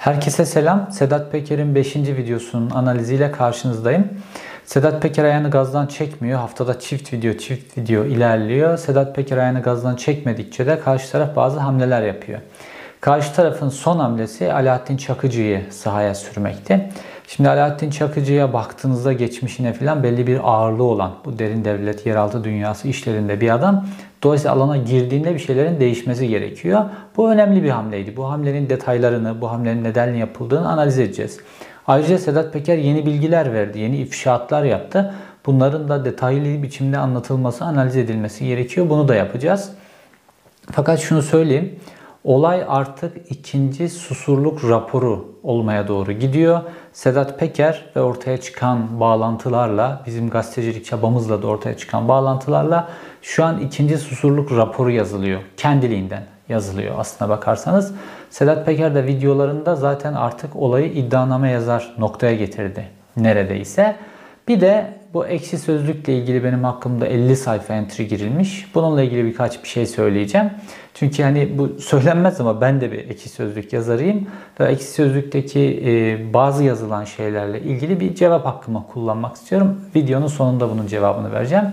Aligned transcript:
Herkese 0.00 0.46
selam. 0.46 0.92
Sedat 0.92 1.32
Peker'in 1.32 1.74
5. 1.74 1.96
videosunun 1.96 2.70
analiziyle 2.70 3.32
karşınızdayım. 3.32 4.08
Sedat 4.64 5.02
Peker 5.02 5.24
ayağını 5.24 5.50
gazdan 5.50 5.86
çekmiyor. 5.86 6.38
Haftada 6.38 6.80
çift 6.80 7.12
video 7.12 7.32
çift 7.32 7.78
video 7.78 8.04
ilerliyor. 8.04 8.76
Sedat 8.76 9.16
Peker 9.16 9.36
ayağını 9.36 9.62
gazdan 9.62 9.96
çekmedikçe 9.96 10.66
de 10.66 10.80
karşı 10.80 11.12
taraf 11.12 11.36
bazı 11.36 11.60
hamleler 11.60 12.02
yapıyor. 12.02 12.40
Karşı 13.00 13.34
tarafın 13.34 13.68
son 13.68 13.98
hamlesi 13.98 14.52
Alaaddin 14.52 14.96
Çakıcı'yı 14.96 15.62
sahaya 15.70 16.14
sürmekti. 16.14 16.90
Şimdi 17.26 17.48
Alaaddin 17.48 17.90
Çakıcı'ya 17.90 18.52
baktığınızda 18.52 19.12
geçmişine 19.12 19.72
falan 19.72 20.02
belli 20.02 20.26
bir 20.26 20.40
ağırlığı 20.42 20.84
olan 20.84 21.12
bu 21.24 21.38
derin 21.38 21.64
devlet, 21.64 22.06
yeraltı 22.06 22.44
dünyası 22.44 22.88
işlerinde 22.88 23.40
bir 23.40 23.50
adam. 23.54 23.86
Dolayısıyla 24.22 24.56
alana 24.56 24.76
girdiğinde 24.76 25.34
bir 25.34 25.38
şeylerin 25.38 25.80
değişmesi 25.80 26.28
gerekiyor. 26.28 26.84
Bu 27.16 27.30
önemli 27.30 27.62
bir 27.62 27.70
hamleydi. 27.70 28.16
Bu 28.16 28.30
hamlenin 28.30 28.68
detaylarını, 28.68 29.40
bu 29.40 29.50
hamlenin 29.50 29.84
neden 29.84 30.14
yapıldığını 30.14 30.68
analiz 30.68 30.98
edeceğiz. 30.98 31.40
Ayrıca 31.86 32.18
Sedat 32.18 32.52
Peker 32.52 32.78
yeni 32.78 33.06
bilgiler 33.06 33.52
verdi, 33.54 33.78
yeni 33.78 33.96
ifşaatlar 33.96 34.64
yaptı. 34.64 35.14
Bunların 35.46 35.88
da 35.88 36.04
detaylı 36.04 36.62
biçimde 36.62 36.98
anlatılması, 36.98 37.64
analiz 37.64 37.96
edilmesi 37.96 38.46
gerekiyor. 38.46 38.90
Bunu 38.90 39.08
da 39.08 39.14
yapacağız. 39.14 39.72
Fakat 40.72 41.00
şunu 41.00 41.22
söyleyeyim. 41.22 41.78
Olay 42.24 42.64
artık 42.68 43.30
ikinci 43.30 43.88
susurluk 43.88 44.64
raporu 44.68 45.34
olmaya 45.42 45.88
doğru 45.88 46.12
gidiyor. 46.12 46.60
Sedat 46.92 47.38
Peker 47.38 47.84
ve 47.96 48.00
ortaya 48.00 48.36
çıkan 48.36 49.00
bağlantılarla, 49.00 50.02
bizim 50.06 50.30
gazetecilik 50.30 50.84
çabamızla 50.84 51.42
da 51.42 51.46
ortaya 51.46 51.76
çıkan 51.76 52.08
bağlantılarla 52.08 52.88
şu 53.22 53.44
an 53.44 53.58
ikinci 53.60 53.98
susurluk 53.98 54.52
raporu 54.52 54.90
yazılıyor. 54.90 55.40
Kendiliğinden 55.56 56.22
yazılıyor 56.48 56.94
aslına 56.98 57.30
bakarsanız. 57.30 57.94
Sedat 58.30 58.66
Peker 58.66 58.94
de 58.94 59.06
videolarında 59.06 59.76
zaten 59.76 60.14
artık 60.14 60.56
olayı 60.56 60.92
iddianame 60.92 61.50
yazar 61.50 61.94
noktaya 61.98 62.34
getirdi 62.34 62.88
neredeyse. 63.16 63.96
Bir 64.48 64.60
de 64.60 64.99
bu 65.14 65.26
ekşi 65.26 65.58
sözlükle 65.58 66.18
ilgili 66.18 66.44
benim 66.44 66.64
hakkımda 66.64 67.06
50 67.06 67.36
sayfa 67.36 67.74
entry 67.74 68.08
girilmiş. 68.08 68.74
Bununla 68.74 69.02
ilgili 69.02 69.24
birkaç 69.24 69.62
bir 69.62 69.68
şey 69.68 69.86
söyleyeceğim. 69.86 70.50
Çünkü 70.94 71.22
hani 71.22 71.58
bu 71.58 71.68
söylenmez 71.80 72.40
ama 72.40 72.60
ben 72.60 72.80
de 72.80 72.92
bir 72.92 72.98
ekşi 72.98 73.28
sözlük 73.28 73.72
yazarıyım. 73.72 74.26
Ve 74.60 74.64
ekşi 74.64 74.86
sözlükteki 74.86 75.82
e, 75.86 76.34
bazı 76.34 76.64
yazılan 76.64 77.04
şeylerle 77.04 77.60
ilgili 77.60 78.00
bir 78.00 78.14
cevap 78.14 78.46
hakkımı 78.46 78.86
kullanmak 78.92 79.36
istiyorum. 79.36 79.80
Videonun 79.94 80.26
sonunda 80.26 80.70
bunun 80.70 80.86
cevabını 80.86 81.32
vereceğim. 81.32 81.64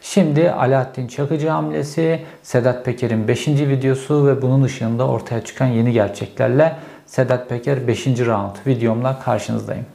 Şimdi 0.00 0.50
Alaaddin 0.50 1.08
Çakıcı 1.08 1.48
hamlesi, 1.48 2.20
Sedat 2.42 2.84
Peker'in 2.84 3.28
5. 3.28 3.48
videosu 3.48 4.26
ve 4.26 4.42
bunun 4.42 4.62
ışığında 4.62 5.08
ortaya 5.08 5.44
çıkan 5.44 5.66
yeni 5.66 5.92
gerçeklerle 5.92 6.76
Sedat 7.06 7.48
Peker 7.48 7.88
5. 7.88 8.06
round 8.06 8.56
videomla 8.66 9.20
karşınızdayım. 9.20 9.93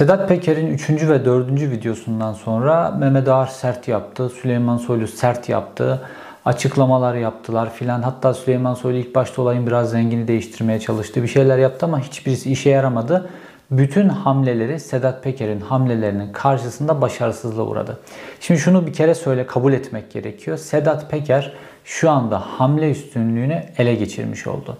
Sedat 0.00 0.28
Peker'in 0.28 0.66
3. 0.66 0.90
ve 0.90 1.24
4. 1.24 1.50
videosundan 1.50 2.32
sonra 2.32 2.90
Mehmet 2.90 3.28
Ağar 3.28 3.46
sert 3.46 3.88
yaptı, 3.88 4.28
Süleyman 4.28 4.76
Soylu 4.76 5.06
sert 5.06 5.48
yaptı, 5.48 6.02
açıklamalar 6.44 7.14
yaptılar 7.14 7.72
filan. 7.72 8.02
Hatta 8.02 8.34
Süleyman 8.34 8.74
Soylu 8.74 8.98
ilk 8.98 9.14
başta 9.14 9.42
olayın 9.42 9.66
biraz 9.66 9.90
zengini 9.90 10.28
değiştirmeye 10.28 10.80
çalıştı. 10.80 11.22
Bir 11.22 11.28
şeyler 11.28 11.58
yaptı 11.58 11.86
ama 11.86 12.00
hiçbirisi 12.00 12.52
işe 12.52 12.70
yaramadı. 12.70 13.30
Bütün 13.70 14.08
hamleleri 14.08 14.80
Sedat 14.80 15.24
Peker'in 15.24 15.60
hamlelerinin 15.60 16.32
karşısında 16.32 17.00
başarısızlığa 17.00 17.66
uğradı. 17.66 17.98
Şimdi 18.40 18.60
şunu 18.60 18.86
bir 18.86 18.92
kere 18.92 19.14
söyle 19.14 19.46
kabul 19.46 19.72
etmek 19.72 20.10
gerekiyor. 20.10 20.56
Sedat 20.56 21.10
Peker 21.10 21.52
şu 21.84 22.10
anda 22.10 22.40
hamle 22.40 22.90
üstünlüğünü 22.90 23.62
ele 23.78 23.94
geçirmiş 23.94 24.46
oldu. 24.46 24.76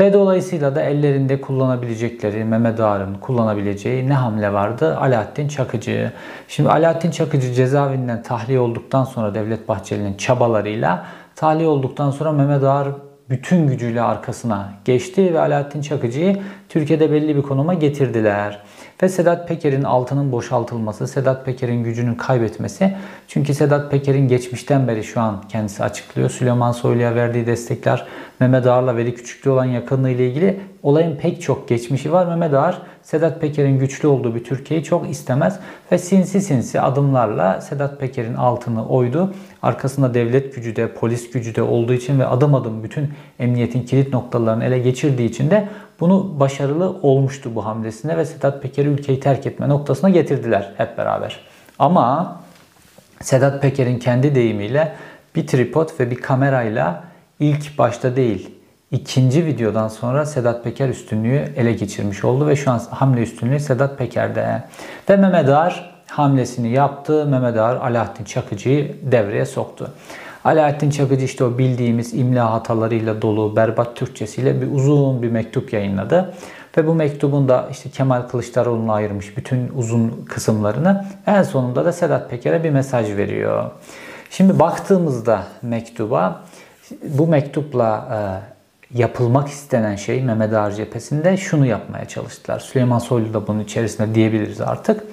Ve 0.00 0.12
dolayısıyla 0.12 0.74
da 0.74 0.82
ellerinde 0.82 1.40
kullanabilecekleri, 1.40 2.44
Mehmet 2.44 2.80
Ağar'ın 2.80 3.14
kullanabileceği 3.14 4.08
ne 4.08 4.14
hamle 4.14 4.52
vardı? 4.52 4.96
Alaaddin 4.96 5.48
Çakıcı. 5.48 6.12
Şimdi 6.48 6.70
Alaaddin 6.70 7.10
Çakıcı 7.10 7.52
cezaevinden 7.52 8.22
tahliye 8.22 8.60
olduktan 8.60 9.04
sonra 9.04 9.34
Devlet 9.34 9.68
Bahçeli'nin 9.68 10.14
çabalarıyla 10.14 11.06
tahliye 11.36 11.68
olduktan 11.68 12.10
sonra 12.10 12.32
Mehmet 12.32 12.64
Ağar 12.64 12.88
bütün 13.30 13.66
gücüyle 13.66 14.02
arkasına 14.02 14.72
geçti 14.84 15.34
ve 15.34 15.40
Alaaddin 15.40 15.82
Çakıcı'yı 15.82 16.36
Türkiye'de 16.68 17.12
belli 17.12 17.36
bir 17.36 17.42
konuma 17.42 17.74
getirdiler. 17.74 18.62
Ve 19.02 19.08
Sedat 19.08 19.48
Peker'in 19.48 19.82
altının 19.82 20.32
boşaltılması, 20.32 21.08
Sedat 21.08 21.46
Peker'in 21.46 21.84
gücünün 21.84 22.14
kaybetmesi. 22.14 22.96
Çünkü 23.28 23.54
Sedat 23.54 23.90
Peker'in 23.90 24.28
geçmişten 24.28 24.88
beri 24.88 25.04
şu 25.04 25.20
an 25.20 25.42
kendisi 25.48 25.84
açıklıyor. 25.84 26.30
Süleyman 26.30 26.72
Soylu'ya 26.72 27.14
verdiği 27.14 27.46
destekler, 27.46 28.06
Mehmet 28.40 28.66
Ağar'la 28.66 28.96
Veli 28.96 29.14
Küçüklü 29.14 29.50
olan 29.50 29.64
yakınlığı 29.64 30.10
ile 30.10 30.28
ilgili 30.28 30.60
olayın 30.82 31.16
pek 31.16 31.42
çok 31.42 31.68
geçmişi 31.68 32.12
var. 32.12 32.26
Mehmet 32.26 32.54
Ağar, 32.54 32.82
Sedat 33.02 33.40
Peker'in 33.40 33.78
güçlü 33.78 34.08
olduğu 34.08 34.34
bir 34.34 34.44
Türkiye'yi 34.44 34.84
çok 34.84 35.10
istemez 35.10 35.60
ve 35.92 35.98
sinsi 35.98 36.40
sinsi 36.40 36.80
adımlarla 36.80 37.60
Sedat 37.60 38.00
Peker'in 38.00 38.34
altını 38.34 38.88
oydu. 38.88 39.34
Arkasında 39.62 40.14
devlet 40.14 40.54
gücü 40.54 40.76
de, 40.76 40.92
polis 40.92 41.30
gücü 41.30 41.54
de 41.54 41.62
olduğu 41.62 41.92
için 41.92 42.20
ve 42.20 42.26
adım 42.26 42.54
adım 42.54 42.82
bütün 42.82 43.12
emniyetin 43.38 43.82
kilit 43.82 44.12
noktalarını 44.12 44.64
ele 44.64 44.78
geçirdiği 44.78 45.28
için 45.28 45.50
de 45.50 45.68
bunu 46.00 46.40
başarılı 46.40 46.96
olmuştu 47.02 47.50
bu 47.54 47.64
hamlesine 47.64 48.16
ve 48.16 48.24
Sedat 48.24 48.62
Peker'i 48.62 48.88
ülkeyi 48.88 49.20
terk 49.20 49.46
etme 49.46 49.68
noktasına 49.68 50.10
getirdiler 50.10 50.72
hep 50.76 50.98
beraber. 50.98 51.40
Ama 51.78 52.36
Sedat 53.20 53.62
Peker'in 53.62 53.98
kendi 53.98 54.34
deyimiyle 54.34 54.92
bir 55.34 55.46
tripod 55.46 55.88
ve 56.00 56.10
bir 56.10 56.16
kamerayla 56.16 57.04
ilk 57.40 57.78
başta 57.78 58.16
değil 58.16 58.58
ikinci 58.90 59.46
videodan 59.46 59.88
sonra 59.88 60.26
Sedat 60.26 60.64
Peker 60.64 60.88
üstünlüğü 60.88 61.52
ele 61.56 61.72
geçirmiş 61.72 62.24
oldu 62.24 62.46
ve 62.46 62.56
şu 62.56 62.70
an 62.70 62.80
hamle 62.90 63.20
üstünlüğü 63.20 63.60
Sedat 63.60 63.98
Peker'de. 63.98 64.62
Ve 65.10 65.16
Mehmet 65.16 65.48
Ağar 65.48 65.97
hamlesini 66.10 66.68
yaptı. 66.68 67.26
Mehmet 67.26 67.56
Ağar 67.56 67.76
Alaaddin 67.76 68.24
Çakıcı'yı 68.24 68.96
devreye 69.02 69.46
soktu. 69.46 69.90
Alaaddin 70.44 70.90
Çakıcı 70.90 71.24
işte 71.24 71.44
o 71.44 71.58
bildiğimiz 71.58 72.14
imla 72.14 72.52
hatalarıyla 72.52 73.22
dolu 73.22 73.56
berbat 73.56 73.96
Türkçesiyle 73.96 74.60
bir 74.60 74.72
uzun 74.72 75.22
bir 75.22 75.30
mektup 75.30 75.72
yayınladı. 75.72 76.34
Ve 76.76 76.86
bu 76.86 76.94
mektubun 76.94 77.48
da 77.48 77.68
işte 77.70 77.90
Kemal 77.90 78.22
Kılıçdaroğlu'na 78.22 78.92
ayırmış 78.92 79.36
bütün 79.36 79.70
uzun 79.76 80.24
kısımlarını 80.28 81.04
en 81.26 81.42
sonunda 81.42 81.84
da 81.84 81.92
Sedat 81.92 82.30
Peker'e 82.30 82.64
bir 82.64 82.70
mesaj 82.70 83.16
veriyor. 83.16 83.70
Şimdi 84.30 84.58
baktığımızda 84.58 85.42
mektuba 85.62 86.44
bu 87.02 87.26
mektupla 87.26 88.08
e, 88.12 88.18
yapılmak 88.98 89.48
istenen 89.48 89.96
şey 89.96 90.22
Mehmet 90.22 90.52
Ağar 90.52 90.70
cephesinde 90.70 91.36
şunu 91.36 91.66
yapmaya 91.66 92.04
çalıştılar. 92.04 92.60
Süleyman 92.60 92.98
Soylu 92.98 93.34
da 93.34 93.46
bunun 93.46 93.60
içerisinde 93.60 94.14
diyebiliriz 94.14 94.60
artık. 94.60 95.04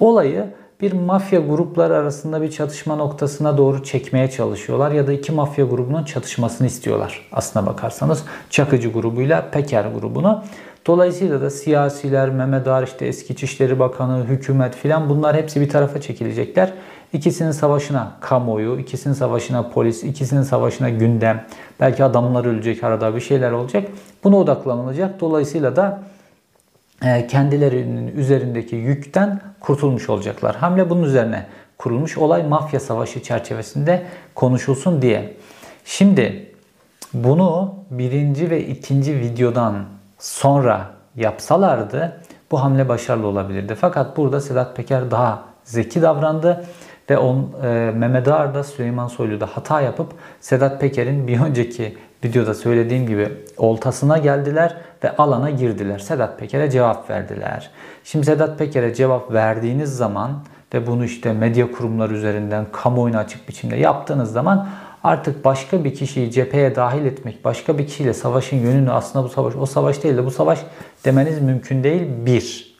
Olayı 0.00 0.44
bir 0.80 0.92
mafya 0.92 1.40
grupları 1.40 1.96
arasında 1.96 2.42
bir 2.42 2.50
çatışma 2.50 2.96
noktasına 2.96 3.58
doğru 3.58 3.84
çekmeye 3.84 4.30
çalışıyorlar 4.30 4.90
ya 4.90 5.06
da 5.06 5.12
iki 5.12 5.32
mafya 5.32 5.64
grubunun 5.64 6.04
çatışmasını 6.04 6.66
istiyorlar. 6.66 7.28
Aslına 7.32 7.66
bakarsanız 7.66 8.24
Çakıcı 8.50 8.88
grubuyla 8.88 9.50
Peker 9.50 9.84
grubunu. 9.84 10.42
Dolayısıyla 10.86 11.40
da 11.40 11.50
siyasiler, 11.50 12.30
Mehmet 12.30 12.68
Ağar 12.68 12.82
işte 12.82 13.06
eski 13.06 13.32
İçişleri 13.32 13.78
Bakanı, 13.78 14.24
hükümet 14.24 14.74
filan 14.74 15.08
bunlar 15.08 15.36
hepsi 15.36 15.60
bir 15.60 15.68
tarafa 15.68 16.00
çekilecekler. 16.00 16.72
İkisinin 17.12 17.50
savaşına 17.50 18.12
kamuoyu, 18.20 18.78
ikisinin 18.78 19.14
savaşına 19.14 19.68
polis, 19.68 20.04
ikisinin 20.04 20.42
savaşına 20.42 20.90
gündem, 20.90 21.44
belki 21.80 22.04
adamlar 22.04 22.44
ölecek 22.44 22.84
arada 22.84 23.14
bir 23.14 23.20
şeyler 23.20 23.52
olacak. 23.52 23.88
Buna 24.24 24.36
odaklanılacak. 24.36 25.20
Dolayısıyla 25.20 25.76
da 25.76 26.00
kendilerinin 27.28 28.16
üzerindeki 28.16 28.76
yükten 28.76 29.40
kurtulmuş 29.60 30.10
olacaklar. 30.10 30.56
Hamle 30.56 30.90
bunun 30.90 31.02
üzerine 31.02 31.46
kurulmuş. 31.78 32.18
Olay 32.18 32.42
mafya 32.42 32.80
savaşı 32.80 33.22
çerçevesinde 33.22 34.02
konuşulsun 34.34 35.02
diye. 35.02 35.36
Şimdi 35.84 36.52
bunu 37.14 37.74
birinci 37.90 38.50
ve 38.50 38.66
ikinci 38.66 39.20
videodan 39.20 39.84
sonra 40.18 40.90
yapsalardı 41.16 42.20
bu 42.50 42.62
hamle 42.62 42.88
başarılı 42.88 43.26
olabilirdi. 43.26 43.74
Fakat 43.74 44.16
burada 44.16 44.40
Sedat 44.40 44.76
Peker 44.76 45.10
daha 45.10 45.44
zeki 45.64 46.02
davrandı 46.02 46.64
ve 47.10 47.18
on, 47.18 47.52
e, 47.62 47.66
Mehmet 47.94 48.28
Ağar 48.28 48.54
da 48.54 48.64
Süleyman 48.64 49.08
Soylu 49.08 49.40
da 49.40 49.46
hata 49.46 49.80
yapıp 49.80 50.12
Sedat 50.40 50.80
Peker'in 50.80 51.28
bir 51.28 51.40
önceki 51.40 51.96
videoda 52.24 52.54
söylediğim 52.54 53.06
gibi 53.06 53.28
oltasına 53.56 54.18
geldiler 54.18 54.76
ve 55.04 55.16
alana 55.16 55.50
girdiler. 55.50 55.98
Sedat 55.98 56.38
Peker'e 56.38 56.70
cevap 56.70 57.10
verdiler. 57.10 57.70
Şimdi 58.04 58.26
Sedat 58.26 58.58
Peker'e 58.58 58.94
cevap 58.94 59.32
verdiğiniz 59.32 59.96
zaman 59.96 60.30
ve 60.74 60.86
bunu 60.86 61.04
işte 61.04 61.32
medya 61.32 61.72
kurumları 61.72 62.14
üzerinden 62.14 62.66
kamuoyuna 62.72 63.18
açık 63.18 63.48
biçimde 63.48 63.76
yaptığınız 63.76 64.32
zaman 64.32 64.68
artık 65.04 65.44
başka 65.44 65.84
bir 65.84 65.94
kişiyi 65.94 66.30
cepheye 66.30 66.76
dahil 66.76 67.04
etmek, 67.04 67.44
başka 67.44 67.78
bir 67.78 67.86
kişiyle 67.86 68.14
savaşın 68.14 68.56
yönünü 68.56 68.90
aslında 68.90 69.24
bu 69.24 69.28
savaş 69.28 69.54
o 69.56 69.66
savaş 69.66 70.02
değil 70.02 70.16
de 70.16 70.24
bu 70.24 70.30
savaş 70.30 70.58
demeniz 71.04 71.40
mümkün 71.40 71.84
değil. 71.84 72.02
Bir, 72.26 72.76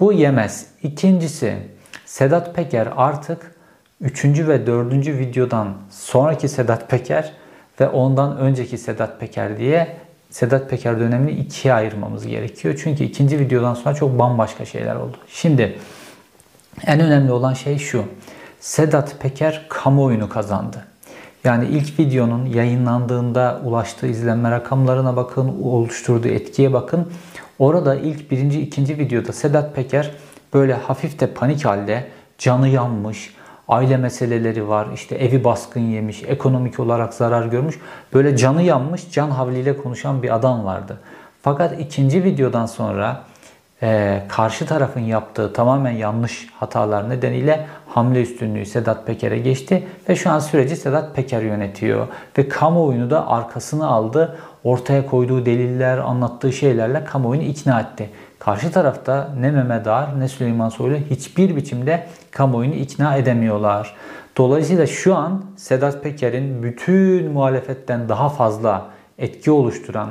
bu 0.00 0.12
yemez. 0.12 0.66
İkincisi, 0.82 1.56
Sedat 2.06 2.54
Peker 2.54 2.88
artık 2.96 3.54
3. 4.00 4.24
ve 4.24 4.66
4. 4.66 4.92
videodan 4.92 5.74
sonraki 5.90 6.48
Sedat 6.48 6.90
Peker 6.90 7.32
ve 7.80 7.88
ondan 7.88 8.36
önceki 8.36 8.78
Sedat 8.78 9.20
Peker 9.20 9.58
diye 9.58 9.96
Sedat 10.30 10.70
Peker 10.70 11.00
dönemini 11.00 11.30
ikiye 11.30 11.74
ayırmamız 11.74 12.26
gerekiyor. 12.26 12.80
Çünkü 12.82 13.04
ikinci 13.04 13.38
videodan 13.38 13.74
sonra 13.74 13.94
çok 13.94 14.18
bambaşka 14.18 14.64
şeyler 14.64 14.94
oldu. 14.94 15.16
Şimdi 15.28 15.78
en 16.86 17.00
önemli 17.00 17.32
olan 17.32 17.54
şey 17.54 17.78
şu. 17.78 18.04
Sedat 18.60 19.20
Peker 19.20 19.66
kamuoyunu 19.68 20.28
kazandı. 20.28 20.84
Yani 21.44 21.68
ilk 21.68 21.98
videonun 21.98 22.46
yayınlandığında 22.46 23.60
ulaştığı 23.64 24.06
izlenme 24.06 24.50
rakamlarına 24.50 25.16
bakın, 25.16 25.62
oluşturduğu 25.62 26.28
etkiye 26.28 26.72
bakın. 26.72 27.12
Orada 27.58 27.94
ilk 27.94 28.30
birinci, 28.30 28.60
ikinci 28.60 28.98
videoda 28.98 29.32
Sedat 29.32 29.76
Peker 29.76 30.10
böyle 30.54 30.74
hafif 30.74 31.20
de 31.20 31.26
panik 31.26 31.64
halde 31.64 32.08
canı 32.38 32.68
yanmış, 32.68 33.34
aile 33.72 33.96
meseleleri 33.96 34.68
var, 34.68 34.86
işte 34.94 35.14
evi 35.14 35.44
baskın 35.44 35.80
yemiş, 35.80 36.22
ekonomik 36.26 36.80
olarak 36.80 37.14
zarar 37.14 37.46
görmüş. 37.46 37.78
Böyle 38.14 38.36
canı 38.36 38.62
yanmış, 38.62 39.10
can 39.10 39.30
havliyle 39.30 39.76
konuşan 39.76 40.22
bir 40.22 40.34
adam 40.34 40.64
vardı. 40.64 40.98
Fakat 41.42 41.80
ikinci 41.80 42.24
videodan 42.24 42.66
sonra 42.66 43.22
e, 43.82 44.22
karşı 44.28 44.66
tarafın 44.66 45.00
yaptığı 45.00 45.52
tamamen 45.52 45.90
yanlış 45.90 46.48
hatalar 46.60 47.10
nedeniyle 47.10 47.66
hamle 47.88 48.22
üstünlüğü 48.22 48.66
Sedat 48.66 49.06
Peker'e 49.06 49.38
geçti 49.38 49.86
ve 50.08 50.16
şu 50.16 50.30
an 50.30 50.38
süreci 50.38 50.76
Sedat 50.76 51.16
Peker 51.16 51.42
yönetiyor 51.42 52.06
ve 52.38 52.48
kamuoyunu 52.48 53.10
da 53.10 53.28
arkasına 53.28 53.86
aldı. 53.86 54.38
Ortaya 54.64 55.06
koyduğu 55.06 55.46
deliller, 55.46 55.98
anlattığı 55.98 56.52
şeylerle 56.52 57.04
kamuoyunu 57.04 57.44
ikna 57.44 57.80
etti. 57.80 58.10
Karşı 58.38 58.72
tarafta 58.72 59.28
ne 59.40 59.50
Mehmet 59.50 59.86
Ağar 59.86 60.20
ne 60.20 60.28
Süleyman 60.28 60.68
Soylu 60.68 60.96
hiçbir 61.10 61.56
biçimde 61.56 62.06
kamuoyunu 62.30 62.74
ikna 62.74 63.16
edemiyorlar. 63.16 63.94
Dolayısıyla 64.36 64.86
şu 64.86 65.16
an 65.16 65.44
Sedat 65.56 66.02
Peker'in 66.02 66.62
bütün 66.62 67.30
muhalefetten 67.30 68.08
daha 68.08 68.28
fazla 68.28 68.86
etki 69.18 69.50
oluşturan 69.50 70.08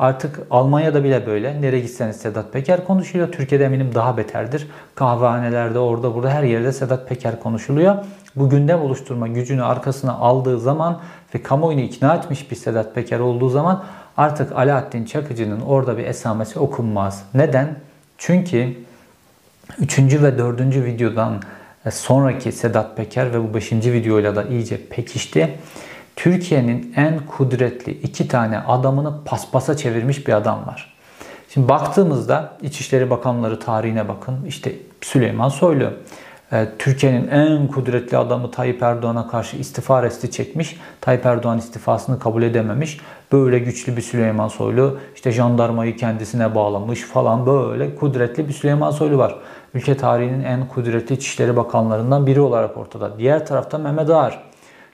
Artık 0.00 0.40
Almanya'da 0.50 1.04
bile 1.04 1.26
böyle. 1.26 1.62
Nereye 1.62 1.80
gitseniz 1.80 2.16
Sedat 2.16 2.52
Peker 2.52 2.84
konuşuluyor. 2.84 3.32
Türkiye'de 3.32 3.64
eminim 3.64 3.90
daha 3.94 4.16
beterdir. 4.16 4.68
Kahvehanelerde, 4.94 5.78
orada 5.78 6.14
burada 6.14 6.30
her 6.30 6.42
yerde 6.42 6.72
Sedat 6.72 7.08
Peker 7.08 7.40
konuşuluyor. 7.40 7.96
Bu 8.36 8.50
gündem 8.50 8.82
oluşturma 8.82 9.28
gücünü 9.28 9.62
arkasına 9.62 10.12
aldığı 10.12 10.60
zaman 10.60 11.00
ve 11.34 11.42
kamuoyunu 11.42 11.80
ikna 11.80 12.14
etmiş 12.14 12.50
bir 12.50 12.56
Sedat 12.56 12.94
Peker 12.94 13.18
olduğu 13.18 13.48
zaman 13.48 13.84
artık 14.16 14.52
Alaaddin 14.52 15.04
Çakıcı'nın 15.04 15.60
orada 15.60 15.98
bir 15.98 16.04
esamesi 16.04 16.58
okunmaz. 16.58 17.24
Neden? 17.34 17.76
Çünkü 18.18 18.76
3. 19.78 19.98
ve 19.98 20.38
4. 20.38 20.60
videodan 20.60 21.42
sonraki 21.90 22.52
Sedat 22.52 22.96
Peker 22.96 23.34
ve 23.34 23.42
bu 23.42 23.54
5. 23.54 23.72
videoyla 23.72 24.36
da 24.36 24.44
iyice 24.44 24.86
pekişti. 24.88 25.58
Türkiye'nin 26.22 26.92
en 26.96 27.18
kudretli 27.26 27.92
iki 27.92 28.28
tane 28.28 28.58
adamını 28.58 29.24
paspasa 29.24 29.76
çevirmiş 29.76 30.26
bir 30.26 30.32
adam 30.32 30.66
var. 30.66 30.94
Şimdi 31.48 31.68
baktığımızda 31.68 32.52
İçişleri 32.62 33.10
Bakanları 33.10 33.60
tarihine 33.60 34.08
bakın. 34.08 34.44
İşte 34.46 34.72
Süleyman 35.00 35.48
Soylu, 35.48 35.90
e, 36.52 36.68
Türkiye'nin 36.78 37.28
en 37.28 37.66
kudretli 37.66 38.16
adamı 38.16 38.50
Tayyip 38.50 38.82
Erdoğan'a 38.82 39.28
karşı 39.28 39.56
istifa 39.56 40.02
resti 40.02 40.30
çekmiş. 40.30 40.76
Tayyip 41.00 41.26
Erdoğan 41.26 41.58
istifasını 41.58 42.18
kabul 42.18 42.42
edememiş. 42.42 43.00
Böyle 43.32 43.58
güçlü 43.58 43.96
bir 43.96 44.02
Süleyman 44.02 44.48
Soylu, 44.48 44.98
işte 45.14 45.32
jandarmayı 45.32 45.96
kendisine 45.96 46.54
bağlamış 46.54 47.00
falan 47.00 47.46
böyle 47.46 47.94
kudretli 47.94 48.48
bir 48.48 48.52
Süleyman 48.52 48.90
Soylu 48.90 49.18
var. 49.18 49.34
Ülke 49.74 49.96
tarihinin 49.96 50.44
en 50.44 50.68
kudretli 50.68 51.14
İçişleri 51.14 51.56
Bakanlarından 51.56 52.26
biri 52.26 52.40
olarak 52.40 52.76
ortada. 52.76 53.18
Diğer 53.18 53.46
tarafta 53.46 53.78
Mehmet 53.78 54.10
Ağar. 54.10 54.49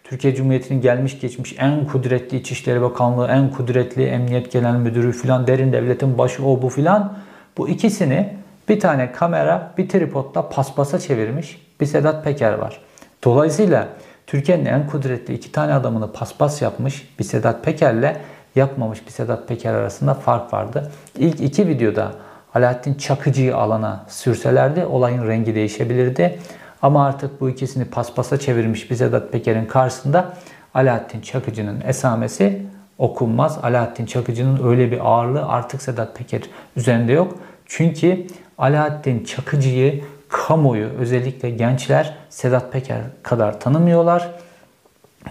Türkiye 0.08 0.34
Cumhuriyeti'nin 0.34 0.80
gelmiş 0.80 1.20
geçmiş 1.20 1.56
en 1.58 1.86
kudretli 1.86 2.36
İçişleri 2.36 2.82
Bakanlığı, 2.82 3.26
en 3.28 3.50
kudretli 3.50 4.04
Emniyet 4.04 4.52
Genel 4.52 4.74
Müdürü 4.74 5.12
filan 5.12 5.46
derin 5.46 5.72
devletin 5.72 6.18
başı 6.18 6.46
o 6.46 6.62
bu 6.62 6.68
filan. 6.68 7.16
Bu 7.58 7.68
ikisini 7.68 8.36
bir 8.68 8.80
tane 8.80 9.12
kamera 9.12 9.72
bir 9.78 9.88
tripodla 9.88 10.48
paspasa 10.48 10.98
çevirmiş 10.98 11.66
bir 11.80 11.86
Sedat 11.86 12.24
Peker 12.24 12.52
var. 12.52 12.80
Dolayısıyla 13.24 13.88
Türkiye'nin 14.26 14.64
en 14.64 14.86
kudretli 14.86 15.34
iki 15.34 15.52
tane 15.52 15.74
adamını 15.74 16.12
paspas 16.12 16.62
yapmış 16.62 17.08
bir 17.18 17.24
Sedat 17.24 17.64
Peker'le 17.64 18.16
yapmamış 18.56 19.06
bir 19.06 19.12
Sedat 19.12 19.48
Peker 19.48 19.74
arasında 19.74 20.14
fark 20.14 20.52
vardı. 20.52 20.92
İlk 21.18 21.40
iki 21.40 21.68
videoda 21.68 22.12
Alaaddin 22.54 22.94
Çakıcı'yı 22.94 23.56
alana 23.56 24.04
sürselerdi 24.08 24.84
olayın 24.84 25.26
rengi 25.28 25.54
değişebilirdi. 25.54 26.38
Ama 26.86 27.06
artık 27.06 27.40
bu 27.40 27.50
ikisini 27.50 27.84
paspasa 27.84 28.36
çevirmiş 28.36 28.90
bir 28.90 28.96
Sedat 28.96 29.32
Peker'in 29.32 29.66
karşısında 29.66 30.34
Alaaddin 30.74 31.20
Çakıcı'nın 31.20 31.80
esamesi 31.80 32.62
okunmaz. 32.98 33.58
Alaaddin 33.62 34.06
Çakıcı'nın 34.06 34.68
öyle 34.68 34.90
bir 34.90 35.06
ağırlığı 35.06 35.46
artık 35.48 35.82
Sedat 35.82 36.16
Peker 36.16 36.42
üzerinde 36.76 37.12
yok. 37.12 37.38
Çünkü 37.66 38.26
Alaaddin 38.58 39.24
Çakıcı'yı 39.24 40.04
kamuoyu 40.28 40.86
özellikle 40.86 41.50
gençler 41.50 42.14
Sedat 42.30 42.72
Peker 42.72 43.00
kadar 43.22 43.60
tanımıyorlar. 43.60 44.30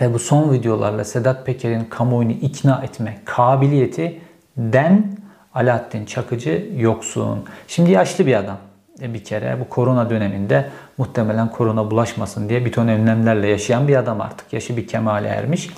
Ve 0.02 0.14
bu 0.14 0.20
son 0.20 0.54
videolarla 0.54 1.06
Sedat 1.06 1.46
Peker'in 1.46 1.84
kamuoyunu 1.84 2.32
ikna 2.32 2.82
etme 2.84 3.18
kabiliyeti 3.26 4.22
den 4.58 5.18
Alaaddin 5.54 6.06
Çakıcı 6.06 6.70
yoksun. 6.78 7.46
Şimdi 7.68 7.92
yaşlı 7.92 8.26
bir 8.26 8.36
adam. 8.36 8.58
E, 9.02 9.14
bir 9.14 9.24
kere 9.24 9.58
bu 9.60 9.70
korona 9.70 10.10
döneminde 10.10 10.70
muhtemelen 10.98 11.52
korona 11.52 11.92
bulaşmasın 11.92 12.50
diye 12.50 12.66
bir 12.66 12.72
ton 12.72 12.88
önlemlerle 12.88 13.48
yaşayan 13.48 13.88
bir 13.88 13.96
adam 13.96 14.22
artık. 14.22 14.54
Yaşı 14.54 14.78
bir 14.78 14.88
kemale 14.88 15.28
ermiş. 15.28 15.70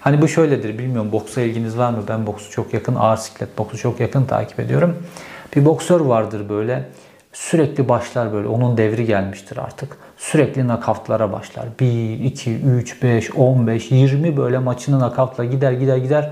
Hani 0.00 0.22
bu 0.22 0.28
şöyledir 0.28 0.78
bilmiyorum 0.78 1.12
boksa 1.12 1.40
ilginiz 1.40 1.78
var 1.78 1.90
mı? 1.90 2.02
Ben 2.08 2.26
boksu 2.26 2.50
çok 2.50 2.74
yakın, 2.74 2.94
ağır 2.94 3.16
siklet 3.16 3.58
boksu 3.58 3.78
çok 3.78 4.00
yakın 4.00 4.24
takip 4.24 4.60
ediyorum. 4.60 4.96
Bir 5.56 5.64
boksör 5.64 6.00
vardır 6.00 6.48
böyle 6.48 6.84
sürekli 7.32 7.88
başlar 7.88 8.32
böyle 8.32 8.48
onun 8.48 8.76
devri 8.76 9.06
gelmiştir 9.06 9.56
artık. 9.56 9.96
Sürekli 10.16 10.68
nakavtlara 10.68 11.32
başlar. 11.32 11.66
1, 11.80 12.20
2, 12.24 12.56
3, 12.56 13.02
5, 13.02 13.30
15, 13.30 13.90
20 13.90 14.36
böyle 14.36 14.58
maçını 14.58 15.00
nakavtla 15.00 15.44
gider 15.44 15.72
gider 15.72 15.96
gider. 15.96 16.30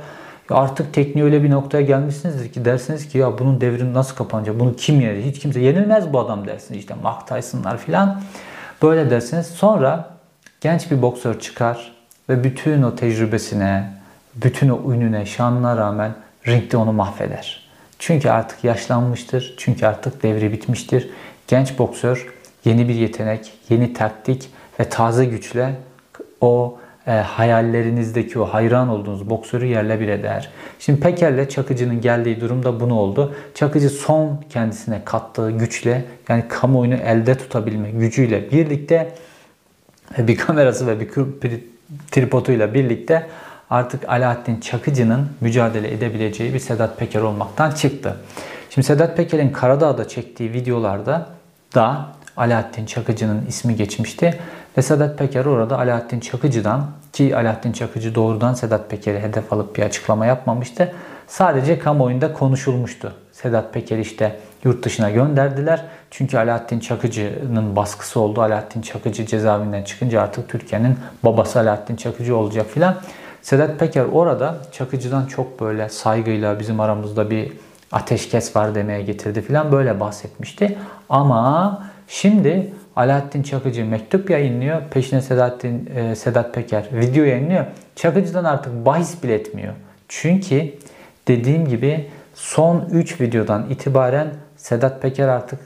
Artık 0.50 0.94
tekniği 0.94 1.24
öyle 1.24 1.42
bir 1.42 1.50
noktaya 1.50 1.82
gelmişsinizdir 1.82 2.52
ki 2.52 2.64
dersiniz 2.64 3.08
ki 3.08 3.18
ya 3.18 3.38
bunun 3.38 3.60
devrini 3.60 3.94
nasıl 3.94 4.16
kapanacak? 4.16 4.60
Bunu 4.60 4.76
kim 4.76 5.00
yenir? 5.00 5.24
Hiç 5.24 5.38
kimse 5.38 5.60
yenilmez 5.60 6.12
bu 6.12 6.20
adam 6.20 6.46
dersiniz. 6.46 6.80
İşte 6.80 6.94
Mark 7.02 7.28
Tyson'lar 7.28 7.78
filan. 7.78 8.20
Böyle 8.82 9.10
dersiniz. 9.10 9.46
Sonra 9.46 10.10
genç 10.60 10.90
bir 10.90 11.02
boksör 11.02 11.40
çıkar 11.40 11.92
ve 12.28 12.44
bütün 12.44 12.82
o 12.82 12.94
tecrübesine, 12.94 13.92
bütün 14.34 14.68
o 14.68 14.92
ününe, 14.92 15.26
şanına 15.26 15.76
rağmen 15.76 16.14
ringde 16.46 16.76
onu 16.76 16.92
mahveder. 16.92 17.68
Çünkü 17.98 18.30
artık 18.30 18.64
yaşlanmıştır. 18.64 19.54
Çünkü 19.58 19.86
artık 19.86 20.22
devri 20.22 20.52
bitmiştir. 20.52 21.10
Genç 21.48 21.78
boksör 21.78 22.34
yeni 22.64 22.88
bir 22.88 22.94
yetenek, 22.94 23.52
yeni 23.68 23.92
taktik 23.92 24.50
ve 24.80 24.88
taze 24.88 25.24
güçle 25.24 25.74
o 26.40 26.78
e, 27.08 27.12
hayallerinizdeki 27.12 28.38
o 28.38 28.44
hayran 28.44 28.88
olduğunuz 28.88 29.30
boksörü 29.30 29.66
yerle 29.66 30.00
bir 30.00 30.08
eder. 30.08 30.50
Şimdi 30.78 31.00
Peker'le 31.00 31.48
Çakıcı'nın 31.48 32.00
geldiği 32.00 32.40
durumda 32.40 32.80
bunu 32.80 32.94
oldu. 32.94 33.34
Çakıcı 33.54 33.90
son 33.90 34.44
kendisine 34.50 35.02
kattığı 35.04 35.50
güçle 35.50 36.04
yani 36.28 36.44
kamuoyunu 36.48 36.94
elde 36.94 37.34
tutabilme 37.34 37.90
gücüyle 37.90 38.50
birlikte 38.50 39.14
bir 40.18 40.36
kamerası 40.36 40.86
ve 40.86 41.00
bir 41.00 41.08
tripoduyla 42.10 42.74
birlikte 42.74 43.26
artık 43.70 44.08
Alaaddin 44.08 44.60
Çakıcı'nın 44.60 45.28
mücadele 45.40 45.92
edebileceği 45.94 46.54
bir 46.54 46.58
Sedat 46.58 46.98
Peker 46.98 47.20
olmaktan 47.20 47.70
çıktı. 47.70 48.16
Şimdi 48.70 48.86
Sedat 48.86 49.16
Peker'in 49.16 49.52
Karadağ'da 49.52 50.08
çektiği 50.08 50.52
videolarda 50.52 51.26
da 51.74 52.06
Alaaddin 52.36 52.86
Çakıcı'nın 52.86 53.46
ismi 53.46 53.76
geçmişti. 53.76 54.38
Ve 54.78 54.82
Sedat 54.82 55.18
Peker 55.18 55.44
orada 55.44 55.78
Alaaddin 55.78 56.20
Çakıcı'dan 56.20 56.86
ki 57.12 57.36
Alaaddin 57.36 57.72
Çakıcı 57.72 58.14
doğrudan 58.14 58.54
Sedat 58.54 58.90
Peker'i 58.90 59.20
hedef 59.20 59.52
alıp 59.52 59.76
bir 59.76 59.82
açıklama 59.82 60.26
yapmamıştı. 60.26 60.92
Sadece 61.26 61.78
kamuoyunda 61.78 62.32
konuşulmuştu. 62.32 63.12
Sedat 63.32 63.74
Peker 63.74 63.98
işte 63.98 64.36
yurt 64.64 64.84
dışına 64.84 65.10
gönderdiler. 65.10 65.84
Çünkü 66.10 66.38
Alaaddin 66.38 66.80
Çakıcı'nın 66.80 67.76
baskısı 67.76 68.20
oldu. 68.20 68.42
Alaaddin 68.42 68.82
Çakıcı 68.82 69.26
cezaevinden 69.26 69.82
çıkınca 69.82 70.22
artık 70.22 70.48
Türkiye'nin 70.48 70.98
babası 71.22 71.60
Alaaddin 71.60 71.96
Çakıcı 71.96 72.36
olacak 72.36 72.66
filan. 72.66 72.96
Sedat 73.42 73.78
Peker 73.78 74.04
orada 74.04 74.56
Çakıcı'dan 74.72 75.26
çok 75.26 75.60
böyle 75.60 75.88
saygıyla 75.88 76.60
bizim 76.60 76.80
aramızda 76.80 77.30
bir 77.30 77.52
ateşkes 77.92 78.56
var 78.56 78.74
demeye 78.74 79.02
getirdi 79.02 79.42
filan 79.42 79.72
böyle 79.72 80.00
bahsetmişti. 80.00 80.78
Ama 81.08 81.82
şimdi 82.08 82.72
Alaaddin 82.98 83.42
Çakıcı 83.42 83.84
mektup 83.84 84.30
yayınlıyor. 84.30 84.82
Peşine 84.90 85.22
Sedattin, 85.22 85.90
e, 85.96 86.14
Sedat 86.14 86.54
Peker 86.54 86.88
video 86.92 87.24
yayınlıyor. 87.24 87.64
Çakıcı'dan 87.96 88.44
artık 88.44 88.86
bahis 88.86 89.22
bile 89.22 89.34
etmiyor. 89.34 89.74
Çünkü 90.08 90.72
dediğim 91.28 91.68
gibi 91.68 92.06
son 92.34 92.88
3 92.92 93.20
videodan 93.20 93.70
itibaren 93.70 94.28
Sedat 94.56 95.02
Peker 95.02 95.28
artık 95.28 95.60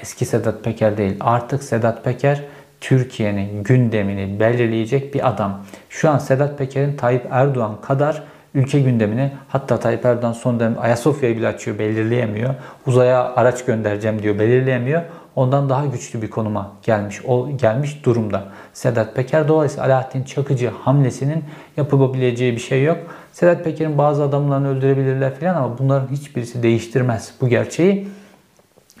eski 0.00 0.24
Sedat 0.24 0.64
Peker 0.64 0.96
değil. 0.96 1.16
Artık 1.20 1.62
Sedat 1.62 2.04
Peker 2.04 2.40
Türkiye'nin 2.80 3.62
gündemini 3.62 4.40
belirleyecek 4.40 5.14
bir 5.14 5.28
adam. 5.28 5.64
Şu 5.88 6.10
an 6.10 6.18
Sedat 6.18 6.58
Peker'in 6.58 6.96
Tayyip 6.96 7.26
Erdoğan 7.30 7.80
kadar 7.80 8.22
ülke 8.54 8.80
gündemini 8.80 9.32
hatta 9.48 9.80
Tayyip 9.80 10.04
Erdoğan 10.04 10.32
son 10.32 10.60
dönem 10.60 10.76
Ayasofya'yı 10.80 11.36
bile 11.36 11.48
açıyor 11.48 11.78
belirleyemiyor. 11.78 12.54
Uzaya 12.86 13.34
araç 13.34 13.64
göndereceğim 13.64 14.22
diyor 14.22 14.38
belirleyemiyor. 14.38 15.02
Ondan 15.36 15.68
daha 15.68 15.86
güçlü 15.86 16.22
bir 16.22 16.30
konuma 16.30 16.72
gelmiş 16.82 17.24
o 17.24 17.56
gelmiş 17.56 18.04
durumda. 18.04 18.44
Sedat 18.72 19.16
Peker 19.16 19.48
dolayısıyla 19.48 19.86
Alaaddin 19.86 20.22
Çakıcı 20.22 20.68
hamlesinin 20.68 21.44
yapılabileceği 21.76 22.52
bir 22.52 22.60
şey 22.60 22.84
yok. 22.84 22.98
Sedat 23.32 23.64
Peker'in 23.64 23.98
bazı 23.98 24.22
adamlarını 24.22 24.68
öldürebilirler 24.68 25.34
falan 25.34 25.54
ama 25.54 25.78
bunların 25.78 26.08
hiçbirisi 26.08 26.62
değiştirmez 26.62 27.34
bu 27.40 27.48
gerçeği. 27.48 28.08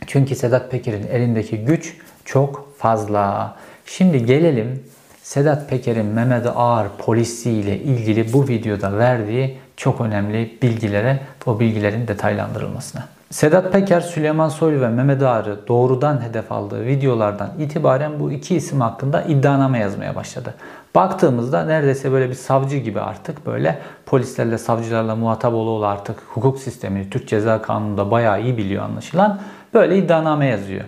Çünkü 0.06 0.34
Sedat 0.34 0.70
Peker'in 0.70 1.06
elindeki 1.06 1.58
güç 1.58 1.96
çok 2.24 2.78
fazla. 2.78 3.56
Şimdi 3.86 4.26
gelelim 4.26 4.82
Sedat 5.22 5.70
Peker'in 5.70 6.06
Mehmet 6.06 6.46
Ağar 6.54 6.88
polisiyle 6.98 7.78
ilgili 7.78 8.32
bu 8.32 8.48
videoda 8.48 8.98
verdiği 8.98 9.58
çok 9.76 10.00
önemli 10.00 10.58
bilgilere, 10.62 11.20
o 11.46 11.60
bilgilerin 11.60 12.08
detaylandırılmasına. 12.08 13.08
Sedat 13.34 13.72
Peker, 13.72 14.00
Süleyman 14.00 14.48
Soylu 14.48 14.80
ve 14.80 14.88
Mehmet 14.88 15.22
Ağar'ı 15.22 15.68
doğrudan 15.68 16.22
hedef 16.22 16.52
aldığı 16.52 16.86
videolardan 16.86 17.50
itibaren 17.58 18.20
bu 18.20 18.32
iki 18.32 18.56
isim 18.56 18.80
hakkında 18.80 19.22
iddianame 19.22 19.78
yazmaya 19.78 20.14
başladı. 20.14 20.54
Baktığımızda 20.94 21.64
neredeyse 21.64 22.12
böyle 22.12 22.28
bir 22.28 22.34
savcı 22.34 22.76
gibi 22.76 23.00
artık 23.00 23.46
böyle 23.46 23.78
polislerle, 24.06 24.58
savcılarla 24.58 25.16
muhatap 25.16 25.54
ola 25.54 25.86
artık 25.88 26.16
hukuk 26.20 26.58
sistemini, 26.58 27.10
Türk 27.10 27.28
Ceza 27.28 27.62
Kanunu'nda 27.62 28.10
bayağı 28.10 28.42
iyi 28.42 28.56
biliyor 28.56 28.82
anlaşılan. 28.82 29.40
Böyle 29.74 29.98
iddianame 29.98 30.46
yazıyor. 30.46 30.84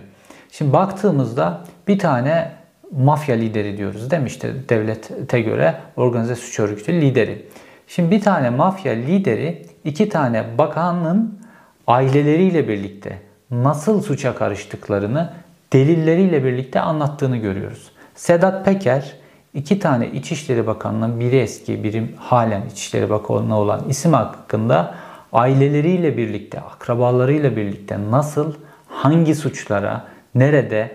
Şimdi 0.51 0.73
baktığımızda 0.73 1.61
bir 1.87 1.99
tane 1.99 2.51
mafya 2.91 3.35
lideri 3.35 3.77
diyoruz 3.77 4.11
değil 4.11 4.69
devlete 4.69 5.41
göre 5.41 5.75
organize 5.95 6.35
suç 6.35 6.59
örgütü 6.59 6.93
lideri. 6.93 7.45
Şimdi 7.87 8.11
bir 8.11 8.21
tane 8.21 8.49
mafya 8.49 8.93
lideri 8.93 9.65
iki 9.83 10.09
tane 10.09 10.57
bakanın 10.57 11.36
aileleriyle 11.87 12.67
birlikte 12.67 13.19
nasıl 13.51 14.01
suça 14.01 14.35
karıştıklarını 14.35 15.33
delilleriyle 15.73 16.43
birlikte 16.43 16.79
anlattığını 16.79 17.37
görüyoruz. 17.37 17.91
Sedat 18.15 18.65
Peker 18.65 19.13
iki 19.53 19.79
tane 19.79 20.07
İçişleri 20.07 20.67
Bakanı'nın 20.67 21.19
biri 21.19 21.37
eski 21.37 21.83
biri 21.83 22.15
halen 22.17 22.61
İçişleri 22.71 23.09
Bakanı 23.09 23.59
olan 23.59 23.81
isim 23.89 24.13
hakkında 24.13 24.95
aileleriyle 25.33 26.17
birlikte, 26.17 26.59
akrabalarıyla 26.61 27.55
birlikte 27.55 27.97
nasıl, 28.11 28.53
hangi 28.87 29.35
suçlara, 29.35 30.07
nerede 30.35 30.91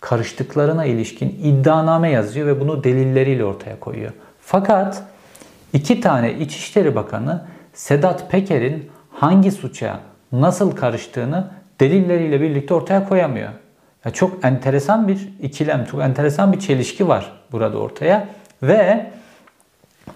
karıştıklarına 0.00 0.84
ilişkin 0.84 1.38
iddianame 1.42 2.10
yazıyor 2.10 2.46
ve 2.46 2.60
bunu 2.60 2.84
delilleriyle 2.84 3.44
ortaya 3.44 3.80
koyuyor. 3.80 4.12
Fakat 4.40 5.02
iki 5.72 6.00
tane 6.00 6.34
İçişleri 6.34 6.94
Bakanı 6.94 7.44
Sedat 7.74 8.30
Peker'in 8.30 8.90
hangi 9.10 9.50
suça 9.50 10.00
nasıl 10.32 10.76
karıştığını 10.76 11.50
delilleriyle 11.80 12.40
birlikte 12.40 12.74
ortaya 12.74 13.08
koyamıyor. 13.08 13.50
Ya 14.04 14.10
çok 14.10 14.44
enteresan 14.44 15.08
bir 15.08 15.28
ikilem, 15.42 15.84
çok 15.84 16.00
enteresan 16.00 16.52
bir 16.52 16.60
çelişki 16.60 17.08
var 17.08 17.32
burada 17.52 17.78
ortaya 17.78 18.28
ve 18.62 19.10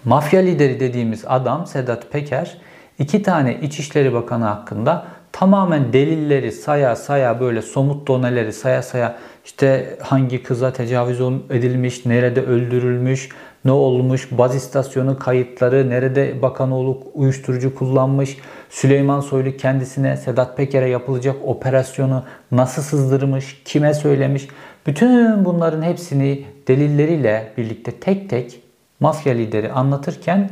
mafya 0.05 0.41
lideri 0.41 0.79
dediğimiz 0.79 1.23
adam 1.27 1.67
Sedat 1.67 2.11
Peker 2.11 2.57
iki 2.99 3.23
tane 3.23 3.59
İçişleri 3.61 4.13
Bakanı 4.13 4.45
hakkında 4.45 5.05
tamamen 5.31 5.93
delilleri 5.93 6.51
saya 6.51 6.95
saya 6.95 7.39
böyle 7.39 7.61
somut 7.61 8.07
doneleri 8.07 8.53
saya 8.53 8.81
saya 8.81 9.17
işte 9.45 9.97
hangi 10.01 10.43
kıza 10.43 10.73
tecavüz 10.73 11.21
edilmiş, 11.49 12.05
nerede 12.05 12.41
öldürülmüş, 12.41 13.29
ne 13.65 13.71
olmuş, 13.71 14.27
baz 14.31 14.55
istasyonu 14.55 15.19
kayıtları, 15.19 15.89
nerede 15.89 16.41
bakanoğlu 16.41 16.99
uyuşturucu 17.13 17.75
kullanmış, 17.75 18.37
Süleyman 18.69 19.19
Soylu 19.19 19.57
kendisine 19.57 20.17
Sedat 20.17 20.57
Peker'e 20.57 20.89
yapılacak 20.89 21.35
operasyonu 21.45 22.23
nasıl 22.51 22.81
sızdırmış, 22.81 23.61
kime 23.65 23.93
söylemiş. 23.93 24.47
Bütün 24.87 25.45
bunların 25.45 25.81
hepsini 25.81 26.45
delilleriyle 26.67 27.53
birlikte 27.57 27.91
tek 27.91 28.29
tek 28.29 28.59
mafya 28.99 29.33
lideri 29.33 29.71
anlatırken 29.71 30.49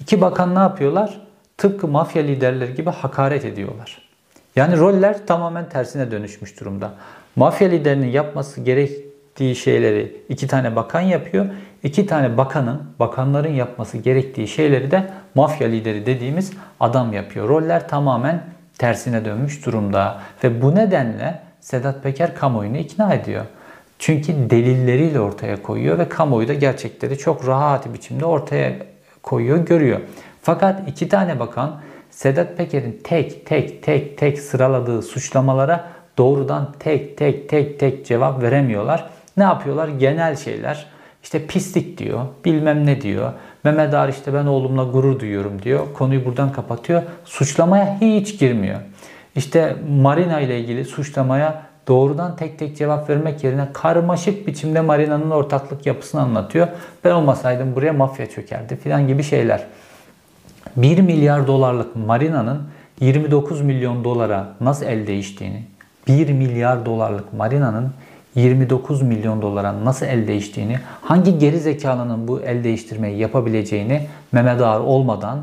iki 0.00 0.20
bakan 0.20 0.54
ne 0.54 0.58
yapıyorlar? 0.58 1.20
Tıpkı 1.58 1.88
mafya 1.88 2.22
liderleri 2.22 2.74
gibi 2.74 2.90
hakaret 2.90 3.44
ediyorlar. 3.44 4.08
Yani 4.56 4.78
roller 4.78 5.26
tamamen 5.26 5.68
tersine 5.68 6.10
dönüşmüş 6.10 6.60
durumda. 6.60 6.94
Mafya 7.36 7.68
liderinin 7.68 8.08
yapması 8.08 8.60
gerektiği 8.60 9.56
şeyleri 9.56 10.16
iki 10.28 10.46
tane 10.46 10.76
bakan 10.76 11.00
yapıyor. 11.00 11.46
İki 11.86 12.06
tane 12.06 12.36
bakanın, 12.36 12.82
bakanların 12.98 13.52
yapması 13.52 13.98
gerektiği 13.98 14.48
şeyleri 14.48 14.90
de 14.90 15.10
mafya 15.34 15.68
lideri 15.68 16.06
dediğimiz 16.06 16.52
adam 16.80 17.12
yapıyor. 17.12 17.48
Roller 17.48 17.88
tamamen 17.88 18.42
tersine 18.78 19.24
dönmüş 19.24 19.66
durumda. 19.66 20.18
Ve 20.44 20.62
bu 20.62 20.74
nedenle 20.74 21.40
Sedat 21.60 22.02
Peker 22.02 22.34
kamuoyunu 22.34 22.76
ikna 22.76 23.14
ediyor. 23.14 23.44
Çünkü 23.98 24.50
delilleriyle 24.50 25.20
ortaya 25.20 25.62
koyuyor 25.62 25.98
ve 25.98 26.08
kamuoyu 26.08 26.48
da 26.48 26.54
gerçekleri 26.54 27.18
çok 27.18 27.48
rahat 27.48 27.94
biçimde 27.94 28.24
ortaya 28.24 28.72
koyuyor, 29.22 29.58
görüyor. 29.58 30.00
Fakat 30.42 30.88
iki 30.88 31.08
tane 31.08 31.40
bakan 31.40 31.80
Sedat 32.10 32.56
Peker'in 32.56 33.00
tek 33.04 33.46
tek 33.46 33.82
tek 33.82 34.18
tek 34.18 34.38
sıraladığı 34.38 35.02
suçlamalara 35.02 35.84
doğrudan 36.18 36.72
tek 36.78 37.18
tek 37.18 37.48
tek 37.48 37.80
tek 37.80 38.06
cevap 38.06 38.42
veremiyorlar. 38.42 39.10
Ne 39.36 39.44
yapıyorlar? 39.44 39.88
Genel 39.88 40.36
şeyler. 40.36 40.95
İşte 41.26 41.46
pislik 41.46 41.98
diyor, 41.98 42.26
bilmem 42.44 42.86
ne 42.86 43.00
diyor. 43.00 43.32
Mehmet 43.64 43.94
Ağar 43.94 44.08
işte 44.08 44.34
ben 44.34 44.46
oğlumla 44.46 44.84
gurur 44.84 45.20
duyuyorum 45.20 45.62
diyor. 45.62 45.86
Konuyu 45.94 46.24
buradan 46.24 46.52
kapatıyor. 46.52 47.02
Suçlamaya 47.24 48.00
hiç 48.00 48.38
girmiyor. 48.38 48.80
İşte 49.36 49.76
Marina 50.02 50.40
ile 50.40 50.60
ilgili 50.60 50.84
suçlamaya 50.84 51.62
doğrudan 51.88 52.36
tek 52.36 52.58
tek 52.58 52.76
cevap 52.76 53.10
vermek 53.10 53.44
yerine 53.44 53.68
karmaşık 53.72 54.46
biçimde 54.46 54.80
Marina'nın 54.80 55.30
ortaklık 55.30 55.86
yapısını 55.86 56.20
anlatıyor. 56.20 56.68
Ben 57.04 57.10
olmasaydım 57.12 57.76
buraya 57.76 57.92
mafya 57.92 58.30
çökerdi 58.30 58.76
filan 58.76 59.06
gibi 59.06 59.22
şeyler. 59.22 59.66
1 60.76 60.98
milyar 60.98 61.46
dolarlık 61.46 61.96
Marina'nın 61.96 62.62
29 63.00 63.60
milyon 63.60 64.04
dolara 64.04 64.48
nasıl 64.60 64.86
el 64.86 65.06
değiştiğini, 65.06 65.64
1 66.08 66.32
milyar 66.32 66.86
dolarlık 66.86 67.32
Marina'nın 67.32 67.92
29 68.36 69.02
milyon 69.02 69.42
dolara 69.42 69.84
nasıl 69.84 70.06
el 70.06 70.28
değiştiğini, 70.28 70.78
hangi 71.02 71.38
geri 71.38 71.60
zekalının 71.60 72.28
bu 72.28 72.40
el 72.40 72.64
değiştirmeyi 72.64 73.18
yapabileceğini 73.18 74.06
Mehmet 74.32 74.60
Ağar 74.60 74.80
olmadan 74.80 75.38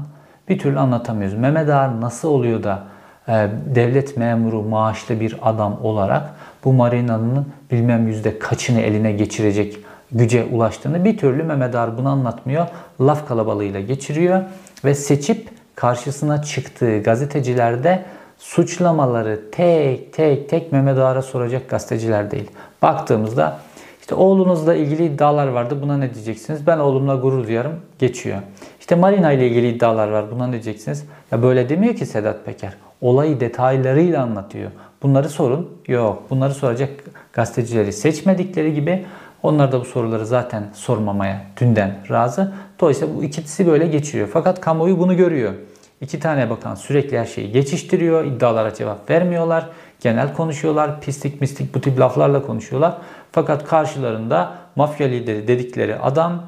bir 0.50 0.60
türlü 0.60 0.80
anlatamıyoruz. 0.80 1.38
Mehmet 1.38 1.70
Ağar 1.70 2.02
nasıl 2.02 2.30
oluyor 2.30 2.64
da 2.64 2.84
e, 3.28 3.48
devlet 3.76 4.18
memuru 4.18 4.62
maaşlı 4.62 5.20
bir 5.20 5.38
adam 5.42 5.80
olarak 5.84 6.34
bu 6.64 6.74
marinanın 6.74 7.46
bilmem 7.72 8.08
yüzde 8.08 8.40
kaçını 8.40 8.82
eline 8.82 9.12
geçirecek 9.12 9.78
güce 10.12 10.44
ulaştığını 10.44 11.06
bir 11.06 11.18
türlü 11.18 11.44
Mehmet 11.44 11.76
Ağar 11.76 11.98
bunu 11.98 12.10
anlatmıyor. 12.10 12.68
Laf 13.02 13.28
kalabalığıyla 13.28 13.82
geçiriyor 13.82 14.42
ve 14.86 14.96
seçip 14.96 15.50
karşısına 15.76 16.44
çıktığı 16.44 17.04
gazetecilerde 17.04 18.06
suçlamaları 18.38 19.42
tek 19.52 20.13
tek 20.13 20.50
tek 20.50 20.72
Mehmet 20.72 20.98
Ağar'a 20.98 21.22
soracak 21.22 21.70
gazeteciler 21.70 22.32
değil. 22.32 22.52
Baktığımızda 22.82 23.60
işte 24.02 24.16
oğlunuzla 24.16 24.75
ilgili 24.75 25.06
iddialar 25.06 25.48
vardı. 25.48 25.78
Buna 25.82 25.98
ne 25.98 26.13
diyeceksiniz? 26.13 26.68
Ben 26.68 26.78
oğlumla 26.78 27.16
gurur 27.16 27.48
duyarım. 27.48 27.74
Geçiyor. 28.00 28.38
İşte 28.80 28.96
Marina 28.96 29.32
ile 29.32 29.48
ilgili 29.48 29.70
iddialar 29.70 30.08
var. 30.08 30.25
Buna 30.32 30.48
ne 30.48 30.52
diyeceksiniz? 30.52 31.06
Ya 31.32 31.44
böyle 31.44 31.70
demiyor 31.70 31.96
ki 31.96 32.06
Sedat 32.06 32.46
Peker. 32.46 32.74
Olayı 33.02 33.40
detaylarıyla 33.40 34.24
anlatıyor. 34.24 34.72
Bunları 35.04 35.30
sorun. 35.30 35.70
Yok. 35.88 36.24
Bunları 36.30 36.54
soracak 36.54 36.90
gazetecileri 37.34 37.94
seçmedikleri 37.94 38.74
gibi 38.74 39.06
onlar 39.44 39.72
da 39.72 39.82
bu 39.82 39.86
soruları 39.86 40.25
zaten 40.25 40.63
sormamaya 40.74 41.42
dünden 41.60 41.96
razı. 42.10 42.54
Dolayısıyla 42.80 43.16
bu 43.16 43.24
ikisi 43.24 43.68
böyle 43.68 43.88
geçiriyor. 43.88 44.30
Fakat 44.34 44.62
kamuoyu 44.62 45.00
bunu 45.00 45.18
görüyor. 45.18 45.54
İki 46.03 46.19
tane 46.19 46.50
bakan 46.50 46.75
sürekli 46.75 47.19
her 47.19 47.25
şeyi 47.25 47.51
geçiştiriyor. 47.51 48.25
iddialara 48.25 48.74
cevap 48.74 49.10
vermiyorlar. 49.10 49.69
Genel 50.00 50.33
konuşuyorlar. 50.33 51.01
Pislik 51.01 51.41
mistik 51.41 51.75
bu 51.75 51.81
tip 51.81 52.00
laflarla 52.00 52.41
konuşuyorlar. 52.41 52.98
Fakat 53.31 53.67
karşılarında 53.67 54.55
mafya 54.75 55.07
lideri 55.07 55.48
dedikleri 55.48 56.00
adam 56.00 56.43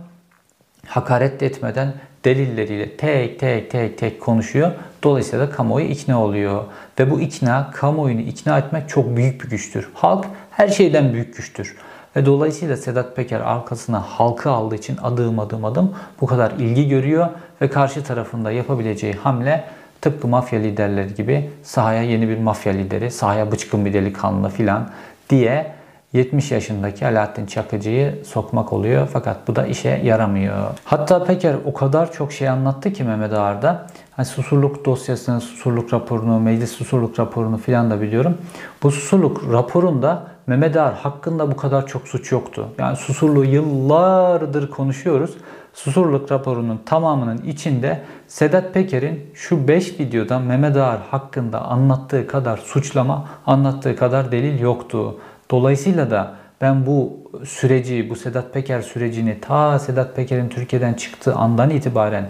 hakaret 0.88 1.43
etmeden 1.43 1.93
delilleriyle 2.25 2.97
tek 2.97 3.39
tek 3.39 3.71
tek 3.71 3.97
tek 3.97 4.21
konuşuyor. 4.21 4.71
Dolayısıyla 5.03 5.47
da 5.47 5.51
kamuoyu 5.51 5.85
ikna 5.85 6.24
oluyor. 6.24 6.63
Ve 7.00 7.12
bu 7.12 7.21
ikna, 7.21 7.71
kamuoyunu 7.71 8.21
ikna 8.21 8.57
etmek 8.57 8.89
çok 8.89 9.17
büyük 9.17 9.43
bir 9.43 9.50
güçtür. 9.50 9.89
Halk 9.93 10.25
her 10.51 10.67
şeyden 10.67 11.13
büyük 11.13 11.38
güçtür. 11.38 11.75
Ve 12.15 12.25
dolayısıyla 12.25 12.77
Sedat 12.77 13.15
Peker 13.15 13.39
arkasına 13.39 14.01
halkı 14.01 14.51
aldığı 14.51 14.75
için 14.75 14.98
adım 15.03 15.39
adım 15.39 15.65
adım 15.65 15.95
bu 16.22 16.25
kadar 16.25 16.51
ilgi 16.51 16.89
görüyor 16.89 17.27
ve 17.62 17.69
karşı 17.69 18.03
tarafında 18.03 18.51
yapabileceği 18.51 19.13
hamle 19.13 19.63
tıpkı 20.01 20.27
mafya 20.27 20.60
liderleri 20.60 21.13
gibi 21.13 21.50
sahaya 21.63 22.01
yeni 22.01 22.29
bir 22.29 22.38
mafya 22.38 22.74
lideri, 22.74 23.12
sahaya 23.12 23.51
bıçkın 23.51 23.86
bir 23.86 23.93
delikanlı 23.93 24.50
filan 24.50 24.89
diye 25.29 25.75
70 26.13 26.51
yaşındaki 26.51 27.05
Alaaddin 27.05 27.45
Çakıcı'yı 27.45 28.25
sokmak 28.25 28.74
oluyor. 28.74 29.10
Fakat 29.13 29.48
bu 29.48 29.55
da 29.55 29.65
işe 29.65 29.89
yaramıyor. 29.89 30.55
Hatta 30.86 31.24
Peker 31.24 31.55
o 31.65 31.74
kadar 31.74 32.12
çok 32.12 32.31
şey 32.31 32.50
anlattı 32.50 32.93
ki 32.93 33.03
Mehmet 33.03 33.34
Ağar'da. 33.34 33.88
Hani 34.12 34.25
susurluk 34.25 34.86
dosyasını, 34.86 35.41
susurluk 35.41 35.93
raporunu, 35.93 36.39
meclis 36.39 36.72
susurluk 36.72 37.19
raporunu 37.19 37.57
filan 37.57 37.91
da 37.91 38.01
biliyorum. 38.01 38.38
Bu 38.84 38.91
susurluk 38.91 39.53
raporunda 39.53 40.35
Mehmet 40.48 40.78
Ağar 40.78 40.94
hakkında 40.94 41.52
bu 41.52 41.56
kadar 41.56 41.88
çok 41.88 42.08
suç 42.08 42.32
yoktu. 42.32 42.68
Yani 42.78 42.96
susurluğu 42.98 43.46
yıllardır 43.46 44.70
konuşuyoruz. 44.70 45.38
Susurluk 45.74 46.32
raporunun 46.32 46.82
tamamının 46.86 47.38
içinde 47.38 48.02
Sedat 48.28 48.74
Peker'in 48.74 49.32
şu 49.34 49.68
5 49.68 50.00
videoda 50.00 50.40
Mehmet 50.40 50.78
Ağar 50.78 51.00
hakkında 51.12 51.62
anlattığı 51.62 52.28
kadar 52.28 52.58
suçlama, 52.58 53.28
anlattığı 53.46 53.96
kadar 53.96 54.32
delil 54.32 54.60
yoktu. 54.60 55.20
Dolayısıyla 55.52 56.12
da 56.12 56.36
ben 56.62 56.86
bu 56.86 57.14
süreci, 57.46 58.10
bu 58.10 58.16
Sedat 58.16 58.54
Peker 58.54 58.82
sürecini 58.82 59.42
ta 59.42 59.80
Sedat 59.80 60.16
Peker'in 60.16 60.50
Türkiye'den 60.50 60.94
çıktığı 60.94 61.36
andan 61.36 61.70
itibaren 61.70 62.30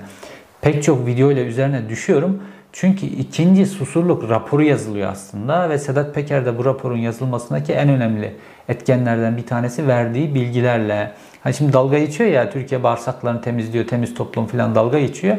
pek 0.62 0.84
çok 0.84 1.08
video 1.08 1.32
ile 1.32 1.46
üzerine 1.46 1.90
düşüyorum. 1.90 2.42
Çünkü 2.78 3.06
ikinci 3.06 3.66
susurluk 3.66 4.30
raporu 4.30 4.64
yazılıyor 4.64 5.12
aslında 5.12 5.70
ve 5.70 5.80
Sedat 5.80 6.16
Peker 6.16 6.46
de 6.46 6.58
bu 6.58 6.66
raporun 6.66 6.98
yazılmasındaki 6.98 7.74
en 7.74 7.90
önemli 7.90 8.36
etkenlerden 8.70 9.38
bir 9.38 9.46
tanesi 9.46 9.88
verdiği 9.88 10.36
bilgilerle. 10.36 11.12
Hani 11.44 11.54
şimdi 11.54 11.74
dalga 11.74 12.00
geçiyor 12.00 12.30
ya 12.30 12.50
Türkiye 12.50 12.84
bağırsaklarını 12.84 13.42
temizliyor, 13.42 13.88
temiz 13.88 14.14
toplum 14.14 14.46
falan 14.46 14.76
dalga 14.76 15.00
geçiyor. 15.00 15.38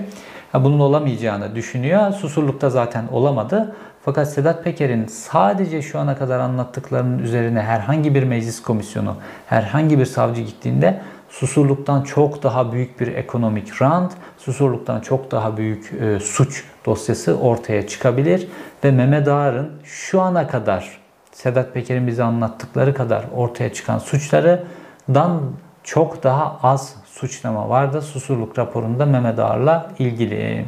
Ha, 0.52 0.64
bunun 0.64 0.80
olamayacağını 0.80 1.54
düşünüyor. 1.54 2.12
Susurlukta 2.12 2.70
zaten 2.70 3.04
olamadı. 3.12 3.76
Fakat 4.04 4.32
Sedat 4.32 4.64
Peker'in 4.64 5.06
sadece 5.06 5.82
şu 5.82 5.98
ana 5.98 6.18
kadar 6.18 6.40
anlattıklarının 6.40 7.18
üzerine 7.18 7.62
herhangi 7.62 8.14
bir 8.14 8.22
meclis 8.22 8.62
komisyonu, 8.62 9.16
herhangi 9.46 9.98
bir 9.98 10.06
savcı 10.06 10.42
gittiğinde 10.42 11.00
Susurluktan 11.28 12.02
çok 12.02 12.42
daha 12.42 12.72
büyük 12.72 13.00
bir 13.00 13.06
ekonomik 13.06 13.82
rant, 13.82 14.12
Susurluktan 14.38 15.00
çok 15.00 15.30
daha 15.30 15.56
büyük 15.56 15.92
e, 15.92 16.20
suç 16.20 16.64
dosyası 16.86 17.38
ortaya 17.38 17.86
çıkabilir 17.86 18.48
ve 18.84 18.90
Mehmet 18.90 19.28
Ağar'ın 19.28 19.72
şu 19.84 20.20
ana 20.20 20.46
kadar 20.46 20.98
Sedat 21.32 21.74
Peker'in 21.74 22.06
bize 22.06 22.22
anlattıkları 22.22 22.94
kadar 22.94 23.24
ortaya 23.34 23.72
çıkan 23.72 23.98
suçlarından 23.98 25.40
çok 25.84 26.22
daha 26.22 26.58
az 26.62 26.96
suçlama 27.06 27.68
vardı 27.68 28.02
Susurluk 28.02 28.58
raporunda 28.58 29.06
Mehmet 29.06 29.38
Ağar'la 29.38 29.90
ilgili. 29.98 30.66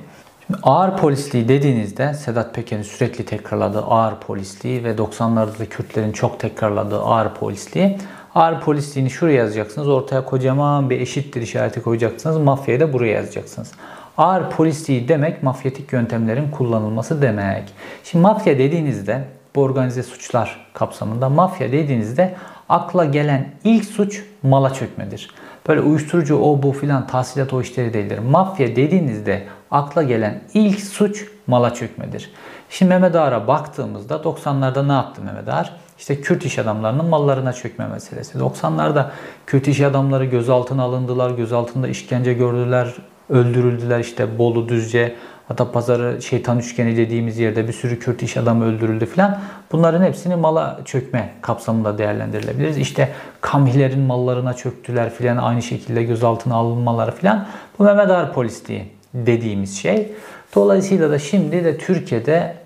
Ağır 0.62 0.97
polisliği 0.97 1.49
dediğinizde 1.49 2.15
Sedat 2.15 2.55
Peker'in 2.55 2.83
sürekli 2.83 3.25
tekrarladığı 3.25 3.83
ağır 3.83 4.15
polisliği 4.21 4.85
ve 4.85 4.95
90'larda 4.95 5.59
da 5.59 5.67
Kürtlerin 5.67 6.12
çok 6.12 6.41
tekrarladığı 6.41 7.00
ağır 7.00 7.35
polisliği 7.35 7.99
Ağır 8.38 8.61
polisliğini 8.61 9.11
şuraya 9.11 9.37
yazacaksınız. 9.37 9.88
Ortaya 9.88 10.25
kocaman 10.25 10.90
bir 10.90 11.00
eşittir 11.00 11.42
işareti 11.42 11.83
koyacaksınız. 11.83 12.37
Mafyayı 12.37 12.80
da 12.80 12.92
buraya 12.92 13.12
yazacaksınız. 13.12 13.73
Ağır 14.18 14.50
polisliği 14.50 15.09
demek 15.09 15.42
mafyatik 15.42 15.92
yöntemlerin 15.92 16.50
kullanılması 16.50 17.23
demek. 17.23 17.64
Şimdi 18.04 18.23
mafya 18.23 18.59
dediğinizde 18.59 19.25
bu 19.54 19.62
organize 19.62 20.02
suçlar 20.02 20.66
kapsamında 20.75 21.28
mafya 21.28 21.73
dediğinizde 21.73 22.35
akla 22.68 23.04
gelen 23.04 23.49
ilk 23.64 23.85
suç 23.85 24.25
mala 24.42 24.75
çökmedir. 24.75 25.30
Böyle 25.68 25.80
uyuşturucu 25.80 26.38
o 26.38 26.62
bu 26.62 26.73
filan 26.73 27.07
tahsilat 27.07 27.52
o 27.52 27.61
işleri 27.61 27.95
değildir. 27.95 28.18
Mafya 28.18 28.76
dediğinizde 28.76 29.42
akla 29.71 30.02
gelen 30.02 30.40
ilk 30.54 30.80
suç 30.80 31.26
mala 31.47 31.75
çökmedir. 31.75 32.30
Şimdi 32.71 32.88
Mehmet 32.88 33.16
Ağar'a 33.16 33.49
baktığımızda 33.49 34.14
90'larda 34.14 34.88
ne 34.88 34.92
yaptı 34.92 35.23
Mehmet 35.23 35.49
Ağar? 35.49 35.88
İşte 35.99 36.21
Kürt 36.21 36.45
iş 36.45 36.59
adamlarının 36.59 37.07
mallarına 37.07 37.52
çökme 37.52 37.87
meselesi. 37.87 38.38
90'larda 38.38 39.07
Kürt 39.47 39.69
iş 39.69 39.81
adamları 39.81 40.25
gözaltına 40.25 40.83
alındılar, 40.83 41.31
gözaltında 41.31 41.88
işkence 41.88 42.33
gördüler, 42.33 42.95
öldürüldüler. 43.31 44.00
İşte 44.00 44.38
Bolu, 44.38 44.69
Düzce, 44.69 45.14
Atapazarı, 45.51 46.22
Şeytan 46.22 46.59
Üçgeni 46.59 46.96
dediğimiz 46.96 47.38
yerde 47.38 47.68
bir 47.68 47.72
sürü 47.72 47.99
Kürt 47.99 48.22
iş 48.22 48.37
adamı 48.37 48.64
öldürüldü 48.64 49.07
falan. 49.07 49.38
Bunların 49.72 50.03
hepsini 50.03 50.37
mala 50.37 50.81
çökme 50.85 51.35
kapsamında 51.42 51.99
değerlendirilebiliriz. 51.99 52.79
İşte 52.79 53.12
Kamilerin 53.40 54.01
mallarına 54.01 54.55
çöktüler 54.55 55.11
filan 55.11 55.37
aynı 55.37 55.62
şekilde 55.62 56.03
gözaltına 56.03 56.55
alınmaları 56.55 57.12
filan. 57.12 57.46
Bu 57.79 57.85
Mehmet 57.85 58.11
Ağar 58.11 58.33
polisliği 58.33 58.85
dediğimiz 59.14 59.79
şey. 59.79 60.12
Dolayısıyla 60.55 61.11
da 61.11 61.18
şimdi 61.18 61.64
de 61.64 61.79
Türkiye'de 61.79 62.57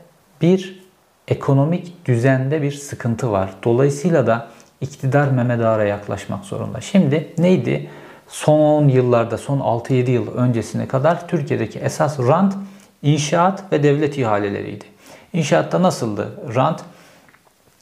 bir 0.42 0.81
ekonomik 1.28 2.06
düzende 2.06 2.62
bir 2.62 2.72
sıkıntı 2.72 3.32
var. 3.32 3.50
Dolayısıyla 3.64 4.26
da 4.26 4.48
iktidar 4.80 5.28
Mehmet 5.28 5.61
Ağar'a 5.61 5.85
yaklaşmak 5.85 6.44
zorunda. 6.44 6.80
Şimdi 6.80 7.35
neydi? 7.38 7.90
Son 8.28 8.88
yıllarda, 8.88 9.38
son 9.38 9.58
6-7 9.58 10.11
yıl 10.11 10.35
öncesine 10.35 10.88
kadar 10.88 11.28
Türkiye'deki 11.28 11.78
esas 11.78 12.18
rant 12.18 12.54
inşaat 13.02 13.72
ve 13.72 13.82
devlet 13.82 14.18
ihaleleriydi. 14.18 14.85
İnşaatta 15.32 15.82
nasıldı 15.82 16.28
rant? 16.54 16.80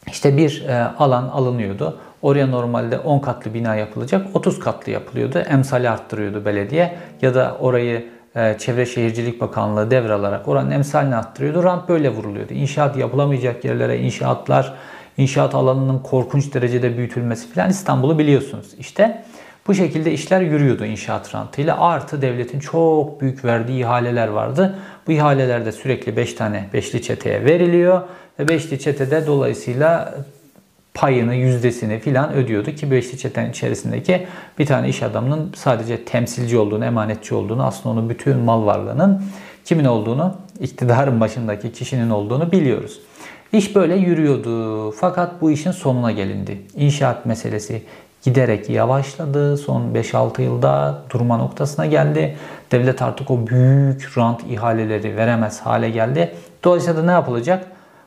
İşte 0.07 0.37
bir 0.37 0.64
e, 0.64 0.85
alan 0.85 1.29
alınıyordu. 1.29 1.98
Oraya 2.22 2.46
normalde 2.46 2.98
10 2.98 3.18
katlı 3.18 3.55
bina 3.55 3.74
yapılacak, 3.74 4.26
30 4.35 4.61
katlı 4.61 4.92
yapılıyordu. 4.92 5.38
Emsali 5.38 5.90
arttırıyordu 5.90 6.44
belediye 6.44 6.96
ya 7.22 7.35
da 7.35 7.57
orayı 7.61 8.09
Çevre 8.35 8.87
Şehircilik 8.87 9.40
Bakanlığı 9.40 9.90
devralarak 9.90 10.49
oranın 10.49 10.71
emsalini 10.71 11.16
arttırıyordu. 11.16 11.64
Rant 11.64 11.88
böyle 11.88 12.11
vuruluyordu. 12.11 12.55
İnşaat 12.55 12.97
yapılamayacak 12.97 13.64
yerlere 13.64 13.99
inşaatlar, 13.99 14.75
inşaat 15.16 15.55
alanının 15.55 15.99
korkunç 15.99 16.55
derecede 16.55 16.97
büyütülmesi 16.97 17.53
falan 17.53 17.71
İstanbul'u 17.71 18.19
biliyorsunuz. 18.19 18.75
İşte 18.79 19.25
bu 19.66 19.75
şekilde 19.75 20.12
işler 20.12 20.40
yürüyordu 20.40 20.85
inşaat 20.85 21.35
rantıyla. 21.35 21.81
Artı 21.81 22.23
devletin 22.23 22.61
çok 22.61 23.21
büyük 23.21 23.45
verdiği 23.45 23.81
ihaleler 23.81 24.29
vardı. 24.29 24.79
Bu 25.07 25.12
ihalelerde 25.12 25.73
sürekli 25.73 26.16
5 26.16 26.35
tane 26.35 26.69
beşli 26.73 27.03
çeteye 27.03 27.45
veriliyor. 27.45 28.01
Ve 28.38 28.49
beşli 28.49 28.79
çetede 28.79 29.27
dolayısıyla 29.27 30.14
payını, 30.94 31.35
yüzdesini 31.35 31.98
filan 31.98 32.33
ödüyordu 32.33 32.70
ki 32.70 32.90
beşli 32.90 33.18
çetenin 33.18 33.50
içerisindeki 33.50 34.26
bir 34.59 34.66
tane 34.66 34.88
iş 34.88 35.03
adamının 35.03 35.53
sadece 35.57 36.05
temsilci 36.05 36.59
olduğunu, 36.59 36.85
emanetçi 36.85 37.35
olduğunu, 37.35 37.66
aslında 37.66 37.88
onun 37.88 38.11
bütün 38.11 38.37
mal 38.37 38.66
varlığının 38.66 39.22
kimin 39.64 39.85
olduğunu, 39.85 40.35
iktidarın 40.61 41.20
başındaki 41.20 41.72
kişinin 41.72 42.11
olduğunu 42.11 42.53
biliyoruz. 42.53 43.00
İş 43.53 43.76
böyle 43.76 43.96
yürüyordu. 43.96 44.90
Fakat 44.90 45.40
bu 45.40 45.50
işin 45.50 45.70
sonuna 45.70 46.12
gelindi. 46.12 46.62
İnşaat 46.76 47.26
meselesi 47.26 47.83
giderek 48.22 48.70
yavaşladı. 48.70 49.57
Son 49.57 49.83
5-6 49.94 50.42
yılda 50.42 51.03
durma 51.11 51.37
noktasına 51.37 51.87
geldi. 51.87 52.37
Devlet 52.72 53.03
artık 53.03 53.31
o 53.31 53.46
büyük 53.46 54.18
rant 54.18 54.40
ihaleleri 54.50 55.16
veremez 55.16 55.61
hale 55.61 55.90
geldi. 55.90 56.35
Dolayısıyla 56.64 57.03
da 57.03 57.07
ne 57.07 57.11
yapılacak? 57.11 57.66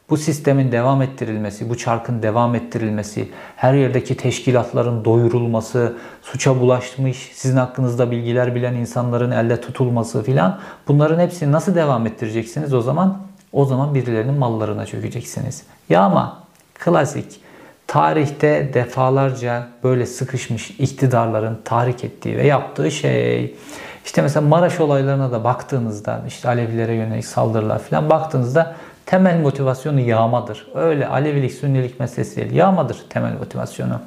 Bu 0.10 0.18
sistemin 0.18 0.72
devam 0.72 1.02
ettirilmesi, 1.02 1.70
bu 1.70 1.78
çarkın 1.78 2.24
devam 2.24 2.56
ettirilmesi, 2.56 3.30
her 3.56 3.74
yerdeki 3.74 4.18
teşkilatların 4.18 5.06
doyurulması, 5.06 5.94
suça 6.22 6.60
bulaşmış, 6.60 7.32
sizin 7.34 7.58
hakkınızda 7.58 8.12
bilgiler 8.12 8.56
bilen 8.56 8.74
insanların 8.74 9.32
elde 9.32 9.62
tutulması 9.62 10.24
filan 10.24 10.60
bunların 10.88 11.20
hepsini 11.20 11.52
nasıl 11.52 11.76
devam 11.76 12.08
ettireceksiniz 12.08 12.74
o 12.74 12.82
zaman? 12.82 13.18
O 13.54 13.66
zaman 13.66 13.96
birilerinin 13.96 14.34
mallarına 14.34 14.86
çökeceksiniz. 14.86 15.64
Ya 15.90 16.02
ama 16.02 16.44
klasik 16.74 17.40
tarihte 17.88 18.72
defalarca 18.74 19.68
böyle 19.84 20.06
sıkışmış 20.06 20.70
iktidarların 20.72 21.60
tahrik 21.66 22.04
ettiği 22.04 22.38
ve 22.38 22.48
yaptığı 22.48 22.92
şey 22.92 23.56
işte 24.06 24.22
mesela 24.22 24.48
Maraş 24.48 24.80
olaylarına 24.80 25.32
da 25.32 25.44
baktığınızda 25.44 26.22
işte 26.28 26.48
Alevilere 26.48 26.94
yönelik 26.94 27.26
saldırılar 27.26 27.80
falan 27.80 28.10
baktığınızda 28.10 28.76
temel 29.06 29.40
motivasyonu 29.40 30.00
yağmadır. 30.00 30.68
Öyle 30.76 31.08
Alevilik, 31.08 31.52
Sünnilik 31.52 32.00
meselesi 32.00 32.36
değil. 32.36 32.52
Yağmadır 32.52 32.98
temel 33.10 33.34
motivasyonu. 33.34 34.00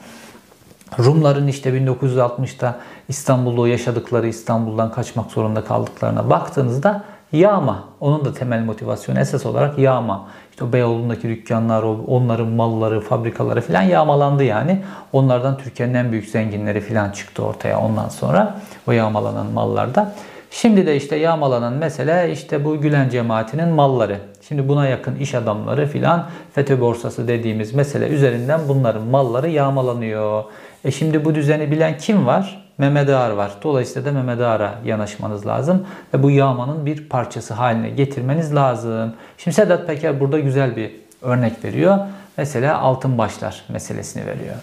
Rumların 0.99 1.47
işte 1.47 1.71
1960'ta 1.71 2.77
İstanbul'da 3.09 3.69
yaşadıkları, 3.69 4.29
İstanbul'dan 4.29 4.93
kaçmak 4.93 5.31
zorunda 5.31 5.65
kaldıklarına 5.65 6.31
baktığınızda 6.31 7.05
yağma. 7.33 7.85
Onun 8.01 8.25
da 8.25 8.35
temel 8.35 8.65
motivasyonu 8.65 9.19
esas 9.19 9.47
olarak 9.47 9.79
yağma. 9.79 10.29
İşte 10.51 10.65
o 10.65 10.73
Beyoğlu'ndaki 10.73 11.29
dükkanlar, 11.29 11.83
onların 11.83 12.49
malları, 12.49 13.01
fabrikaları 13.01 13.61
falan 13.61 13.83
yağmalandı 13.83 14.45
yani. 14.45 14.83
Onlardan 15.13 15.59
Türkiye'nin 15.59 15.95
en 15.95 16.13
büyük 16.13 16.29
zenginleri 16.29 16.81
falan 16.81 17.11
çıktı 17.11 17.43
ortaya 17.45 17.81
ondan 17.81 18.09
sonra 18.09 18.57
o 18.89 18.93
yağmalanan 18.93 19.47
mallarda. 19.47 20.15
Şimdi 20.61 20.87
de 20.87 20.97
işte 20.97 21.17
yağmalanan 21.17 21.73
mesele 21.73 22.33
işte 22.33 22.65
bu 22.65 22.81
Gülen 22.81 23.09
cemaatinin 23.09 23.69
malları. 23.69 24.19
Şimdi 24.49 24.69
buna 24.69 24.87
yakın 24.87 25.17
iş 25.17 25.35
adamları 25.35 25.87
filan 25.87 26.27
FETÖ 26.55 26.81
borsası 26.81 27.29
dediğimiz 27.29 27.75
mesele 27.75 28.09
üzerinden 28.09 28.61
bunların 28.69 29.03
malları 29.03 29.51
yağmalanıyor. 29.51 30.45
E 30.85 30.91
şimdi 30.91 31.25
bu 31.25 31.35
düzeni 31.35 31.71
bilen 31.71 31.99
kim 31.99 32.27
var? 32.27 32.69
Mehmet 32.79 33.09
Ağar 33.09 33.31
var. 33.31 33.51
Dolayısıyla 33.63 34.11
da 34.11 34.13
Mehmet 34.13 34.41
Ağar'a 34.41 34.75
yanaşmanız 34.85 35.47
lazım. 35.47 35.87
Ve 36.15 36.23
bu 36.23 36.31
yağmanın 36.31 36.87
bir 36.87 37.09
parçası 37.09 37.55
haline 37.55 37.91
getirmeniz 37.91 38.55
lazım. 38.55 39.15
Şimdi 39.39 39.55
Sedat 39.55 39.87
Peker 39.87 40.21
burada 40.21 40.39
güzel 40.39 40.77
bir 40.77 40.91
örnek 41.23 41.65
veriyor. 41.65 41.99
mesela 42.37 42.79
altın 42.79 43.19
başlar 43.19 43.65
meselesini 43.69 44.27
veriyor. 44.27 44.55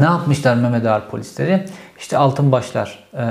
Ne 0.00 0.06
yapmışlar 0.06 0.56
Mehmet 0.56 0.86
Ağar 0.86 1.10
polisleri? 1.10 1.64
İşte 1.98 2.18
altın 2.18 2.52
başlar 2.52 3.08
e, 3.14 3.22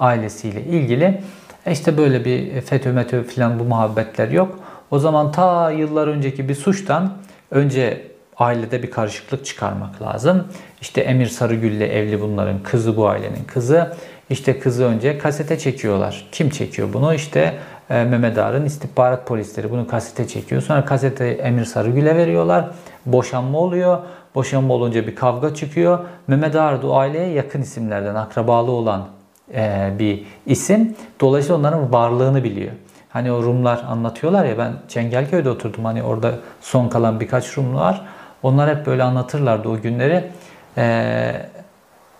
ailesiyle 0.00 0.62
ilgili 0.62 1.20
e 1.66 1.72
işte 1.72 1.98
böyle 1.98 2.24
bir 2.24 2.60
FETÖ 2.60 2.92
METÖ 2.92 3.22
falan 3.22 3.58
bu 3.58 3.64
muhabbetler 3.64 4.28
yok. 4.28 4.58
O 4.90 4.98
zaman 4.98 5.32
ta 5.32 5.70
yıllar 5.70 6.08
önceki 6.08 6.48
bir 6.48 6.54
suçtan 6.54 7.12
önce 7.50 8.02
ailede 8.38 8.82
bir 8.82 8.90
karışıklık 8.90 9.44
çıkarmak 9.44 10.02
lazım. 10.02 10.44
İşte 10.80 11.00
Emir 11.00 11.26
Sarıgül 11.26 11.72
ile 11.72 11.86
evli 11.86 12.20
bunların 12.20 12.62
kızı 12.62 12.96
bu 12.96 13.08
ailenin 13.08 13.44
kızı. 13.46 13.96
İşte 14.30 14.58
kızı 14.58 14.84
önce 14.84 15.18
kasete 15.18 15.58
çekiyorlar. 15.58 16.26
Kim 16.32 16.50
çekiyor 16.50 16.88
bunu? 16.92 17.14
İşte 17.14 17.54
Mehmet 17.88 18.38
Ağar'ın 18.38 18.64
istihbarat 18.64 19.26
polisleri 19.26 19.70
bunu 19.70 19.86
kasete 19.86 20.28
çekiyor. 20.28 20.62
Sonra 20.62 20.84
kasete 20.84 21.26
Emir 21.26 21.64
Sarıgül'e 21.64 22.16
veriyorlar. 22.16 22.70
Boşanma 23.06 23.58
oluyor. 23.58 23.98
Boşanma 24.34 24.74
olunca 24.74 25.06
bir 25.06 25.14
kavga 25.14 25.54
çıkıyor. 25.54 25.98
Mehmet 26.26 26.56
Ağar 26.56 26.82
da 26.82 26.88
aileye 26.88 27.28
yakın 27.28 27.62
isimlerden 27.62 28.14
akrabalı 28.14 28.70
olan 28.70 29.06
e, 29.54 29.90
bir 29.98 30.24
isim. 30.46 30.96
Dolayısıyla 31.20 31.58
onların 31.58 31.92
varlığını 31.92 32.44
biliyor. 32.44 32.72
Hani 33.08 33.32
o 33.32 33.42
Rumlar 33.42 33.84
anlatıyorlar 33.88 34.44
ya 34.44 34.58
ben 34.58 34.72
Çengelköy'de 34.88 35.50
oturdum. 35.50 35.84
Hani 35.84 36.02
orada 36.02 36.32
son 36.60 36.88
kalan 36.88 37.20
birkaç 37.20 37.58
Rumlu 37.58 37.78
var. 37.78 38.06
Onlar 38.42 38.76
hep 38.76 38.86
böyle 38.86 39.02
anlatırlardı 39.02 39.68
o 39.68 39.80
günleri. 39.80 40.30
Ee, 40.78 41.32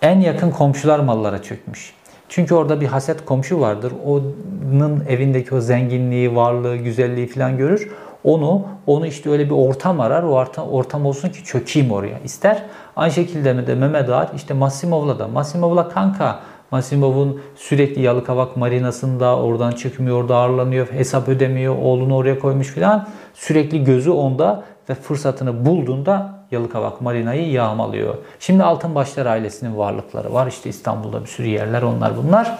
en 0.03 0.21
yakın 0.21 0.51
komşular 0.51 0.99
mallara 0.99 1.43
çökmüş. 1.43 1.95
Çünkü 2.29 2.55
orada 2.55 2.81
bir 2.81 2.87
haset 2.87 3.25
komşu 3.25 3.61
vardır. 3.61 3.93
Onun 4.07 5.05
evindeki 5.09 5.55
o 5.55 5.61
zenginliği, 5.61 6.37
varlığı, 6.37 6.77
güzelliği 6.77 7.27
falan 7.27 7.57
görür. 7.57 7.91
Onu 8.25 8.63
onu 8.87 9.07
işte 9.07 9.31
öyle 9.31 9.47
bir 9.47 9.55
ortam 9.55 10.01
arar. 10.01 10.23
O 10.23 10.29
ortam, 10.29 10.69
ortam 10.69 11.07
olsun 11.07 11.29
ki 11.29 11.45
çökeyim 11.45 11.91
oraya 11.91 12.19
ister. 12.19 12.63
Aynı 12.97 13.13
şekilde 13.13 13.67
de 13.67 13.75
Mehmet 13.75 14.09
Ağar 14.09 14.31
işte 14.37 14.55
Massimov'la 14.55 15.19
da. 15.19 15.29
Massimov'la 15.29 15.89
kanka 15.89 16.41
Masimov'un 16.71 17.41
sürekli 17.57 18.03
Yalıkavak 18.03 18.57
marinasında 18.57 19.37
oradan 19.37 19.73
çıkmıyor, 19.73 20.23
orada 20.23 20.37
ağırlanıyor, 20.37 20.93
hesap 20.93 21.29
ödemiyor, 21.29 21.77
oğlunu 21.79 22.17
oraya 22.17 22.39
koymuş 22.39 22.67
filan. 22.67 23.09
Sürekli 23.35 23.85
gözü 23.85 24.11
onda 24.11 24.65
ve 24.91 24.95
fırsatını 24.95 25.67
bulduğunda 25.67 26.36
Yalıkavak 26.51 27.01
marinayı 27.01 27.51
yağmalıyor. 27.51 28.15
Şimdi 28.41 28.65
Altınbaşlar 28.65 29.27
ailesinin 29.27 29.79
varlıkları 29.79 30.33
var. 30.33 30.47
İşte 30.47 30.71
İstanbul'da 30.71 31.21
bir 31.21 31.27
sürü 31.27 31.47
yerler 31.47 31.83
onlar 31.83 32.17
bunlar. 32.17 32.59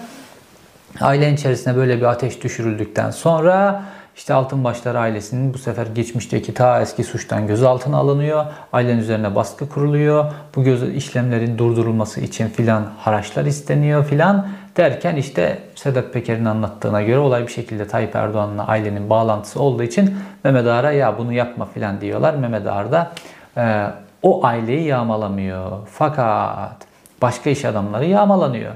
Ailenin 1.01 1.35
içerisine 1.35 1.75
böyle 1.75 1.97
bir 1.97 2.05
ateş 2.05 2.43
düşürüldükten 2.43 3.11
sonra 3.11 3.83
işte 4.15 4.33
Altınbaşlar 4.33 4.95
ailesinin 4.95 5.53
bu 5.53 5.57
sefer 5.57 5.87
geçmişteki 5.87 6.53
ta 6.53 6.81
eski 6.81 7.03
suçtan 7.03 7.47
gözaltına 7.47 7.97
alınıyor. 7.97 8.45
Ailenin 8.73 8.99
üzerine 8.99 9.35
baskı 9.35 9.69
kuruluyor. 9.69 10.25
Bu 10.55 10.63
göz 10.63 10.95
işlemlerin 10.95 11.57
durdurulması 11.57 12.21
için 12.21 12.47
filan 12.47 12.85
haraçlar 12.99 13.45
isteniyor 13.45 14.05
filan 14.05 14.47
derken 14.77 15.15
işte 15.15 15.59
Sedat 15.75 16.13
Peker'in 16.13 16.45
anlattığına 16.45 17.01
göre 17.01 17.17
olay 17.17 17.43
bir 17.47 17.51
şekilde 17.51 17.87
Tayyip 17.87 18.15
Erdoğan'la 18.15 18.67
ailenin 18.67 19.09
bağlantısı 19.09 19.61
olduğu 19.61 19.83
için 19.83 20.15
Mehmet 20.43 20.67
Ağar'a 20.67 20.91
ya 20.91 21.17
bunu 21.17 21.33
yapma 21.33 21.65
filan 21.65 22.01
diyorlar. 22.01 22.33
Mehmet 22.33 22.67
Ağar 22.67 22.91
da 22.91 23.11
e, 23.57 23.87
o 24.21 24.45
aileyi 24.45 24.83
yağmalamıyor. 24.83 25.87
Fakat 25.91 26.77
başka 27.21 27.49
iş 27.49 27.65
adamları 27.65 28.05
yağmalanıyor. 28.05 28.73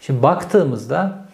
Şimdi 0.00 0.22
baktığımızda 0.22 1.24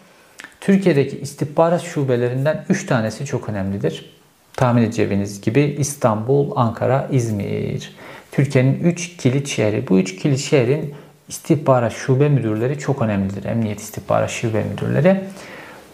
Türkiye'deki 0.61 1.19
istihbarat 1.19 1.81
şubelerinden 1.81 2.65
3 2.69 2.85
tanesi 2.85 3.25
çok 3.25 3.49
önemlidir. 3.49 4.17
Tahmin 4.53 4.81
edeceğiniz 4.81 5.41
gibi 5.41 5.61
İstanbul, 5.61 6.51
Ankara, 6.55 7.07
İzmir. 7.11 7.95
Türkiye'nin 8.31 8.79
3 8.79 9.17
kilit 9.17 9.47
şehri. 9.47 9.87
Bu 9.87 9.99
3 9.99 10.15
kilit 10.15 10.39
şehrin 10.39 10.93
istihbarat 11.27 11.93
şube 11.93 12.29
müdürleri 12.29 12.79
çok 12.79 13.01
önemlidir. 13.01 13.45
Emniyet 13.45 13.79
istihbarat 13.79 14.29
şube 14.29 14.63
müdürleri. 14.63 15.21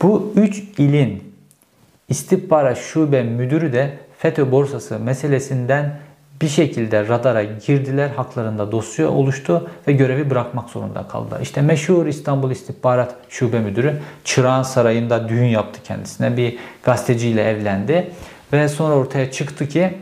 Bu 0.01 0.33
3 0.35 0.63
ilin 0.77 1.33
istihbarat 2.09 2.77
şube 2.77 3.23
müdürü 3.23 3.73
de 3.73 3.97
FETÖ 4.17 4.51
borsası 4.51 4.99
meselesinden 4.99 5.99
bir 6.41 6.47
şekilde 6.47 7.07
radara 7.07 7.43
girdiler. 7.43 8.09
Haklarında 8.09 8.71
dosya 8.71 9.09
oluştu 9.09 9.69
ve 9.87 9.93
görevi 9.93 10.29
bırakmak 10.29 10.69
zorunda 10.69 11.07
kaldı. 11.07 11.39
İşte 11.41 11.61
meşhur 11.61 12.05
İstanbul 12.05 12.51
İstihbarat 12.51 13.15
Şube 13.29 13.59
Müdürü 13.59 13.99
Çırağan 14.23 14.63
Sarayı'nda 14.63 15.29
düğün 15.29 15.45
yaptı 15.45 15.79
kendisine. 15.83 16.37
Bir 16.37 16.57
gazeteciyle 16.83 17.43
evlendi. 17.43 18.11
Ve 18.53 18.69
sonra 18.69 18.95
ortaya 18.95 19.31
çıktı 19.31 19.67
ki 19.67 19.97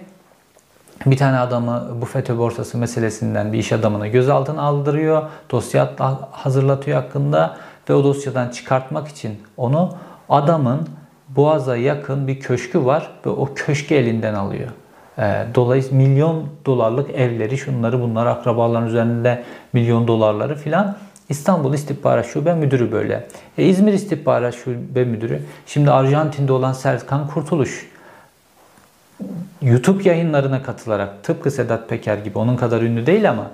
bir 1.06 1.18
tane 1.18 1.40
adamı 1.40 1.98
bu 2.02 2.06
FETÖ 2.06 2.38
borsası 2.38 2.78
meselesinden 2.78 3.54
bir 3.54 3.58
iş 3.58 3.72
adamını 3.72 4.08
gözaltına 4.08 4.62
aldırıyor. 4.62 5.24
Dosya 5.52 5.94
hazırlatıyor 6.32 7.02
hakkında 7.02 7.58
ve 7.90 7.94
o 7.94 8.04
dosyadan 8.04 8.50
çıkartmak 8.50 9.08
için 9.08 9.38
onu 9.58 9.94
adamın 10.30 10.90
Boğaz'a 11.30 11.78
yakın 11.78 12.28
bir 12.28 12.40
köşkü 12.40 12.86
var 12.86 13.12
ve 13.26 13.30
o 13.30 13.50
köşkü 13.56 13.96
elinden 13.96 14.34
alıyor. 14.34 14.70
Ee, 15.20 15.46
dolayısıyla 15.56 15.98
milyon 15.98 16.50
dolarlık 16.66 17.10
evleri, 17.10 17.58
şunları 17.58 18.02
bunları 18.02 18.30
akrabaların 18.30 18.88
üzerinde 18.88 19.44
milyon 19.74 20.08
dolarları 20.08 20.56
filan 20.56 20.98
İstanbul 21.30 21.74
İstihbarat 21.74 22.26
Şube 22.26 22.54
Müdürü 22.54 22.92
böyle. 22.92 23.28
E, 23.58 23.66
İzmir 23.66 23.94
İstihbarat 23.94 24.56
Şube 24.56 25.06
Müdürü. 25.06 25.42
Şimdi 25.66 25.92
Arjantin'de 25.92 26.54
olan 26.54 26.74
Serkan 26.74 27.28
Kurtuluş. 27.28 27.90
YouTube 29.62 30.10
yayınlarına 30.10 30.64
katılarak 30.64 31.24
tıpkı 31.24 31.52
Sedat 31.52 31.90
Peker 31.90 32.18
gibi 32.18 32.38
onun 32.38 32.56
kadar 32.56 32.82
ünlü 32.82 33.06
değil 33.06 33.30
ama 33.30 33.52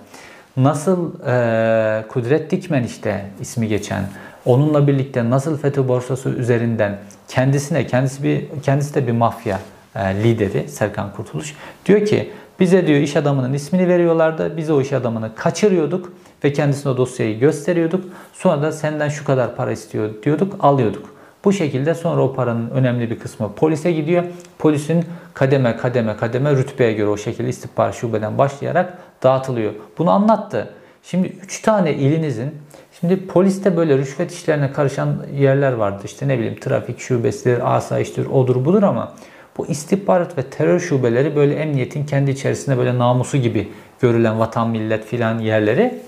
nasıl 0.57 1.25
e, 1.27 2.05
Kudret 2.07 2.51
Dikmen 2.51 2.83
işte 2.83 3.25
ismi 3.41 3.67
geçen 3.67 4.03
onunla 4.45 4.87
birlikte 4.87 5.29
nasıl 5.29 5.57
FETÖ 5.57 5.87
borsası 5.87 6.29
üzerinden 6.29 6.97
kendisine 7.27 7.87
kendisi 7.87 8.23
bir 8.23 8.47
kendisi 8.63 8.95
de 8.95 9.07
bir 9.07 9.11
mafya 9.11 9.59
lideri 9.95 10.69
Serkan 10.69 11.13
Kurtuluş 11.13 11.55
diyor 11.85 12.05
ki 12.05 12.31
bize 12.59 12.87
diyor 12.87 12.99
iş 12.99 13.15
adamının 13.15 13.53
ismini 13.53 13.87
veriyorlardı. 13.87 14.57
Biz 14.57 14.69
o 14.69 14.81
iş 14.81 14.93
adamını 14.93 15.35
kaçırıyorduk 15.35 16.13
ve 16.43 16.53
kendisine 16.53 16.97
dosyayı 16.97 17.39
gösteriyorduk. 17.39 18.05
Sonra 18.33 18.61
da 18.61 18.71
senden 18.71 19.09
şu 19.09 19.25
kadar 19.25 19.55
para 19.55 19.71
istiyor 19.71 20.09
diyorduk, 20.23 20.55
alıyorduk. 20.59 21.09
Bu 21.45 21.53
şekilde 21.53 21.95
sonra 21.95 22.21
o 22.21 22.33
paranın 22.33 22.69
önemli 22.69 23.09
bir 23.09 23.19
kısmı 23.19 23.55
polise 23.55 23.91
gidiyor. 23.91 24.23
Polisin 24.59 25.05
kademe 25.33 25.77
kademe 25.77 26.17
kademe 26.17 26.55
rütbeye 26.55 26.93
göre 26.93 27.09
o 27.09 27.17
şekilde 27.17 27.49
istihbarat 27.49 27.95
şubeden 27.95 28.37
başlayarak 28.37 28.97
dağıtılıyor. 29.23 29.73
Bunu 29.97 30.11
anlattı. 30.11 30.73
Şimdi 31.03 31.27
3 31.27 31.61
tane 31.61 31.93
ilinizin 31.93 32.53
Şimdi 32.99 33.27
poliste 33.27 33.77
böyle 33.77 33.97
rüşvet 33.97 34.31
işlerine 34.31 34.71
karışan 34.71 35.25
yerler 35.37 35.73
vardı. 35.73 36.01
İşte 36.05 36.27
ne 36.27 36.37
bileyim 36.37 36.59
trafik 36.59 36.99
şubesidir, 36.99 37.75
asayiştir, 37.75 38.25
odur 38.25 38.65
budur 38.65 38.83
ama 38.83 39.13
bu 39.57 39.67
istihbarat 39.67 40.37
ve 40.37 40.43
terör 40.43 40.79
şubeleri 40.79 41.35
böyle 41.35 41.55
emniyetin 41.55 42.05
kendi 42.05 42.31
içerisinde 42.31 42.77
böyle 42.77 42.97
namusu 42.97 43.37
gibi 43.37 43.71
görülen 43.99 44.39
vatan 44.39 44.69
millet 44.69 45.05
filan 45.05 45.39
yerleri. 45.39 46.01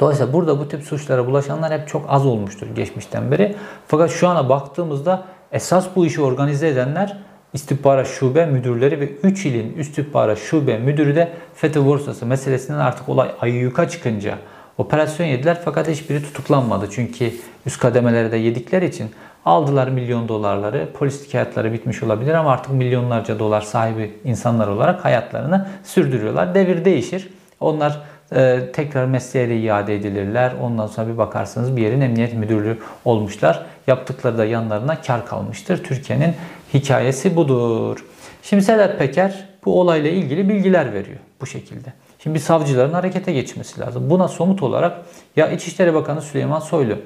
Dolayısıyla 0.00 0.32
burada 0.32 0.58
bu 0.58 0.68
tip 0.68 0.82
suçlara 0.82 1.26
bulaşanlar 1.26 1.72
hep 1.80 1.88
çok 1.88 2.04
az 2.08 2.26
olmuştur 2.26 2.66
geçmişten 2.74 3.30
beri. 3.30 3.54
Fakat 3.86 4.10
şu 4.10 4.28
ana 4.28 4.48
baktığımızda 4.48 5.24
esas 5.52 5.86
bu 5.96 6.06
işi 6.06 6.22
organize 6.22 6.68
edenler 6.68 7.18
istihbarat 7.52 8.06
şube 8.06 8.46
müdürleri 8.46 9.00
ve 9.00 9.08
3 9.22 9.46
ilin 9.46 9.78
istihbarat 9.78 10.38
şube 10.38 10.78
müdürü 10.78 11.16
de 11.16 11.32
FETÖ 11.54 11.86
borsası 11.86 12.26
meselesinden 12.26 12.78
artık 12.78 13.08
olay 13.08 13.30
ayyuka 13.40 13.88
çıkınca 13.88 14.38
operasyon 14.78 15.26
yediler 15.26 15.58
fakat 15.64 15.88
hiçbiri 15.88 16.22
tutuklanmadı. 16.22 16.88
Çünkü 16.90 17.32
üst 17.66 17.80
kademelerde 17.80 18.36
yedikleri 18.36 18.86
için 18.86 19.10
Aldılar 19.44 19.88
milyon 19.88 20.28
dolarları. 20.28 20.88
Polislik 20.92 21.34
hayatları 21.34 21.72
bitmiş 21.72 22.02
olabilir 22.02 22.34
ama 22.34 22.52
artık 22.52 22.72
milyonlarca 22.72 23.38
dolar 23.38 23.60
sahibi 23.60 24.14
insanlar 24.24 24.68
olarak 24.68 25.04
hayatlarını 25.04 25.68
sürdürüyorlar. 25.84 26.54
Devir 26.54 26.84
değişir. 26.84 27.28
Onlar 27.60 28.00
e, 28.34 28.60
tekrar 28.72 29.04
mesleğe 29.04 29.60
iade 29.60 29.94
edilirler. 29.94 30.52
Ondan 30.62 30.86
sonra 30.86 31.08
bir 31.08 31.18
bakarsınız 31.18 31.76
bir 31.76 31.82
yerin 31.82 32.00
emniyet 32.00 32.34
müdürlüğü 32.34 32.78
olmuşlar. 33.04 33.66
Yaptıkları 33.86 34.38
da 34.38 34.44
yanlarına 34.44 35.00
kar 35.00 35.26
kalmıştır. 35.26 35.84
Türkiye'nin 35.84 36.34
hikayesi 36.74 37.36
budur. 37.36 38.04
Şimdi 38.42 38.62
Sedat 38.62 38.98
Peker 38.98 39.48
bu 39.64 39.80
olayla 39.80 40.10
ilgili 40.10 40.48
bilgiler 40.48 40.92
veriyor 40.92 41.18
bu 41.40 41.46
şekilde. 41.46 41.92
Şimdi 42.22 42.40
savcıların 42.40 42.92
harekete 42.92 43.32
geçmesi 43.32 43.80
lazım. 43.80 44.10
Buna 44.10 44.28
somut 44.28 44.62
olarak 44.62 44.98
ya 45.36 45.50
İçişleri 45.50 45.94
Bakanı 45.94 46.22
Süleyman 46.22 46.60
Soylu 46.60 46.96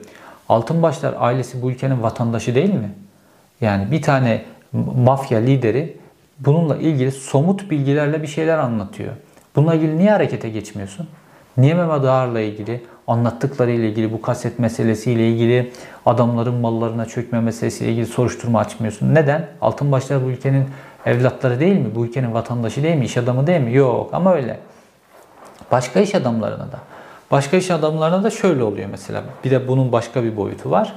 Altınbaşlar 0.48 1.14
ailesi 1.18 1.62
bu 1.62 1.70
ülkenin 1.70 2.02
vatandaşı 2.02 2.54
değil 2.54 2.74
mi? 2.74 2.90
Yani 3.60 3.90
bir 3.90 4.02
tane 4.02 4.44
mafya 4.96 5.38
lideri 5.38 5.96
bununla 6.38 6.76
ilgili 6.76 7.12
somut 7.12 7.70
bilgilerle 7.70 8.22
bir 8.22 8.26
şeyler 8.26 8.58
anlatıyor. 8.58 9.12
Bununla 9.56 9.74
ilgili 9.74 9.98
niye 9.98 10.10
harekete 10.10 10.48
geçmiyorsun? 10.48 11.08
Niye 11.56 11.74
Mehmet 11.74 12.04
Ağar'la 12.04 12.40
ilgili, 12.40 12.84
anlattıklarıyla 13.06 13.88
ilgili, 13.88 14.12
bu 14.12 14.22
kaset 14.22 14.58
meselesiyle 14.58 15.28
ilgili, 15.28 15.72
adamların 16.06 16.54
mallarına 16.54 17.06
çökme 17.06 17.40
meselesiyle 17.40 17.92
ilgili 17.92 18.06
soruşturma 18.06 18.58
açmıyorsun? 18.58 19.14
Neden? 19.14 19.48
Altınbaşlar 19.60 20.24
bu 20.24 20.28
ülkenin 20.28 20.64
Evlatları 21.06 21.60
değil 21.60 21.76
mi? 21.76 21.94
Bu 21.94 22.06
ülkenin 22.06 22.34
vatandaşı 22.34 22.82
değil 22.82 22.96
mi? 22.96 23.04
İş 23.04 23.16
adamı 23.16 23.46
değil 23.46 23.60
mi? 23.60 23.74
Yok 23.74 24.10
ama 24.12 24.34
öyle. 24.34 24.58
Başka 25.70 26.00
iş 26.00 26.14
adamlarına 26.14 26.72
da. 26.72 26.78
Başka 27.30 27.56
iş 27.56 27.70
adamlarına 27.70 28.22
da 28.22 28.30
şöyle 28.30 28.62
oluyor 28.62 28.88
mesela. 28.90 29.22
Bir 29.44 29.50
de 29.50 29.68
bunun 29.68 29.92
başka 29.92 30.24
bir 30.24 30.36
boyutu 30.36 30.70
var. 30.70 30.92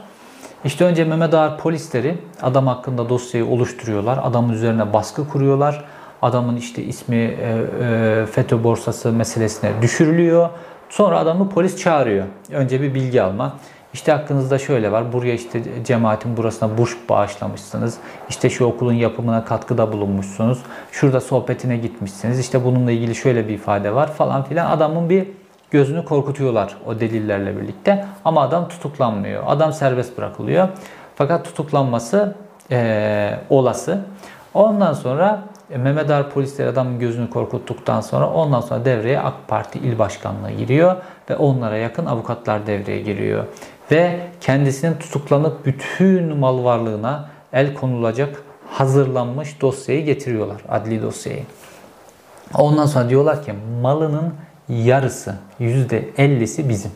İşte 0.66 0.86
önce 0.86 1.04
Mehmet 1.06 1.34
Ağar 1.34 1.58
polisleri 1.58 2.18
adam 2.42 2.68
hakkında 2.68 3.10
dosyayı 3.10 3.48
oluşturuyorlar. 3.48 4.20
Adamın 4.24 4.54
üzerine 4.54 4.94
baskı 4.94 5.30
kuruyorlar. 5.30 5.86
Adamın 6.22 6.56
işte 6.56 6.84
ismi 6.84 7.16
e, 7.16 7.62
e, 7.82 8.26
FETÖ 8.26 8.64
borsası 8.64 9.12
meselesine 9.12 9.72
düşürülüyor. 9.82 10.50
Sonra 10.90 11.20
adamı 11.20 11.50
polis 11.50 11.78
çağırıyor. 11.78 12.26
Önce 12.52 12.82
bir 12.82 12.94
bilgi 12.94 13.22
alma. 13.22 13.54
İşte 13.94 14.12
hakkınızda 14.12 14.58
şöyle 14.58 14.92
var. 14.92 15.14
Buraya 15.14 15.34
işte 15.34 15.64
cemaatin 15.86 16.38
burasına 16.38 16.78
burs 16.78 16.96
bağışlamışsınız. 17.10 17.98
İşte 18.30 18.50
şu 18.50 18.66
okulun 18.66 18.94
yapımına 18.94 19.46
katkıda 19.46 19.94
bulunmuşsunuz. 19.94 20.60
Şurada 20.92 21.22
sohbetine 21.22 21.78
gitmişsiniz. 21.78 22.40
İşte 22.40 22.66
bununla 22.66 22.92
ilgili 22.92 23.16
şöyle 23.16 23.48
bir 23.48 23.54
ifade 23.54 23.96
var 23.96 24.14
falan 24.14 24.44
filan. 24.44 24.72
Adamın 24.72 25.10
bir 25.10 25.28
gözünü 25.72 26.06
korkutuyorlar 26.06 26.76
o 26.86 27.00
delillerle 27.00 27.58
birlikte. 27.62 28.06
Ama 28.26 28.42
adam 28.42 28.68
tutuklanmıyor. 28.68 29.44
Adam 29.48 29.74
serbest 29.74 30.18
bırakılıyor. 30.18 30.68
Fakat 31.16 31.46
tutuklanması 31.46 32.36
e, 32.72 33.40
olası. 33.50 34.02
Ondan 34.54 34.94
sonra 34.94 35.44
e, 35.72 35.78
Mehmet 35.78 36.10
Ağar 36.10 36.30
polisleri 36.30 36.70
adamın 36.70 37.00
gözünü 37.00 37.30
korkuttuktan 37.30 38.02
sonra 38.02 38.30
ondan 38.30 38.62
sonra 38.62 38.86
devreye 38.86 39.20
AK 39.20 39.34
Parti 39.48 39.80
il 39.80 40.00
başkanlığı 40.00 40.52
giriyor 40.52 40.96
ve 41.30 41.36
onlara 41.36 41.78
yakın 41.78 42.06
avukatlar 42.06 42.68
devreye 42.68 43.02
giriyor. 43.02 43.46
Ve 43.92 44.20
kendisinin 44.42 44.94
tutuklanıp 44.94 45.66
bütün 45.66 46.38
mal 46.38 46.64
varlığına 46.64 47.30
el 47.54 47.74
konulacak 47.74 48.44
hazırlanmış 48.72 49.62
dosyayı 49.62 50.06
getiriyorlar. 50.06 50.62
Adli 50.70 51.02
dosyayı. 51.02 51.44
Ondan 52.54 52.86
sonra 52.86 53.10
diyorlar 53.10 53.44
ki 53.44 53.54
malının 53.82 54.34
yarısı 54.70 55.36
%50'si 55.60 56.70
bizim. 56.70 56.92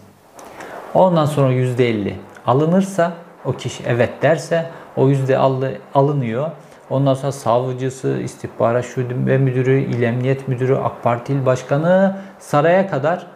Ondan 0.94 1.26
sonra 1.26 1.54
%50 1.54 2.14
alınırsa 2.46 3.12
o 3.46 3.54
kişi 3.54 3.84
evet 3.88 4.22
derse 4.22 4.70
o 4.98 5.10
yüzde 5.10 5.38
alınıyor. 5.94 6.52
Ondan 6.90 7.14
sonra 7.14 7.32
savcısı, 7.32 8.20
istihbarat 8.24 8.86
şube 8.86 9.38
müdürü, 9.38 9.80
il 9.80 10.02
emniyet 10.02 10.48
müdürü, 10.48 10.76
AK 10.76 11.04
Parti 11.04 11.34
il 11.34 11.46
başkanı 11.46 12.18
saraya 12.40 12.90
kadar 12.90 13.28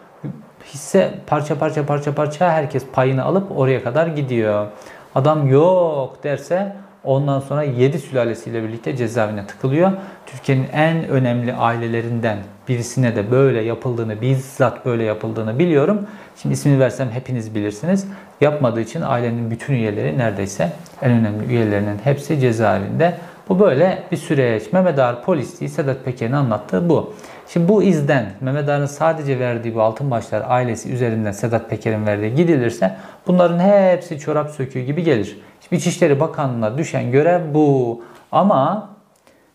hisse 0.74 1.14
parça 1.26 1.58
parça 1.58 1.86
parça 1.86 2.14
parça 2.14 2.52
herkes 2.52 2.86
payını 2.92 3.24
alıp 3.24 3.58
oraya 3.58 3.82
kadar 3.84 4.06
gidiyor. 4.06 4.66
Adam 5.14 5.48
yok 5.48 6.24
derse 6.24 6.76
ondan 7.04 7.40
sonra 7.40 7.62
7 7.62 7.98
sülalesiyle 7.98 8.62
birlikte 8.62 8.96
cezaevine 8.96 9.46
tıkılıyor. 9.46 9.92
Türkiye'nin 10.26 10.66
en 10.72 11.08
önemli 11.08 11.54
ailelerinden 11.54 12.38
birisine 12.68 13.16
de 13.16 13.30
böyle 13.30 13.60
yapıldığını, 13.60 14.20
bizzat 14.20 14.86
böyle 14.86 15.04
yapıldığını 15.04 15.58
biliyorum. 15.58 16.06
Şimdi 16.42 16.52
ismini 16.52 16.80
versem 16.80 17.10
hepiniz 17.10 17.54
bilirsiniz. 17.54 18.06
Yapmadığı 18.40 18.80
için 18.80 19.02
ailenin 19.02 19.50
bütün 19.50 19.74
üyeleri 19.74 20.18
neredeyse 20.18 20.72
en 21.02 21.10
önemli 21.10 21.46
üyelerinin 21.46 21.98
hepsi 22.04 22.40
cezaevinde. 22.40 23.14
Bu 23.48 23.60
böyle 23.60 24.02
bir 24.12 24.16
süreç. 24.16 24.72
Mehmet 24.72 24.98
Ağar 24.98 25.24
polisliği 25.24 25.68
Sedat 25.68 26.04
Peker'in 26.04 26.32
anlattığı 26.32 26.88
bu. 26.88 27.14
Şimdi 27.48 27.68
bu 27.68 27.82
izden 27.82 28.32
Mehmet 28.40 28.68
Ağar'ın 28.68 28.86
sadece 28.86 29.38
verdiği 29.38 29.74
bu 29.74 29.82
altın 29.82 30.10
başlar 30.10 30.44
ailesi 30.46 30.92
üzerinden 30.92 31.32
Sedat 31.32 31.70
Peker'in 31.70 32.06
verdiği 32.06 32.34
gidilirse 32.34 32.96
bunların 33.26 33.58
hepsi 33.58 34.18
çorap 34.18 34.50
söküğü 34.50 34.80
gibi 34.80 35.02
gelir. 35.04 35.38
Şimdi 35.60 35.80
İçişleri 35.80 36.20
Bakanlığı'na 36.20 36.78
düşen 36.78 37.10
görev 37.10 37.54
bu. 37.54 38.02
Ama 38.32 38.90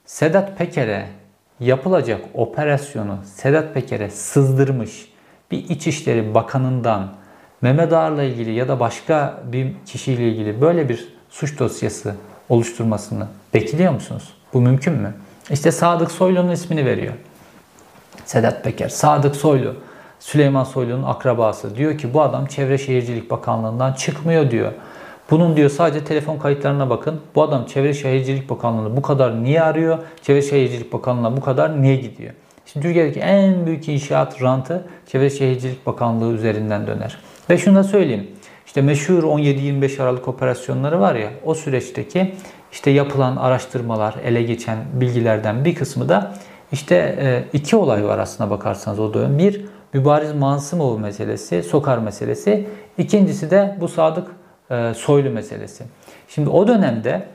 Sedat 0.06 0.58
Peker'e 0.58 1.06
yapılacak 1.60 2.22
operasyonu 2.34 3.18
Sedat 3.36 3.74
Peker'e 3.74 4.10
sızdırmış 4.10 5.10
bir 5.52 5.70
İçişleri 5.70 6.34
Bakanı'ndan 6.34 7.08
Mehmet 7.62 7.94
Ağar'la 7.94 8.24
ilgili 8.24 8.52
ya 8.52 8.68
da 8.68 8.80
başka 8.80 9.42
bir 9.52 9.74
kişiyle 9.86 10.30
ilgili 10.30 10.62
böyle 10.62 10.90
bir 10.90 11.08
suç 11.30 11.60
dosyası 11.60 12.16
oluşturmasını 12.50 13.28
bekliyor 13.54 13.94
musunuz? 13.94 14.34
Bu 14.54 14.62
mümkün 14.62 14.94
mü? 14.94 15.14
İşte 15.52 15.72
Sadık 15.72 16.12
Soylu'nun 16.12 16.52
ismini 16.52 16.86
veriyor. 16.86 17.14
Sedat 18.26 18.64
Peker, 18.64 18.90
Sadık 18.90 19.36
Soylu, 19.36 19.76
Süleyman 20.20 20.64
Soylu'nun 20.64 21.04
akrabası. 21.04 21.76
Diyor 21.76 21.98
ki 21.98 22.14
bu 22.14 22.22
adam 22.22 22.46
Çevre 22.46 22.78
Şehircilik 22.78 23.32
Bakanlığı'ndan 23.32 23.94
çıkmıyor 23.94 24.52
diyor. 24.52 24.72
Bunun 25.32 25.56
diyor 25.56 25.70
sadece 25.70 26.06
telefon 26.06 26.38
kayıtlarına 26.38 26.90
bakın. 26.90 27.22
Bu 27.36 27.44
adam 27.44 27.66
Çevre 27.66 27.94
Şehircilik 27.94 28.50
Bakanlığı'nı 28.50 28.98
bu 28.98 29.02
kadar 29.02 29.44
niye 29.44 29.62
arıyor? 29.62 29.98
Çevre 30.22 30.42
Şehircilik 30.42 30.94
Bakanlığı'na 30.94 31.38
bu 31.38 31.42
kadar 31.42 31.82
niye 31.82 31.96
gidiyor? 31.96 32.34
Şimdi 32.66 32.86
Türkiye'deki 32.86 33.20
en 33.20 33.66
büyük 33.66 33.90
inşaat 33.90 34.42
rantı 34.42 34.86
Çevre 35.08 35.30
Şehircilik 35.30 35.86
Bakanlığı 35.86 36.34
üzerinden 36.34 36.88
döner. 36.88 37.18
Ve 37.50 37.58
şunu 37.58 37.76
da 37.76 37.84
söyleyeyim. 37.84 38.28
İşte 38.66 38.82
meşhur 38.82 39.24
17-25 39.24 40.04
Aralık 40.04 40.28
operasyonları 40.28 41.00
var 41.00 41.16
ya 41.16 41.30
o 41.46 41.56
süreçteki 41.56 42.36
işte 42.72 42.92
yapılan 42.92 43.36
araştırmalar, 43.36 44.16
ele 44.26 44.44
geçen 44.44 44.78
bilgilerden 44.94 45.66
bir 45.66 45.76
kısmı 45.76 46.10
da 46.10 46.34
işte 46.74 46.96
e, 47.20 47.44
iki 47.58 47.76
olay 47.76 48.06
var 48.06 48.20
aslına 48.20 48.50
bakarsanız 48.50 49.00
o 49.00 49.14
dönem. 49.14 49.38
Bir, 49.38 49.66
Mübariz 49.94 50.34
Mansımoğlu 50.34 51.00
meselesi, 51.00 51.64
Sokar 51.64 51.98
meselesi. 51.98 52.68
İkincisi 52.98 53.52
de 53.52 53.78
bu 53.80 53.88
Sadık 53.88 54.28
e, 54.72 54.94
Soylu 54.94 55.30
meselesi. 55.30 55.84
Şimdi 56.28 56.50
o 56.50 56.68
dönemde 56.68 57.28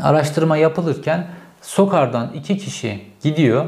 araştırma 0.00 0.56
yapılırken 0.56 1.26
Sokar'dan 1.62 2.32
iki 2.34 2.58
kişi 2.58 3.04
gidiyor 3.22 3.64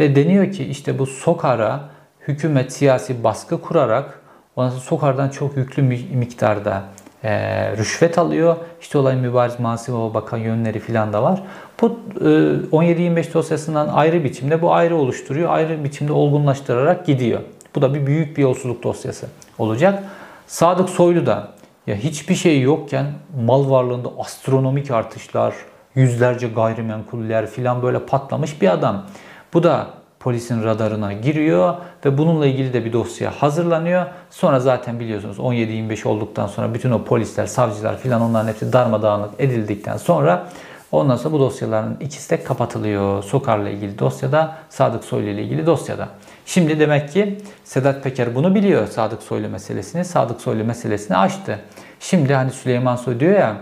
ve 0.00 0.16
deniyor 0.16 0.52
ki 0.52 0.64
işte 0.64 0.98
bu 0.98 1.06
Sokar'a 1.06 1.88
hükümet 2.28 2.72
siyasi 2.72 3.24
baskı 3.24 3.60
kurarak 3.60 4.20
ondan 4.56 4.70
Sokar'dan 4.70 5.28
çok 5.28 5.56
yüklü 5.56 5.82
miktarda 6.12 6.82
e, 7.26 7.76
rüşvet 7.76 8.18
alıyor. 8.18 8.56
İşte 8.80 8.98
olay 8.98 9.16
mübariz 9.16 9.60
Masimoğlu 9.60 10.14
bakan 10.14 10.38
yönleri 10.38 10.78
filan 10.78 11.12
da 11.12 11.22
var. 11.22 11.42
Bu 11.80 11.98
e, 12.20 12.24
17-25 12.24 13.34
dosyasından 13.34 13.88
ayrı 13.88 14.24
biçimde 14.24 14.62
bu 14.62 14.72
ayrı 14.74 14.96
oluşturuyor. 14.96 15.50
Ayrı 15.50 15.84
biçimde 15.84 16.12
olgunlaştırarak 16.12 17.06
gidiyor. 17.06 17.40
Bu 17.74 17.82
da 17.82 17.94
bir 17.94 18.06
büyük 18.06 18.36
bir 18.36 18.42
yolsuzluk 18.42 18.82
dosyası 18.82 19.26
olacak. 19.58 20.04
Sadık 20.46 20.88
Soylu 20.88 21.26
da 21.26 21.48
ya 21.86 21.96
hiçbir 21.96 22.34
şey 22.34 22.60
yokken 22.60 23.06
mal 23.46 23.70
varlığında 23.70 24.08
astronomik 24.18 24.90
artışlar, 24.90 25.54
yüzlerce 25.94 26.48
gayrimenkuller 26.48 27.46
filan 27.46 27.82
böyle 27.82 27.98
patlamış 27.98 28.62
bir 28.62 28.72
adam. 28.72 29.06
Bu 29.54 29.62
da 29.62 29.86
polisin 30.26 30.64
radarına 30.64 31.12
giriyor 31.12 31.74
ve 32.04 32.18
bununla 32.18 32.46
ilgili 32.46 32.72
de 32.72 32.84
bir 32.84 32.92
dosya 32.92 33.30
hazırlanıyor. 33.30 34.06
Sonra 34.30 34.60
zaten 34.60 35.00
biliyorsunuz 35.00 35.38
17-25 35.38 36.08
olduktan 36.08 36.46
sonra 36.46 36.74
bütün 36.74 36.90
o 36.90 37.04
polisler, 37.04 37.46
savcılar 37.46 37.98
filan 37.98 38.20
onların 38.22 38.48
hepsi 38.48 38.72
darmadağınık 38.72 39.30
edildikten 39.38 39.96
sonra 39.96 40.48
ondan 40.92 41.16
sonra 41.16 41.34
bu 41.34 41.40
dosyaların 41.40 41.96
ikisi 42.00 42.30
de 42.30 42.44
kapatılıyor. 42.44 43.22
Sokar'la 43.22 43.68
ilgili 43.68 43.98
dosyada, 43.98 44.54
Sadık 44.68 45.04
Soylu 45.04 45.28
ile 45.28 45.42
ilgili 45.42 45.66
dosyada. 45.66 46.08
Şimdi 46.46 46.80
demek 46.80 47.12
ki 47.12 47.38
Sedat 47.64 48.04
Peker 48.04 48.34
bunu 48.34 48.54
biliyor 48.54 48.86
Sadık 48.86 49.22
Soylu 49.22 49.48
meselesini. 49.48 50.04
Sadık 50.04 50.40
Soylu 50.40 50.64
meselesini 50.64 51.16
açtı. 51.16 51.58
Şimdi 52.00 52.34
hani 52.34 52.50
Süleyman 52.50 52.96
Soy 52.96 53.20
diyor 53.20 53.32
ya 53.32 53.56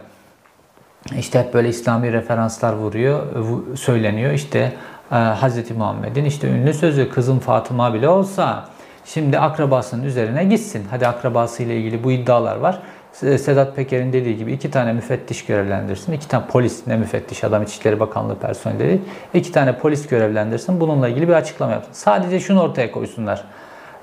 işte 1.19 1.39
hep 1.39 1.55
böyle 1.55 1.69
İslami 1.69 2.13
referanslar 2.13 2.73
vuruyor, 2.73 3.23
söyleniyor. 3.77 4.33
İşte 4.33 4.73
e, 5.15 5.17
Hz. 5.17 5.71
Muhammed'in 5.71 6.25
işte 6.25 6.49
ünlü 6.49 6.75
sözü 6.75 7.11
kızım 7.11 7.39
Fatıma 7.39 7.95
bile 7.95 8.09
olsa 8.09 8.69
şimdi 9.05 9.39
akrabasının 9.39 10.03
üzerine 10.03 10.45
gitsin. 10.45 10.87
Hadi 10.91 11.07
akrabasıyla 11.07 11.75
ilgili 11.75 12.05
bu 12.05 12.13
iddialar 12.13 12.57
var. 12.57 12.83
Sedat 13.13 13.77
Peker'in 13.77 14.13
dediği 14.13 14.37
gibi 14.37 14.53
iki 14.53 14.71
tane 14.71 14.93
müfettiş 14.93 15.45
görevlendirsin. 15.45 16.13
iki 16.13 16.29
tane 16.29 16.47
polis 16.47 16.87
ne 16.87 16.97
müfettiş 16.97 17.45
adam 17.45 17.63
İçişleri 17.63 18.01
Bakanlığı 18.01 18.39
personeli. 18.39 19.03
İki 19.35 19.53
tane 19.53 19.79
polis 19.79 20.07
görevlendirsin. 20.07 20.81
Bununla 20.81 21.09
ilgili 21.09 21.29
bir 21.29 21.33
açıklama 21.33 21.73
yapsın. 21.73 21.93
Sadece 21.93 22.41
şunu 22.41 22.63
ortaya 22.63 22.93
koysunlar. 22.93 23.45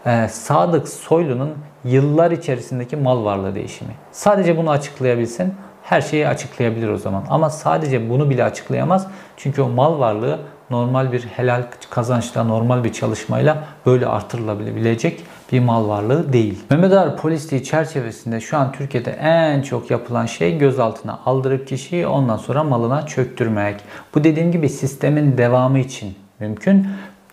Ee, 0.06 0.28
Sadık 0.32 0.88
Soylu'nun 0.88 1.54
yıllar 1.84 2.32
içerisindeki 2.32 2.96
mal 2.96 3.26
varlığı 3.26 3.56
değişimi. 3.56 3.92
Sadece 4.12 4.58
bunu 4.58 4.70
açıklayabilsin 4.70 5.54
her 5.84 6.02
şeyi 6.02 6.28
açıklayabilir 6.28 6.90
o 6.90 6.98
zaman. 6.98 7.24
Ama 7.30 7.50
sadece 7.50 8.10
bunu 8.10 8.30
bile 8.30 8.44
açıklayamaz. 8.44 9.08
Çünkü 9.38 9.62
o 9.62 9.70
mal 9.70 10.00
varlığı 10.00 10.40
normal 10.72 11.12
bir 11.12 11.22
helal 11.22 11.64
kazançla, 11.90 12.44
normal 12.44 12.84
bir 12.84 12.94
çalışmayla 12.94 13.64
böyle 13.86 14.08
artırılabilecek 14.08 15.24
bir 15.52 15.60
mal 15.60 15.88
varlığı 15.88 16.34
değil. 16.34 16.60
Mehmet 16.70 16.94
Ağar 16.94 17.18
polisliği 17.18 17.64
çerçevesinde 17.64 18.40
şu 18.40 18.58
an 18.58 18.72
Türkiye'de 18.72 19.12
en 19.12 19.62
çok 19.62 19.92
yapılan 19.92 20.26
şey 20.26 20.58
gözaltına 20.58 21.20
aldırıp 21.26 21.68
kişiyi 21.68 22.08
ondan 22.08 22.38
sonra 22.38 22.64
malına 22.64 23.06
çöktürmek. 23.06 23.76
Bu 24.16 24.24
dediğim 24.24 24.52
gibi 24.52 24.70
sistemin 24.70 25.38
devamı 25.38 25.80
için 25.80 26.16
mümkün 26.40 26.88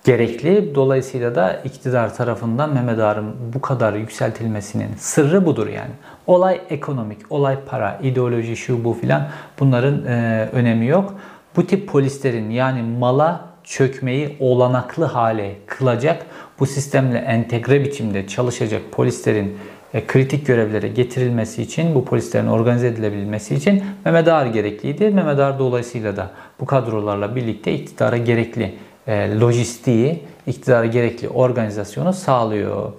gerekli. 0.04 0.74
Dolayısıyla 0.74 1.34
da 1.34 1.52
iktidar 1.64 2.14
tarafından 2.14 2.74
Mehmet 2.74 2.98
Ağar'ın 2.98 3.34
bu 3.54 3.60
kadar 3.60 3.92
yükseltilmesinin 3.92 4.88
sırrı 4.98 5.46
budur 5.46 5.66
yani. 5.66 5.90
Olay 6.26 6.60
ekonomik, 6.70 7.18
olay 7.30 7.58
para, 7.66 7.98
ideoloji 8.02 8.56
şu 8.56 8.84
bu 8.84 8.92
filan 8.92 9.22
bunların 9.60 10.06
e, 10.06 10.48
önemi 10.52 10.86
yok. 10.86 11.14
Bu 11.56 11.66
tip 11.66 11.88
polislerin 11.88 12.50
yani 12.50 12.82
mala 12.82 13.48
çökmeyi 13.64 14.36
olanaklı 14.40 15.04
hale 15.04 15.56
kılacak 15.66 16.26
bu 16.58 16.66
sistemle 16.66 17.18
entegre 17.18 17.84
biçimde 17.84 18.26
çalışacak 18.26 18.82
polislerin 18.92 19.58
e, 19.94 20.06
kritik 20.06 20.46
görevlere 20.46 20.88
getirilmesi 20.88 21.62
için, 21.62 21.94
bu 21.94 22.04
polislerin 22.04 22.46
organize 22.46 22.86
edilebilmesi 22.86 23.54
için 23.54 23.84
Mehmet 24.04 24.28
Ağar 24.28 24.46
gerekliydi. 24.46 25.10
Mehmet 25.10 25.38
Ağar 25.38 25.58
dolayısıyla 25.58 26.16
da 26.16 26.30
bu 26.60 26.66
kadrolarla 26.66 27.36
birlikte 27.36 27.72
iktidara 27.72 28.16
gerekli 28.16 28.74
e, 29.06 29.38
lojistiği, 29.40 30.22
iktidara 30.46 30.86
gerekli 30.86 31.28
organizasyonu 31.28 32.12
sağlıyor. 32.12 32.92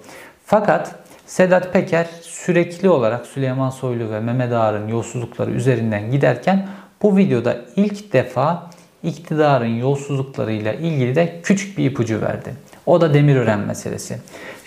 Fakat 0.44 0.94
Sedat 1.26 1.72
Peker 1.72 2.06
sürekli 2.22 2.88
olarak 2.88 3.26
Süleyman 3.26 3.70
Soylu 3.70 4.10
ve 4.10 4.20
Mehmet 4.20 4.52
Ağar'ın 4.52 4.88
yolsuzlukları 4.88 5.50
üzerinden 5.50 6.10
giderken 6.10 6.68
bu 7.02 7.16
videoda 7.16 7.56
ilk 7.76 8.12
defa 8.12 8.70
iktidarın 9.02 9.76
yolsuzluklarıyla 9.76 10.72
ilgili 10.72 11.14
de 11.14 11.40
küçük 11.42 11.78
bir 11.78 11.90
ipucu 11.90 12.20
verdi. 12.20 12.54
O 12.86 13.00
da 13.00 13.14
Demirören 13.14 13.60
meselesi. 13.60 14.18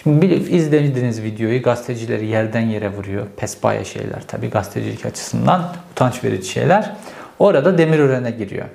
Şimdi 0.04 0.26
izlediğiniz 0.26 1.24
videoyu 1.24 1.62
gazetecileri 1.62 2.26
yerden 2.26 2.62
yere 2.62 2.90
vuruyor. 2.90 3.28
Pespaya 3.38 3.84
şeyler 3.84 4.28
tabii 4.28 4.50
gazetecilik 4.50 5.06
açısından 5.06 5.76
utanç 5.92 6.24
verici 6.24 6.50
şeyler. 6.50 6.92
Orada 7.40 7.78
Demirören'e 7.78 8.32
giriyor. 8.32 8.66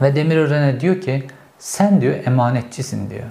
Ve 0.00 0.16
Demirören'e 0.16 0.80
diyor 0.80 1.00
ki 1.00 1.22
sen 1.58 2.00
diyor 2.00 2.14
emanetçisin 2.26 3.10
diyor. 3.10 3.24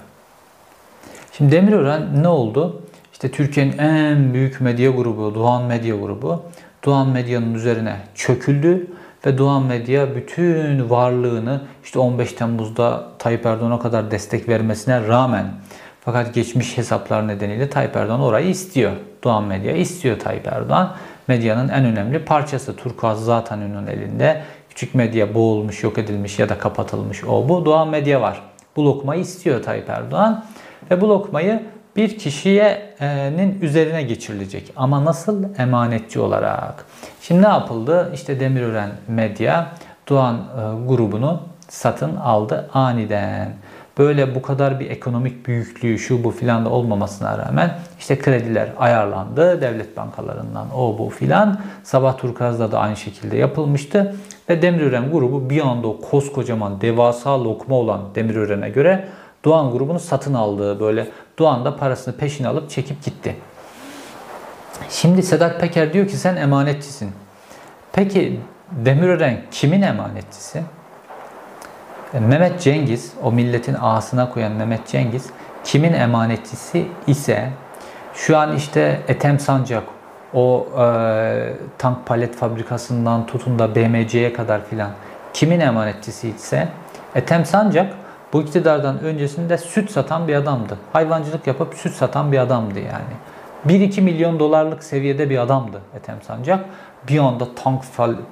Şimdi 1.32 1.52
Demirören 1.52 2.22
ne 2.22 2.28
oldu? 2.28 2.82
İşte 3.12 3.30
Türkiye'nin 3.30 3.78
en 3.78 4.34
büyük 4.34 4.60
medya 4.60 4.90
grubu 4.90 5.34
Doğan 5.34 5.64
Medya 5.64 5.96
Grubu. 5.96 6.42
Doğan 6.84 7.08
Medya'nın 7.08 7.54
üzerine 7.54 7.96
çöküldü 8.14 8.86
ve 9.26 9.38
Doğan 9.38 9.62
Medya 9.62 10.14
bütün 10.14 10.90
varlığını 10.90 11.60
işte 11.84 11.98
15 11.98 12.32
Temmuz'da 12.32 13.08
Tayyip 13.18 13.46
Erdoğan'a 13.46 13.78
kadar 13.78 14.10
destek 14.10 14.48
vermesine 14.48 15.08
rağmen 15.08 15.46
fakat 16.00 16.34
geçmiş 16.34 16.78
hesaplar 16.78 17.28
nedeniyle 17.28 17.70
Tayyip 17.70 17.96
Erdoğan 17.96 18.20
orayı 18.20 18.48
istiyor. 18.48 18.92
Doğan 19.24 19.44
Medya 19.44 19.72
istiyor 19.72 20.18
Tayyip 20.18 20.46
Erdoğan. 20.46 20.92
Medyanın 21.28 21.68
en 21.68 21.84
önemli 21.84 22.24
parçası. 22.24 22.76
Turkuaz 22.76 23.24
zaten 23.24 23.58
onun 23.58 23.86
elinde. 23.86 24.42
Küçük 24.68 24.94
medya 24.94 25.34
boğulmuş, 25.34 25.82
yok 25.82 25.98
edilmiş 25.98 26.38
ya 26.38 26.48
da 26.48 26.58
kapatılmış 26.58 27.24
o 27.24 27.48
bu. 27.48 27.64
Doğan 27.64 27.88
Medya 27.88 28.20
var. 28.20 28.42
Bu 28.76 28.84
lokmayı 28.84 29.20
istiyor 29.20 29.62
Tayyip 29.62 29.90
Erdoğan. 29.90 30.44
Ve 30.90 31.00
bu 31.00 31.08
lokmayı 31.08 31.62
bir 32.00 32.18
kişiyenin 32.18 33.58
üzerine 33.60 34.02
geçirilecek. 34.02 34.72
Ama 34.76 35.04
nasıl? 35.04 35.44
Emanetçi 35.58 36.20
olarak. 36.20 36.84
Şimdi 37.22 37.42
ne 37.42 37.48
yapıldı? 37.48 38.10
İşte 38.14 38.40
Demirören 38.40 38.90
Medya 39.08 39.66
Doğan 40.08 40.34
e, 40.34 40.86
grubunu 40.86 41.40
satın 41.68 42.16
aldı 42.16 42.70
aniden. 42.74 43.52
Böyle 43.98 44.34
bu 44.34 44.42
kadar 44.42 44.80
bir 44.80 44.90
ekonomik 44.90 45.46
büyüklüğü 45.46 45.98
şu 45.98 46.24
bu 46.24 46.30
filan 46.30 46.64
da 46.64 46.68
olmamasına 46.68 47.38
rağmen 47.38 47.78
işte 47.98 48.18
krediler 48.18 48.68
ayarlandı 48.78 49.60
devlet 49.60 49.96
bankalarından 49.96 50.66
o 50.76 50.98
bu 50.98 51.10
filan. 51.10 51.60
Sabah 51.82 52.16
Turkaz'da 52.16 52.72
da 52.72 52.78
aynı 52.78 52.96
şekilde 52.96 53.36
yapılmıştı. 53.36 54.16
Ve 54.48 54.62
Demirören 54.62 55.10
grubu 55.10 55.50
bir 55.50 55.60
anda 55.60 55.88
o 55.88 56.00
koskocaman 56.00 56.80
devasa 56.80 57.44
lokma 57.44 57.74
olan 57.74 58.00
Demirören'e 58.14 58.68
göre 58.68 59.08
Doğan 59.44 59.70
grubunu 59.70 60.00
satın 60.00 60.34
aldığı 60.34 60.80
böyle 60.80 61.06
Doğan 61.40 61.64
da 61.64 61.76
parasını 61.76 62.16
peşine 62.16 62.48
alıp 62.48 62.70
çekip 62.70 63.04
gitti. 63.04 63.36
Şimdi 64.90 65.22
Sedat 65.22 65.60
Peker 65.60 65.92
diyor 65.92 66.08
ki 66.08 66.16
sen 66.16 66.36
emanetçisin. 66.36 67.12
Peki 67.92 68.40
Demirören 68.70 69.40
kimin 69.50 69.82
emanetçisi? 69.82 70.62
E, 72.14 72.20
Mehmet 72.20 72.60
Cengiz, 72.60 73.12
o 73.22 73.32
milletin 73.32 73.76
ağasına 73.80 74.30
koyan 74.30 74.52
Mehmet 74.52 74.86
Cengiz 74.88 75.26
kimin 75.64 75.92
emanetçisi 75.92 76.86
ise 77.06 77.50
şu 78.14 78.38
an 78.38 78.56
işte 78.56 79.00
Ethem 79.08 79.38
Sancak 79.38 79.82
o 80.34 80.66
e, 80.80 81.52
tank 81.78 82.06
palet 82.06 82.36
fabrikasından 82.36 83.26
tutun 83.26 83.58
da 83.58 83.74
BMC'ye 83.74 84.32
kadar 84.32 84.64
filan 84.64 84.90
kimin 85.32 85.60
emanetçisi 85.60 86.28
ise 86.28 86.68
Ethem 87.14 87.44
Sancak 87.44 87.94
bu 88.32 88.42
iktidardan 88.42 89.00
öncesinde 89.00 89.58
süt 89.58 89.90
satan 89.90 90.28
bir 90.28 90.34
adamdı. 90.34 90.78
Hayvancılık 90.92 91.46
yapıp 91.46 91.74
süt 91.74 91.92
satan 91.92 92.32
bir 92.32 92.38
adamdı 92.38 92.78
yani. 92.78 93.14
1-2 93.66 94.00
milyon 94.00 94.38
dolarlık 94.38 94.84
seviyede 94.84 95.30
bir 95.30 95.38
adamdı 95.38 95.80
Ethem 95.96 96.22
Sancak. 96.22 96.64
Bir 97.08 97.18
anda 97.18 97.54
tank 97.54 97.82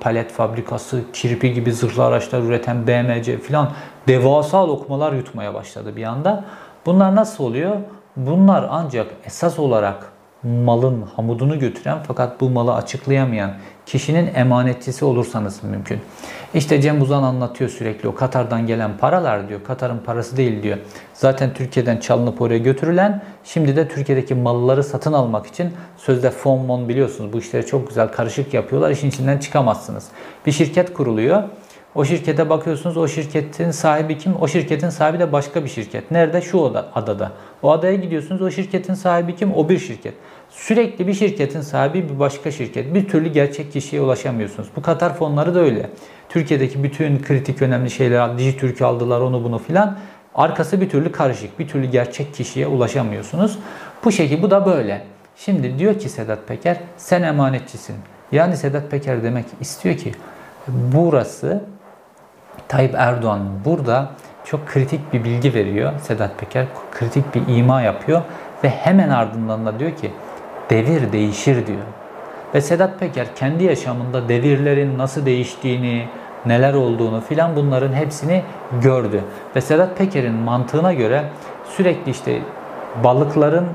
palet 0.00 0.32
fabrikası, 0.32 1.02
kirpi 1.12 1.52
gibi 1.52 1.72
zırhlı 1.72 2.04
araçlar 2.04 2.40
üreten 2.40 2.86
BMC 2.86 3.38
filan 3.38 3.70
devasa 4.08 4.68
lokmalar 4.68 5.12
yutmaya 5.12 5.54
başladı 5.54 5.96
bir 5.96 6.04
anda. 6.04 6.44
Bunlar 6.86 7.16
nasıl 7.16 7.44
oluyor? 7.44 7.76
Bunlar 8.16 8.66
ancak 8.70 9.06
esas 9.24 9.58
olarak 9.58 10.12
malın 10.42 11.04
hamudunu 11.16 11.58
götüren 11.58 11.98
fakat 12.06 12.40
bu 12.40 12.50
malı 12.50 12.74
açıklayamayan 12.74 13.52
kişinin 13.88 14.34
emanetçisi 14.34 15.04
olursanız 15.04 15.62
mümkün. 15.62 16.00
İşte 16.54 16.80
Cem 16.80 17.02
Uzan 17.02 17.22
anlatıyor 17.22 17.70
sürekli 17.70 18.08
o 18.08 18.14
Katar'dan 18.14 18.66
gelen 18.66 18.96
paralar 18.98 19.48
diyor. 19.48 19.60
Katar'ın 19.64 19.98
parası 19.98 20.36
değil 20.36 20.62
diyor. 20.62 20.78
Zaten 21.14 21.54
Türkiye'den 21.54 21.96
çalınıp 21.96 22.40
oraya 22.40 22.58
götürülen 22.58 23.22
şimdi 23.44 23.76
de 23.76 23.88
Türkiye'deki 23.88 24.34
malları 24.34 24.84
satın 24.84 25.12
almak 25.12 25.46
için 25.46 25.72
sözde 25.96 26.30
fon 26.30 26.66
mon 26.66 26.88
biliyorsunuz 26.88 27.32
bu 27.32 27.38
işleri 27.38 27.66
çok 27.66 27.88
güzel 27.88 28.08
karışık 28.08 28.54
yapıyorlar. 28.54 28.90
İşin 28.90 29.08
içinden 29.08 29.38
çıkamazsınız. 29.38 30.06
Bir 30.46 30.52
şirket 30.52 30.94
kuruluyor. 30.94 31.42
O 31.94 32.04
şirkete 32.04 32.50
bakıyorsunuz 32.50 32.96
o 32.96 33.08
şirketin 33.08 33.70
sahibi 33.70 34.18
kim? 34.18 34.36
O 34.40 34.48
şirketin 34.48 34.90
sahibi 34.90 35.18
de 35.18 35.32
başka 35.32 35.64
bir 35.64 35.68
şirket. 35.68 36.10
Nerede? 36.10 36.40
Şu 36.40 36.76
adada. 36.94 37.32
O 37.62 37.70
adaya 37.70 37.94
gidiyorsunuz 37.94 38.42
o 38.42 38.50
şirketin 38.50 38.94
sahibi 38.94 39.36
kim? 39.36 39.54
O 39.54 39.68
bir 39.68 39.78
şirket. 39.78 40.14
Sürekli 40.50 41.06
bir 41.06 41.14
şirketin 41.14 41.60
sahibi 41.60 42.08
bir 42.08 42.18
başka 42.18 42.50
şirket. 42.50 42.94
Bir 42.94 43.08
türlü 43.08 43.28
gerçek 43.28 43.72
kişiye 43.72 44.02
ulaşamıyorsunuz. 44.02 44.68
Bu 44.76 44.82
Katar 44.82 45.14
fonları 45.14 45.54
da 45.54 45.60
öyle. 45.60 45.90
Türkiye'deki 46.28 46.82
bütün 46.82 47.22
kritik 47.22 47.62
önemli 47.62 47.90
şeyler, 47.90 48.38
Dijitürk'ü 48.38 48.84
aldılar 48.84 49.20
onu 49.20 49.44
bunu 49.44 49.58
filan. 49.58 49.98
Arkası 50.34 50.80
bir 50.80 50.90
türlü 50.90 51.12
karışık. 51.12 51.58
Bir 51.58 51.68
türlü 51.68 51.86
gerçek 51.86 52.34
kişiye 52.34 52.66
ulaşamıyorsunuz. 52.66 53.58
Bu 54.04 54.12
şekilde 54.12 54.42
bu 54.42 54.50
da 54.50 54.66
böyle. 54.66 55.04
Şimdi 55.36 55.78
diyor 55.78 55.98
ki 55.98 56.08
Sedat 56.08 56.48
Peker 56.48 56.76
sen 56.96 57.22
emanetçisin. 57.22 57.96
Yani 58.32 58.56
Sedat 58.56 58.90
Peker 58.90 59.22
demek 59.22 59.44
istiyor 59.60 59.96
ki 59.96 60.12
burası 60.68 61.64
Tayyip 62.68 62.94
Erdoğan 62.94 63.40
burada 63.64 64.10
çok 64.44 64.66
kritik 64.66 65.12
bir 65.12 65.24
bilgi 65.24 65.54
veriyor 65.54 65.92
Sedat 66.02 66.38
Peker. 66.38 66.66
Kritik 66.92 67.34
bir 67.34 67.56
ima 67.56 67.82
yapıyor 67.82 68.22
ve 68.64 68.68
hemen 68.68 69.08
ardından 69.08 69.66
da 69.66 69.78
diyor 69.78 69.96
ki 69.96 70.10
devir 70.70 71.12
değişir 71.12 71.66
diyor. 71.66 71.86
Ve 72.54 72.60
Sedat 72.60 73.00
Peker 73.00 73.26
kendi 73.34 73.64
yaşamında 73.64 74.28
devirlerin 74.28 74.98
nasıl 74.98 75.26
değiştiğini, 75.26 76.08
neler 76.46 76.74
olduğunu 76.74 77.20
filan 77.20 77.56
bunların 77.56 77.92
hepsini 77.92 78.42
gördü. 78.82 79.20
Ve 79.56 79.60
Sedat 79.60 79.98
Peker'in 79.98 80.34
mantığına 80.34 80.92
göre 80.92 81.24
sürekli 81.76 82.10
işte 82.10 82.38
balıkların 83.04 83.66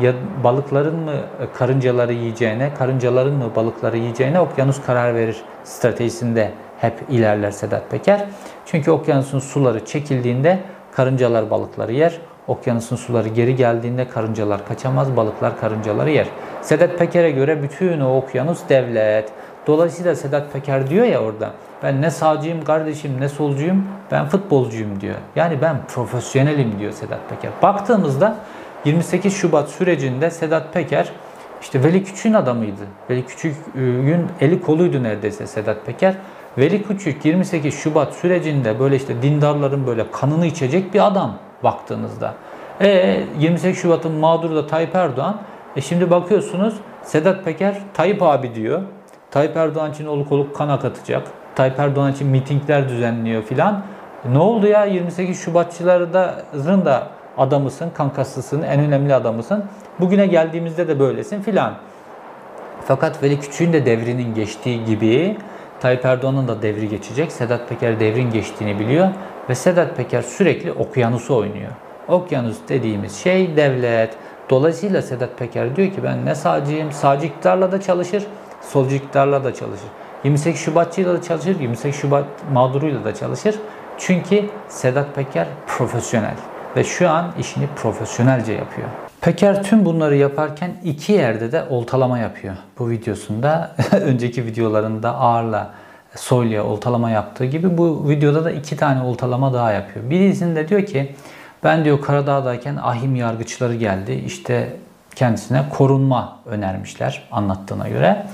ya 0.00 0.12
balıkların 0.44 1.00
mı 1.00 1.12
karıncaları 1.54 2.12
yiyeceğine, 2.12 2.74
karıncaların 2.78 3.34
mı 3.34 3.50
balıkları 3.56 3.96
yiyeceğine 3.96 4.40
okyanus 4.40 4.82
karar 4.86 5.14
verir 5.14 5.36
stratejisinde 5.64 6.50
hep 6.80 6.94
ilerler 7.10 7.50
Sedat 7.50 7.90
Peker. 7.90 8.24
Çünkü 8.66 8.90
okyanusun 8.90 9.38
suları 9.38 9.84
çekildiğinde 9.84 10.58
karıncalar 10.92 11.50
balıkları 11.50 11.92
yer. 11.92 12.18
Okyanusun 12.48 12.96
suları 12.96 13.28
geri 13.28 13.56
geldiğinde 13.56 14.08
karıncalar 14.08 14.68
kaçamaz, 14.68 15.16
balıklar 15.16 15.60
karıncaları 15.60 16.10
yer. 16.10 16.26
Sedat 16.62 16.98
Peker'e 16.98 17.30
göre 17.30 17.62
bütün 17.62 18.00
o 18.00 18.16
okyanus 18.16 18.58
devlet. 18.68 19.32
Dolayısıyla 19.66 20.14
Sedat 20.14 20.52
Peker 20.52 20.90
diyor 20.90 21.06
ya 21.06 21.22
orada 21.22 21.50
ben 21.82 22.02
ne 22.02 22.10
sağcıyım 22.10 22.64
kardeşim 22.64 23.20
ne 23.20 23.28
solcuyum 23.28 23.86
ben 24.10 24.28
futbolcuyum 24.28 25.00
diyor. 25.00 25.14
Yani 25.36 25.62
ben 25.62 25.76
profesyonelim 25.94 26.78
diyor 26.78 26.92
Sedat 26.92 27.20
Peker. 27.30 27.50
Baktığımızda 27.62 28.36
28 28.84 29.36
Şubat 29.36 29.68
sürecinde 29.68 30.30
Sedat 30.30 30.74
Peker 30.74 31.12
işte 31.62 31.82
Veli 31.84 32.04
Küçük'ün 32.04 32.34
adamıydı. 32.34 32.82
Veli 33.10 33.26
Küçük'ün 33.26 34.26
eli 34.40 34.62
koluydu 34.62 35.02
neredeyse 35.02 35.46
Sedat 35.46 35.86
Peker. 35.86 36.14
Veli 36.58 36.82
Küçük 36.82 37.24
28 37.24 37.74
Şubat 37.74 38.14
sürecinde 38.14 38.80
böyle 38.80 38.96
işte 38.96 39.22
dindarların 39.22 39.86
böyle 39.86 40.10
kanını 40.10 40.46
içecek 40.46 40.94
bir 40.94 41.06
adam 41.06 41.34
baktığınızda. 41.64 42.34
E 42.80 43.20
28 43.38 43.82
Şubat'ın 43.82 44.12
mağduru 44.12 44.56
da 44.56 44.66
Tayyip 44.66 44.94
Erdoğan. 44.94 45.36
E 45.76 45.80
şimdi 45.80 46.10
bakıyorsunuz 46.10 46.74
Sedat 47.02 47.44
Peker 47.44 47.76
Tayyip 47.94 48.22
abi 48.22 48.54
diyor. 48.54 48.82
Tayyip 49.30 49.56
Erdoğan 49.56 49.90
için 49.90 50.06
oluk 50.06 50.32
oluk 50.32 50.56
kan 50.56 50.68
akıtacak. 50.68 51.22
Tayyip 51.54 51.80
Erdoğan 51.80 52.12
için 52.12 52.26
mitingler 52.26 52.88
düzenliyor 52.88 53.42
filan. 53.42 53.82
E 54.28 54.34
ne 54.34 54.38
oldu 54.38 54.66
ya 54.66 54.84
28 54.84 55.40
Şubatçıların 55.40 56.84
da 56.84 57.08
adamısın, 57.38 57.90
kankasısın, 57.94 58.62
en 58.62 58.80
önemli 58.80 59.14
adamısın. 59.14 59.64
Bugüne 60.00 60.26
geldiğimizde 60.26 60.88
de 60.88 61.00
böylesin 61.00 61.42
filan. 61.42 61.74
Fakat 62.84 63.22
Veli 63.22 63.40
Küçük'ün 63.40 63.72
de 63.72 63.86
devrinin 63.86 64.34
geçtiği 64.34 64.84
gibi 64.84 65.36
Tayyip 65.84 66.04
Erdoğan'ın 66.04 66.48
da 66.48 66.62
devri 66.62 66.88
geçecek. 66.88 67.32
Sedat 67.32 67.68
Peker 67.68 68.00
devrin 68.00 68.30
geçtiğini 68.30 68.78
biliyor 68.78 69.08
ve 69.48 69.54
Sedat 69.54 69.96
Peker 69.96 70.22
sürekli 70.22 70.72
okyanusu 70.72 71.36
oynuyor. 71.36 71.70
Okyanus 72.08 72.56
dediğimiz 72.68 73.16
şey 73.16 73.56
devlet. 73.56 74.16
Dolayısıyla 74.50 75.02
Sedat 75.02 75.38
Peker 75.38 75.76
diyor 75.76 75.92
ki 75.92 76.04
ben 76.04 76.26
ne 76.26 76.34
sağcıyım, 76.34 76.92
sağcı 76.92 77.26
iktidarla 77.26 77.72
da 77.72 77.80
çalışır, 77.80 78.24
solcu 78.60 78.94
iktidarla 78.94 79.44
da 79.44 79.54
çalışır. 79.54 79.88
28 80.24 80.60
Şubatçıyla 80.60 81.14
da 81.14 81.22
çalışır, 81.22 81.60
28 81.60 82.00
Şubat 82.00 82.24
mağduruyla 82.52 83.04
da 83.04 83.14
çalışır. 83.14 83.54
Çünkü 83.98 84.44
Sedat 84.68 85.14
Peker 85.14 85.46
profesyonel 85.66 86.36
ve 86.76 86.84
şu 86.84 87.10
an 87.10 87.32
işini 87.38 87.66
profesyonelce 87.76 88.52
yapıyor. 88.52 88.88
Peker 89.24 89.62
tüm 89.62 89.84
bunları 89.84 90.16
yaparken 90.16 90.70
iki 90.84 91.12
yerde 91.12 91.52
de 91.52 91.64
oltalama 91.70 92.18
yapıyor. 92.18 92.54
Bu 92.78 92.90
videosunda 92.90 93.76
önceki 93.92 94.46
videolarında 94.46 95.14
Ağır'la 95.14 95.70
Soylu'ya 96.14 96.64
oltalama 96.64 97.10
yaptığı 97.10 97.44
gibi 97.44 97.78
bu 97.78 98.08
videoda 98.08 98.44
da 98.44 98.50
iki 98.50 98.76
tane 98.76 99.02
oltalama 99.02 99.52
daha 99.52 99.72
yapıyor. 99.72 100.10
Birisinde 100.10 100.68
diyor 100.68 100.86
ki 100.86 101.14
ben 101.64 101.84
diyor 101.84 102.00
Karadağ'dayken 102.00 102.76
ahim 102.76 103.16
yargıçları 103.16 103.74
geldi. 103.74 104.22
İşte 104.26 104.76
kendisine 105.14 105.62
korunma 105.70 106.38
önermişler 106.46 107.28
anlattığına 107.32 107.88
göre. 107.88 108.26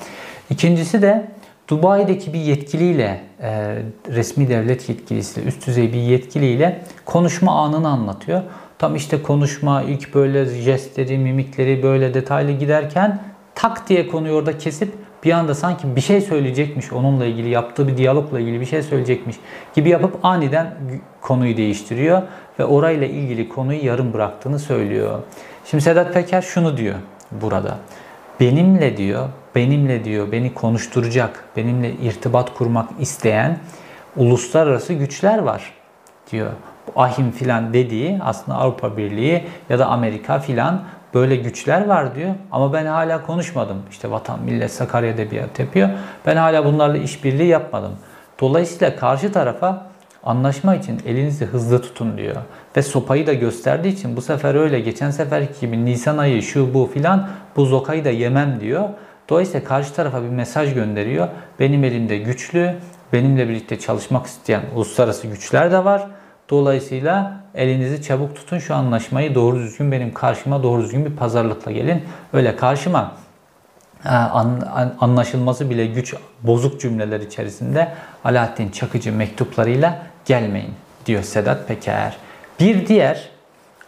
İkincisi 0.50 1.02
de 1.02 1.30
Dubai'deki 1.68 2.32
bir 2.32 2.40
yetkiliyle, 2.40 3.20
e, 3.42 3.76
resmi 4.08 4.48
devlet 4.48 4.88
yetkilisiyle, 4.88 5.48
üst 5.48 5.66
düzey 5.66 5.92
bir 5.92 6.00
yetkiliyle 6.00 6.80
konuşma 7.04 7.52
anını 7.52 7.88
anlatıyor. 7.88 8.42
Tam 8.80 8.96
işte 8.96 9.22
konuşma, 9.22 9.82
ilk 9.82 10.14
böyle 10.14 10.44
jestleri, 10.44 11.18
mimikleri 11.18 11.82
böyle 11.82 12.14
detaylı 12.14 12.52
giderken 12.52 13.22
tak 13.54 13.88
diye 13.88 14.08
konuyu 14.08 14.34
orada 14.34 14.58
kesip 14.58 14.92
bir 15.24 15.32
anda 15.32 15.54
sanki 15.54 15.96
bir 15.96 16.00
şey 16.00 16.20
söyleyecekmiş, 16.20 16.92
onunla 16.92 17.24
ilgili 17.24 17.48
yaptığı 17.48 17.88
bir 17.88 17.96
diyalogla 17.96 18.40
ilgili 18.40 18.60
bir 18.60 18.66
şey 18.66 18.82
söyleyecekmiş 18.82 19.36
gibi 19.74 19.88
yapıp 19.88 20.24
aniden 20.24 20.74
konuyu 21.20 21.56
değiştiriyor 21.56 22.22
ve 22.58 22.64
orayla 22.64 23.06
ilgili 23.06 23.48
konuyu 23.48 23.84
yarım 23.84 24.12
bıraktığını 24.12 24.58
söylüyor. 24.58 25.18
Şimdi 25.64 25.84
Sedat 25.84 26.14
Peker 26.14 26.42
şunu 26.42 26.76
diyor 26.76 26.94
burada. 27.30 27.78
Benimle 28.40 28.96
diyor, 28.96 29.28
benimle 29.54 30.04
diyor, 30.04 30.32
beni 30.32 30.54
konuşturacak, 30.54 31.44
benimle 31.56 31.92
irtibat 31.92 32.54
kurmak 32.54 32.88
isteyen 33.00 33.58
uluslararası 34.16 34.92
güçler 34.92 35.38
var 35.38 35.72
diyor. 36.32 36.50
Ahim 36.96 37.30
filan 37.30 37.74
dediği 37.74 38.18
aslında 38.22 38.58
Avrupa 38.58 38.96
Birliği 38.96 39.44
ya 39.68 39.78
da 39.78 39.86
Amerika 39.86 40.38
filan 40.38 40.82
böyle 41.14 41.36
güçler 41.36 41.86
var 41.86 42.14
diyor. 42.14 42.34
Ama 42.52 42.72
ben 42.72 42.86
hala 42.86 43.22
konuşmadım. 43.26 43.82
İşte 43.90 44.10
vatan, 44.10 44.42
millet, 44.42 44.72
Sakarya 44.72 45.10
Edebiyat 45.10 45.58
yapıyor. 45.58 45.88
Ben 46.26 46.36
hala 46.36 46.64
bunlarla 46.64 46.96
işbirliği 46.96 47.48
yapmadım. 47.48 47.92
Dolayısıyla 48.40 48.96
karşı 48.96 49.32
tarafa 49.32 49.86
anlaşma 50.24 50.74
için 50.74 51.00
elinizi 51.06 51.44
hızlı 51.44 51.82
tutun 51.82 52.18
diyor. 52.18 52.36
Ve 52.76 52.82
sopayı 52.82 53.26
da 53.26 53.34
gösterdiği 53.34 53.88
için 53.88 54.16
bu 54.16 54.22
sefer 54.22 54.54
öyle 54.54 54.80
geçen 54.80 55.10
seferki 55.10 55.60
gibi 55.60 55.84
Nisan 55.84 56.18
ayı 56.18 56.42
şu 56.42 56.74
bu 56.74 56.90
filan 56.94 57.28
bu 57.56 57.64
zokayı 57.64 58.04
da 58.04 58.10
yemem 58.10 58.60
diyor. 58.60 58.88
Dolayısıyla 59.28 59.64
karşı 59.64 59.94
tarafa 59.94 60.22
bir 60.22 60.28
mesaj 60.28 60.74
gönderiyor. 60.74 61.28
Benim 61.60 61.84
elimde 61.84 62.18
güçlü, 62.18 62.74
benimle 63.12 63.48
birlikte 63.48 63.78
çalışmak 63.78 64.26
isteyen 64.26 64.62
uluslararası 64.74 65.26
güçler 65.26 65.72
de 65.72 65.84
var. 65.84 66.06
Dolayısıyla 66.50 67.40
elinizi 67.54 68.02
çabuk 68.02 68.36
tutun 68.36 68.58
şu 68.58 68.74
anlaşmayı 68.74 69.34
doğru 69.34 69.58
düzgün 69.58 69.92
benim 69.92 70.14
karşıma 70.14 70.62
doğru 70.62 70.82
düzgün 70.82 71.04
bir 71.04 71.16
pazarlıkla 71.16 71.72
gelin. 71.72 72.02
Öyle 72.32 72.56
karşıma 72.56 73.12
anlaşılması 75.00 75.70
bile 75.70 75.86
güç 75.86 76.14
bozuk 76.42 76.80
cümleler 76.80 77.20
içerisinde 77.20 77.92
Alaaddin 78.24 78.68
Çakıcı 78.68 79.12
mektuplarıyla 79.12 80.02
gelmeyin 80.24 80.74
diyor 81.06 81.22
Sedat 81.22 81.68
Peker. 81.68 82.16
Bir 82.60 82.86
diğer 82.86 83.28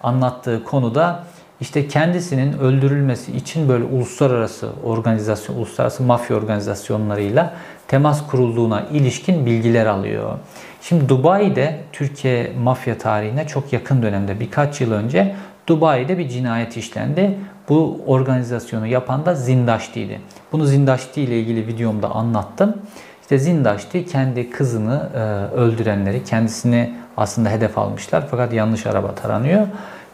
anlattığı 0.02 0.64
konuda 0.64 1.24
işte 1.60 1.88
kendisinin 1.88 2.58
öldürülmesi 2.58 3.36
için 3.36 3.68
böyle 3.68 3.84
uluslararası 3.84 4.70
organizasyon, 4.84 5.56
uluslararası 5.56 6.02
mafya 6.02 6.36
organizasyonlarıyla 6.36 7.54
temas 7.88 8.26
kurulduğuna 8.26 8.80
ilişkin 8.80 9.46
bilgiler 9.46 9.86
alıyor. 9.86 10.38
Şimdi 10.82 11.08
Dubai'de 11.08 11.80
Türkiye 11.92 12.52
mafya 12.62 12.98
tarihine 12.98 13.46
çok 13.46 13.72
yakın 13.72 14.02
dönemde 14.02 14.40
birkaç 14.40 14.80
yıl 14.80 14.92
önce 14.92 15.34
Dubai'de 15.66 16.18
bir 16.18 16.28
cinayet 16.28 16.76
işlendi. 16.76 17.38
Bu 17.68 18.00
organizasyonu 18.06 18.86
yapan 18.86 19.26
da 19.26 19.34
Zindaşti'ydi. 19.34 20.20
Bunu 20.52 20.64
Zindaşti 20.64 21.22
ile 21.22 21.40
ilgili 21.40 21.66
videomda 21.66 22.10
anlattım. 22.10 22.76
İşte 23.22 23.38
Zindaşti 23.38 24.06
kendi 24.06 24.50
kızını 24.50 25.08
e, 25.14 25.18
öldürenleri, 25.54 26.24
kendisini 26.24 26.94
aslında 27.16 27.50
hedef 27.50 27.78
almışlar 27.78 28.24
fakat 28.30 28.52
yanlış 28.52 28.86
araba 28.86 29.14
taranıyor. 29.14 29.66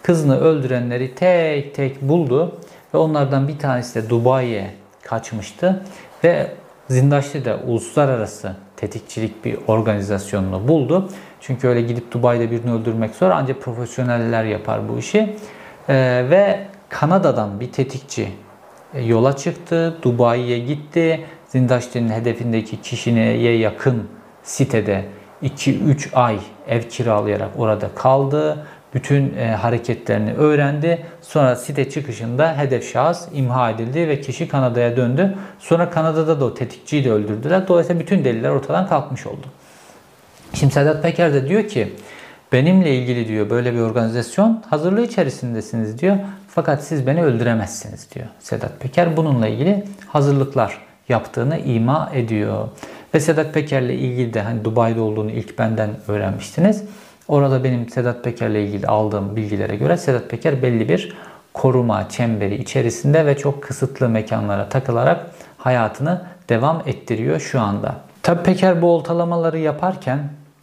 Kızını 0.03 0.41
öldürenleri 0.41 1.15
tek 1.15 1.75
tek 1.75 2.03
buldu 2.03 2.59
ve 2.95 2.99
onlardan 2.99 3.49
bir 3.49 3.59
tanesi 3.59 3.95
de 3.95 4.11
Dubai'ye 4.11 4.71
kaçmıştı 5.03 5.83
ve 6.25 6.51
Zindaşti 6.89 7.45
de 7.45 7.55
uluslararası 7.55 8.53
tetikçilik 8.79 9.45
bir 9.45 9.59
organizasyonunu 9.67 10.69
buldu. 10.69 11.09
Çünkü 11.41 11.69
öyle 11.69 11.83
gidip 11.83 12.13
Dubai'de 12.13 12.51
birini 12.51 12.73
öldürmek 12.73 13.15
zor 13.15 13.31
ancak 13.31 13.63
profesyoneller 13.63 14.45
yapar 14.45 14.89
bu 14.89 14.99
işi. 14.99 15.37
Ee, 15.89 16.27
ve 16.31 16.67
Kanada'dan 16.89 17.61
bir 17.61 17.73
tetikçi 17.73 18.29
e, 18.95 19.03
yola 19.03 19.37
çıktı, 19.37 19.99
Dubai'ye 20.03 20.59
gitti. 20.59 21.25
Zindaşti'nin 21.47 22.09
hedefindeki 22.09 22.83
kişiye 22.83 23.57
yakın 23.57 24.09
sitede 24.43 25.05
2-3 25.43 26.15
ay 26.15 26.39
ev 26.69 26.83
kiralayarak 26.83 27.51
orada 27.59 27.89
kaldı. 27.95 28.67
Bütün 28.95 29.37
e, 29.37 29.51
hareketlerini 29.51 30.33
öğrendi. 30.33 31.07
Sonra 31.21 31.57
site 31.57 31.91
çıkışında 31.91 32.59
hedef 32.59 32.93
şahıs 32.93 33.29
imha 33.35 33.71
edildi 33.71 34.09
ve 34.09 34.21
kişi 34.21 34.49
Kanada'ya 34.49 34.97
döndü. 34.97 35.35
Sonra 35.59 35.91
Kanada'da 35.91 36.41
da 36.41 36.45
o 36.45 36.55
tetikçiyi 36.55 37.05
de 37.05 37.13
öldürdüler. 37.13 37.69
Dolayısıyla 37.69 38.01
bütün 38.01 38.25
deliller 38.25 38.51
ortadan 38.51 38.89
kalkmış 38.89 39.27
oldu. 39.27 39.47
Şimdi 40.55 40.73
Sedat 40.73 41.03
Peker 41.03 41.35
de 41.35 41.49
diyor 41.49 41.69
ki 41.69 41.93
benimle 42.53 42.95
ilgili 42.95 43.29
diyor 43.29 43.51
böyle 43.51 43.75
bir 43.75 43.81
organizasyon 43.81 44.63
hazırlığı 44.71 45.05
içerisindesiniz 45.05 45.99
diyor. 45.99 46.17
Fakat 46.49 46.85
siz 46.85 47.07
beni 47.07 47.25
öldüremezsiniz 47.25 48.15
diyor. 48.15 48.27
Sedat 48.41 48.81
Peker 48.81 49.17
bununla 49.17 49.49
ilgili 49.49 49.85
hazırlıklar 50.09 50.79
yaptığını 51.09 51.59
ima 51.59 52.11
ediyor. 52.15 52.69
Ve 53.15 53.21
Sedat 53.21 53.55
Peker'le 53.55 53.91
ilgili 53.91 54.35
de 54.35 54.43
hani 54.43 54.65
Dubai'de 54.65 55.01
olduğunu 55.01 55.31
ilk 55.31 55.59
benden 55.59 55.91
öğrenmiştiniz. 56.09 56.85
Orada 57.29 57.65
benim 57.65 57.89
Sedat 57.89 58.25
Peker'le 58.25 58.55
ilgili 58.55 58.87
aldığım 58.87 59.37
bilgilere 59.37 59.77
göre 59.77 59.97
Sedat 59.97 60.31
Peker 60.31 60.63
belli 60.63 60.89
bir 60.89 61.17
koruma 61.55 62.09
çemberi 62.09 62.55
içerisinde 62.55 63.27
ve 63.27 63.37
çok 63.37 63.63
kısıtlı 63.63 64.09
mekanlara 64.09 64.69
takılarak 64.69 65.27
hayatını 65.59 66.23
devam 66.49 66.83
ettiriyor 66.87 67.41
şu 67.41 67.61
anda. 67.61 67.95
Tabi 68.23 68.43
Peker 68.43 68.83
bu 68.83 68.87
oltalamaları 68.87 69.59
yaparken 69.59 70.19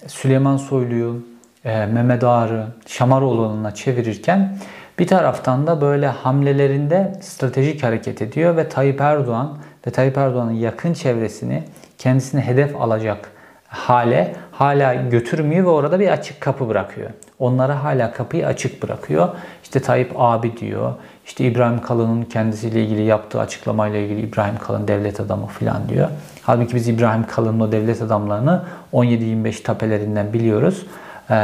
Süleyman 0.08 0.58
Soylu'yu, 0.58 1.26
e, 1.66 1.86
Mehmet 1.86 2.24
Ağar'ı 2.24 2.68
Şamaroğlu'na 2.88 3.74
çevirirken 3.74 4.58
bir 5.00 5.08
taraftan 5.08 5.68
da 5.68 5.82
böyle 5.82 6.08
hamlelerinde 6.08 7.14
stratejik 7.22 7.84
hareket 7.84 8.22
ediyor 8.22 8.58
ve 8.58 8.70
Tayyip 8.70 9.02
Erdoğan 9.02 9.58
ve 9.88 9.92
Tayyip 9.92 10.18
Erdoğan'ın 10.18 10.52
yakın 10.52 10.94
çevresini 10.94 11.64
kendisine 11.98 12.42
hedef 12.42 12.82
alacak 12.82 13.32
hale 13.68 14.36
hala 14.58 14.94
götürmüyor 14.94 15.66
ve 15.66 15.70
orada 15.70 16.00
bir 16.00 16.08
açık 16.08 16.42
kapı 16.42 16.70
bırakıyor. 16.70 17.10
Onlara 17.40 17.84
hala 17.84 18.12
kapıyı 18.14 18.48
açık 18.48 18.84
bırakıyor. 18.84 19.30
İşte 19.64 19.80
Tayyip 19.80 20.12
abi 20.16 20.58
diyor. 20.58 20.94
İşte 21.26 21.46
İbrahim 21.46 21.82
Kalın'ın 21.82 22.24
kendisiyle 22.24 22.84
ilgili 22.84 23.02
yaptığı 23.02 23.40
açıklamayla 23.40 24.00
ilgili 24.00 24.22
İbrahim 24.22 24.58
Kalın 24.58 24.88
devlet 24.88 25.20
adamı 25.20 25.48
falan 25.48 25.90
diyor. 25.90 26.10
Halbuki 26.42 26.76
biz 26.76 26.88
İbrahim 26.88 27.28
Kalın'ın 27.28 27.60
o 27.60 27.72
devlet 27.72 28.02
adamlarını 28.02 28.62
17-25 28.94 29.64
tapelerinden 29.64 30.34
biliyoruz. 30.34 30.86
Ee, 31.30 31.36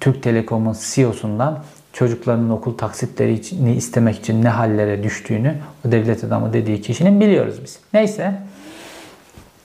Türk 0.00 0.22
Telekom'un 0.22 0.76
CEO'sundan 0.94 1.58
çocuklarının 1.92 2.50
okul 2.50 2.78
taksitlerini 2.78 3.74
istemek 3.74 4.18
için 4.18 4.44
ne 4.44 4.48
hallere 4.48 5.02
düştüğünü 5.02 5.54
o 5.88 5.92
devlet 5.92 6.24
adamı 6.24 6.52
dediği 6.52 6.82
kişinin 6.82 7.20
biliyoruz 7.20 7.56
biz. 7.64 7.78
Neyse 7.94 8.34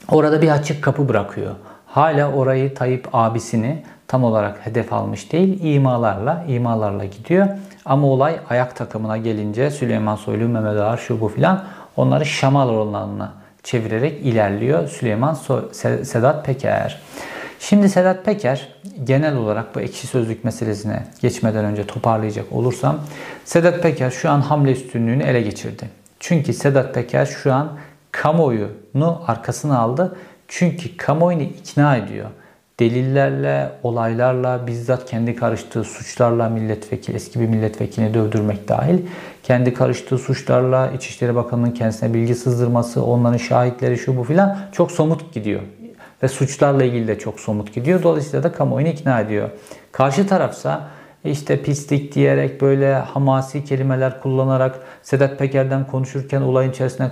orada 0.08 0.42
bir 0.42 0.50
açık 0.50 0.82
kapı 0.82 1.08
bırakıyor. 1.08 1.54
Hala 1.92 2.32
orayı 2.32 2.74
Tayyip 2.74 3.08
abisini 3.12 3.82
tam 4.08 4.24
olarak 4.24 4.66
hedef 4.66 4.92
almış 4.92 5.32
değil, 5.32 5.64
imalarla, 5.64 6.44
imalarla 6.48 7.04
gidiyor. 7.04 7.46
Ama 7.84 8.06
olay 8.06 8.36
ayak 8.50 8.76
takımına 8.76 9.16
gelince 9.16 9.70
Süleyman 9.70 10.16
Soylu, 10.16 10.48
Mehmet 10.48 10.80
Ağar, 10.80 10.96
şu 10.96 11.20
bu 11.20 11.28
filan 11.28 11.64
onları 11.96 12.26
Şamal 12.26 12.68
olanlarına 12.68 13.32
çevirerek 13.62 14.26
ilerliyor 14.26 14.88
Süleyman 14.88 15.34
so 15.34 15.62
Sedat 16.04 16.46
Peker. 16.46 17.00
Şimdi 17.58 17.88
Sedat 17.88 18.24
Peker 18.24 18.68
genel 19.04 19.36
olarak 19.36 19.74
bu 19.74 19.80
ekşi 19.80 20.06
sözlük 20.06 20.44
meselesine 20.44 21.04
geçmeden 21.20 21.64
önce 21.64 21.86
toparlayacak 21.86 22.52
olursam 22.52 22.98
Sedat 23.44 23.82
Peker 23.82 24.10
şu 24.10 24.30
an 24.30 24.40
hamle 24.40 24.72
üstünlüğünü 24.72 25.22
ele 25.22 25.40
geçirdi. 25.40 25.88
Çünkü 26.20 26.52
Sedat 26.52 26.94
Peker 26.94 27.26
şu 27.26 27.52
an 27.52 27.72
kamuoyunu 28.12 29.22
arkasına 29.26 29.78
aldı 29.78 30.16
Çünkü 30.54 30.96
kamuoyunu 30.96 31.42
ikna 31.42 31.96
ediyor. 31.96 32.26
Delillerle, 32.80 33.70
olaylarla, 33.82 34.66
bizzat 34.66 35.10
kendi 35.10 35.36
karıştığı 35.36 35.84
suçlarla 35.84 36.48
milletvekili, 36.48 37.16
eski 37.16 37.40
bir 37.40 37.46
milletvekilini 37.46 38.14
dövdürmek 38.14 38.68
dahil, 38.68 38.98
kendi 39.42 39.74
karıştığı 39.74 40.18
suçlarla 40.18 40.90
İçişleri 40.90 41.34
Bakanı'nın 41.34 41.70
kendisine 41.70 42.14
bilgi 42.14 42.34
sızdırması, 42.34 43.04
onların 43.04 43.36
şahitleri 43.36 43.98
şu 43.98 44.16
bu 44.16 44.24
filan 44.24 44.58
çok 44.72 44.92
somut 44.92 45.34
gidiyor. 45.34 45.60
Ve 46.22 46.28
suçlarla 46.28 46.84
ilgili 46.84 47.08
de 47.08 47.18
çok 47.18 47.40
somut 47.40 47.74
gidiyor. 47.74 48.02
Dolayısıyla 48.02 48.42
da 48.42 48.52
kamuoyunu 48.52 48.90
ikna 48.90 49.20
ediyor. 49.20 49.50
Karşı 49.92 50.26
tarafsa 50.26 50.88
işte 51.24 51.62
pislik 51.62 52.14
diyerek 52.14 52.60
böyle 52.60 52.94
hamasi 52.94 53.64
kelimeler 53.64 54.20
kullanarak 54.20 54.78
Sedat 55.02 55.38
Peker'den 55.38 55.86
konuşurken 55.86 56.40
olayın 56.40 56.70
içerisine 56.70 57.10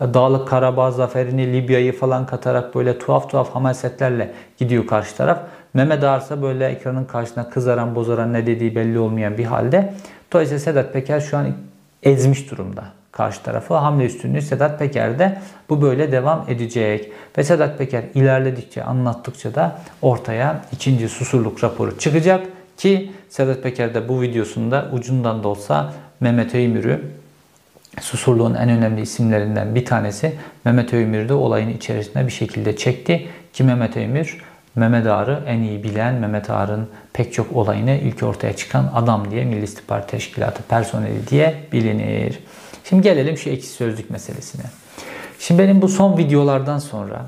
Dağlık 0.00 0.48
Karabağ 0.48 0.90
zaferini, 0.90 1.52
Libya'yı 1.52 1.98
falan 1.98 2.26
katarak 2.26 2.74
böyle 2.74 2.98
tuhaf 2.98 3.30
tuhaf 3.30 3.54
hamasetlerle 3.54 4.32
gidiyor 4.58 4.86
karşı 4.86 5.16
taraf. 5.16 5.38
Mehmet 5.74 6.04
Ağarsa 6.04 6.42
böyle 6.42 6.66
ekranın 6.66 7.04
karşısına 7.04 7.50
kızaran 7.50 7.94
bozaran 7.94 8.32
ne 8.32 8.46
dediği 8.46 8.76
belli 8.76 8.98
olmayan 8.98 9.38
bir 9.38 9.44
halde. 9.44 9.94
Dolayısıyla 10.32 10.60
Sedat 10.60 10.92
Peker 10.92 11.20
şu 11.20 11.36
an 11.36 11.46
ezmiş 12.02 12.50
durumda 12.50 12.84
karşı 13.12 13.42
tarafı. 13.42 13.74
Hamle 13.74 14.04
üstünlüğü 14.04 14.42
Sedat 14.42 14.78
Peker'de 14.78 15.38
bu 15.68 15.82
böyle 15.82 16.12
devam 16.12 16.44
edecek. 16.48 17.12
Ve 17.38 17.44
Sedat 17.44 17.78
Peker 17.78 18.04
ilerledikçe, 18.14 18.84
anlattıkça 18.84 19.54
da 19.54 19.78
ortaya 20.02 20.60
ikinci 20.72 21.08
susurluk 21.08 21.64
raporu 21.64 21.98
çıkacak. 21.98 22.46
Ki 22.76 23.12
Sedat 23.28 23.62
Peker 23.62 23.94
de 23.94 24.08
bu 24.08 24.22
videosunda 24.22 24.88
ucundan 24.92 25.42
da 25.42 25.48
olsa 25.48 25.92
Mehmet 26.20 26.54
Öymür'ü 26.54 27.00
Susurluğun 28.00 28.54
en 28.54 28.68
önemli 28.68 29.00
isimlerinden 29.00 29.74
bir 29.74 29.84
tanesi 29.84 30.34
Mehmet 30.64 30.94
Öymür 30.94 31.28
de 31.28 31.34
olayın 31.34 31.68
içerisine 31.68 32.26
bir 32.26 32.32
şekilde 32.32 32.76
çekti. 32.76 33.26
Ki 33.52 33.64
Mehmet 33.64 33.96
Öymür 33.96 34.44
Mehmet 34.74 35.06
Ağar'ı 35.06 35.42
en 35.46 35.60
iyi 35.60 35.82
bilen, 35.82 36.14
Mehmet 36.14 36.50
Ağar'ın 36.50 36.88
pek 37.12 37.32
çok 37.32 37.56
olayını 37.56 37.90
ilk 37.90 38.22
ortaya 38.22 38.56
çıkan 38.56 38.90
adam 38.94 39.30
diye 39.30 39.44
Milli 39.44 39.64
İstihbarat 39.64 40.08
Teşkilatı 40.08 40.62
personeli 40.62 41.28
diye 41.30 41.54
bilinir. 41.72 42.38
Şimdi 42.84 43.02
gelelim 43.02 43.36
şu 43.36 43.50
ekşi 43.50 43.68
sözlük 43.68 44.10
meselesine. 44.10 44.62
Şimdi 45.38 45.62
benim 45.62 45.82
bu 45.82 45.88
son 45.88 46.18
videolardan 46.18 46.78
sonra 46.78 47.26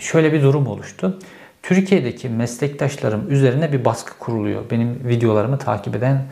şöyle 0.00 0.32
bir 0.32 0.42
durum 0.42 0.66
oluştu. 0.66 1.18
Türkiye'deki 1.62 2.28
meslektaşlarım 2.28 3.30
üzerine 3.30 3.72
bir 3.72 3.84
baskı 3.84 4.18
kuruluyor. 4.18 4.62
Benim 4.70 5.00
videolarımı 5.04 5.58
takip 5.58 5.96
eden 5.96 6.22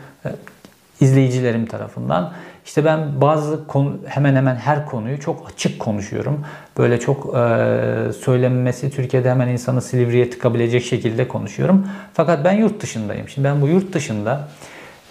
izleyicilerim 1.01 1.65
tarafından. 1.65 2.33
İşte 2.65 2.85
ben 2.85 3.21
bazı 3.21 3.67
konu, 3.67 3.97
hemen 4.05 4.35
hemen 4.35 4.55
her 4.55 4.85
konuyu 4.85 5.19
çok 5.19 5.49
açık 5.49 5.79
konuşuyorum. 5.79 6.45
Böyle 6.77 6.99
çok 6.99 7.35
e, 7.35 8.13
söylenmesi 8.23 8.91
Türkiye'de 8.91 9.29
hemen 9.29 9.47
insanı 9.47 9.81
Silivri'ye 9.81 10.29
tıkabilecek 10.29 10.83
şekilde 10.83 11.27
konuşuyorum. 11.27 11.87
Fakat 12.13 12.45
ben 12.45 12.51
yurt 12.53 12.81
dışındayım. 12.81 13.29
Şimdi 13.29 13.47
ben 13.47 13.61
bu 13.61 13.67
yurt 13.67 13.93
dışında 13.93 14.47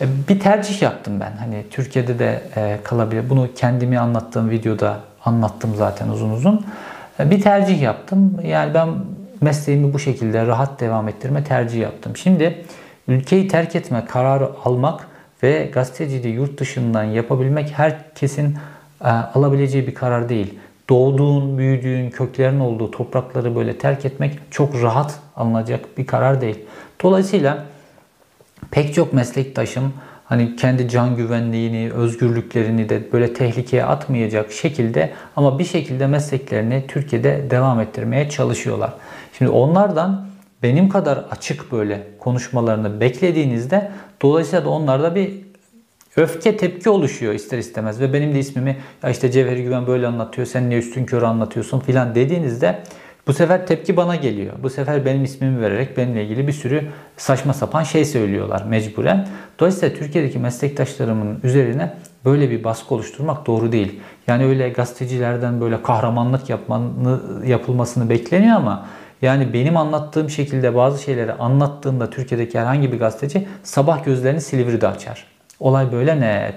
e, 0.01 0.05
bir 0.29 0.41
tercih 0.41 0.83
yaptım 0.83 1.21
ben. 1.21 1.33
Hani 1.37 1.65
Türkiye'de 1.71 2.19
de 2.19 2.43
e, 2.57 2.79
kalabilir. 2.85 3.31
Bunu 3.31 3.49
kendimi 3.57 3.99
anlattığım 3.99 4.51
videoda 4.51 5.01
anlattım 5.25 5.75
zaten 5.77 6.09
uzun 6.09 6.31
uzun. 6.31 6.67
E, 7.21 7.31
bir 7.31 7.41
tercih 7.41 7.83
yaptım. 7.83 8.41
Yani 8.45 8.75
ben 8.75 8.89
mesleğimi 9.41 9.93
bu 9.93 9.99
şekilde 9.99 10.47
rahat 10.47 10.81
devam 10.81 11.09
ettirme 11.09 11.45
tercih 11.45 11.81
yaptım. 11.81 12.17
Şimdi 12.17 12.65
ülkeyi 13.09 13.49
terk 13.49 13.77
etme 13.77 14.05
kararı 14.09 14.51
almak 14.65 15.14
ve 15.45 15.71
gazeteciliği 15.73 16.35
yurt 16.35 16.61
dışından 16.61 17.05
yapabilmek 17.05 17.71
herkesin 17.71 18.57
e, 19.05 19.09
alabileceği 19.09 19.87
bir 19.87 19.95
karar 19.95 20.29
değil. 20.29 20.59
Doğduğun, 20.89 21.59
büyüdüğün, 21.59 22.11
köklerin 22.11 22.61
olduğu 22.61 22.91
toprakları 22.91 23.57
böyle 23.57 23.79
terk 23.79 24.05
etmek 24.05 24.39
çok 24.51 24.83
rahat 24.83 25.19
alınacak 25.37 25.99
bir 25.99 26.07
karar 26.07 26.41
değil. 26.41 26.59
Dolayısıyla 27.03 27.65
pek 28.71 28.95
çok 28.95 29.13
meslektaşım 29.13 29.93
hani 30.25 30.57
kendi 30.57 30.89
can 30.89 31.17
güvenliğini, 31.17 31.93
özgürlüklerini 31.93 32.89
de 32.89 33.13
böyle 33.13 33.35
tehlikeye 33.35 33.85
atmayacak 33.85 34.53
şekilde 34.53 35.13
ama 35.37 35.59
bir 35.59 35.65
şekilde 35.65 36.07
mesleklerini 36.07 36.85
Türkiye'de 36.89 37.51
devam 37.51 37.81
ettirmeye 37.81 38.31
çalışıyorlar. 38.31 38.93
Şimdi 39.39 39.51
onlardan 39.51 40.27
benim 40.65 40.89
kadar 40.89 41.25
açık 41.31 41.73
böyle 41.73 42.07
konuşmalarını 42.19 43.01
beklediğinizde 43.01 43.91
dolayısıyla 44.23 44.65
da 44.65 44.69
onlarda 44.69 45.15
bir 45.15 45.31
öfke 46.17 46.57
tepki 46.57 46.91
oluşuyor 46.91 47.35
ister 47.35 47.59
istemez 47.59 48.01
ve 48.01 48.13
benim 48.13 48.35
de 48.35 48.39
ismimi 48.39 48.77
ya 49.03 49.11
işte 49.11 49.31
Cevher 49.31 49.57
Güven 49.57 49.87
böyle 49.87 50.07
anlatıyor 50.07 50.47
sen 50.47 50.69
niye 50.69 50.81
üstün 50.81 51.05
körü 51.05 51.25
anlatıyorsun 51.25 51.81
filan 51.81 52.15
dediğinizde 52.15 52.83
bu 53.27 53.33
sefer 53.33 53.67
tepki 53.67 53.97
bana 53.97 54.17
geliyor. 54.17 54.53
Bu 54.63 54.71
sefer 54.71 55.05
benim 55.05 55.25
ismimi 55.25 55.61
vererek 55.61 55.97
benimle 55.97 56.25
ilgili 56.25 56.47
bir 56.47 56.53
sürü 56.53 56.89
saçma 57.17 57.53
sapan 57.53 57.83
şey 57.83 58.05
söylüyorlar 58.05 58.63
mecburen. 58.69 59.29
Dolayısıyla 59.59 59.99
Türkiye'deki 59.99 60.39
meslektaşlarımın 60.39 61.41
üzerine 61.43 61.95
böyle 62.25 62.51
bir 62.51 62.65
baskı 62.65 62.95
oluşturmak 62.95 63.47
doğru 63.47 63.73
değil. 63.73 64.01
Yani 64.27 64.45
öyle 64.45 64.69
gazetecilerden 64.69 65.61
böyle 65.61 65.83
kahramanlık 65.83 66.51
yapmanı, 66.51 67.21
yapılmasını 67.47 68.11
bekleniyor 68.11 68.57
ama 68.57 68.87
yani 69.23 69.53
benim 69.53 69.77
anlattığım 69.77 70.31
şekilde 70.31 70.75
bazı 70.75 71.03
şeyleri 71.03 71.33
anlattığımda 71.33 72.11
Türkiye'deki 72.11 72.59
herhangi 72.59 72.93
bir 72.93 72.99
gazeteci 72.99 73.49
sabah 73.63 74.05
gözlerini 74.05 74.41
Silivri'de 74.41 74.89
açar. 74.89 75.25
Olay 75.61 75.93
böyle 75.93 76.21
net. 76.21 76.55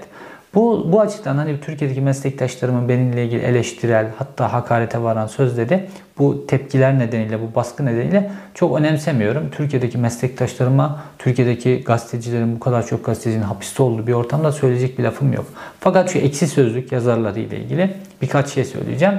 Bu, 0.54 0.92
bu 0.92 1.00
açıdan 1.00 1.36
hani 1.36 1.60
Türkiye'deki 1.60 2.00
meslektaşlarımın 2.00 2.88
benimle 2.88 3.24
ilgili 3.24 3.40
eleştirel 3.40 4.06
hatta 4.18 4.52
hakarete 4.52 5.02
varan 5.02 5.26
sözleri 5.26 5.86
bu 6.18 6.46
tepkiler 6.46 6.98
nedeniyle, 6.98 7.40
bu 7.40 7.54
baskı 7.54 7.86
nedeniyle 7.86 8.30
çok 8.54 8.78
önemsemiyorum. 8.78 9.50
Türkiye'deki 9.50 9.98
meslektaşlarıma, 9.98 11.00
Türkiye'deki 11.18 11.82
gazetecilerin 11.84 12.56
bu 12.56 12.60
kadar 12.60 12.86
çok 12.86 13.04
gazetecinin 13.04 13.42
hapiste 13.42 13.82
olduğu 13.82 14.06
bir 14.06 14.12
ortamda 14.12 14.52
söyleyecek 14.52 14.98
bir 14.98 15.04
lafım 15.04 15.32
yok. 15.32 15.46
Fakat 15.80 16.12
şu 16.12 16.18
eksi 16.18 16.46
sözlük 16.46 16.92
yazarları 16.92 17.40
ile 17.40 17.58
ilgili 17.58 17.94
birkaç 18.22 18.48
şey 18.48 18.64
söyleyeceğim. 18.64 19.14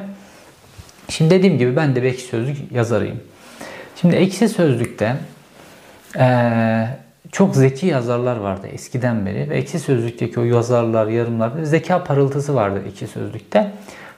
Şimdi 1.10 1.30
dediğim 1.30 1.58
gibi 1.58 1.76
ben 1.76 1.96
de 1.96 2.04
bir 2.04 2.08
ekşi 2.08 2.26
sözlük 2.26 2.72
yazarıyım. 2.72 3.20
Şimdi 3.96 4.16
ekşi 4.16 4.50
sözlükte 4.50 5.16
ee, 6.20 6.88
çok 7.32 7.56
zeki 7.56 7.86
yazarlar 7.86 8.38
vardı 8.38 8.68
eskiden 8.74 9.26
beri 9.26 9.50
ve 9.50 9.58
ekşi 9.58 9.80
sözlükteki 9.80 10.40
o 10.40 10.44
yazarlar, 10.44 11.08
yarımlar 11.08 11.52
zeka 11.64 12.04
parıltısı 12.04 12.56
vardı 12.56 12.82
ekşi 12.88 13.08
sözlükte. 13.08 13.72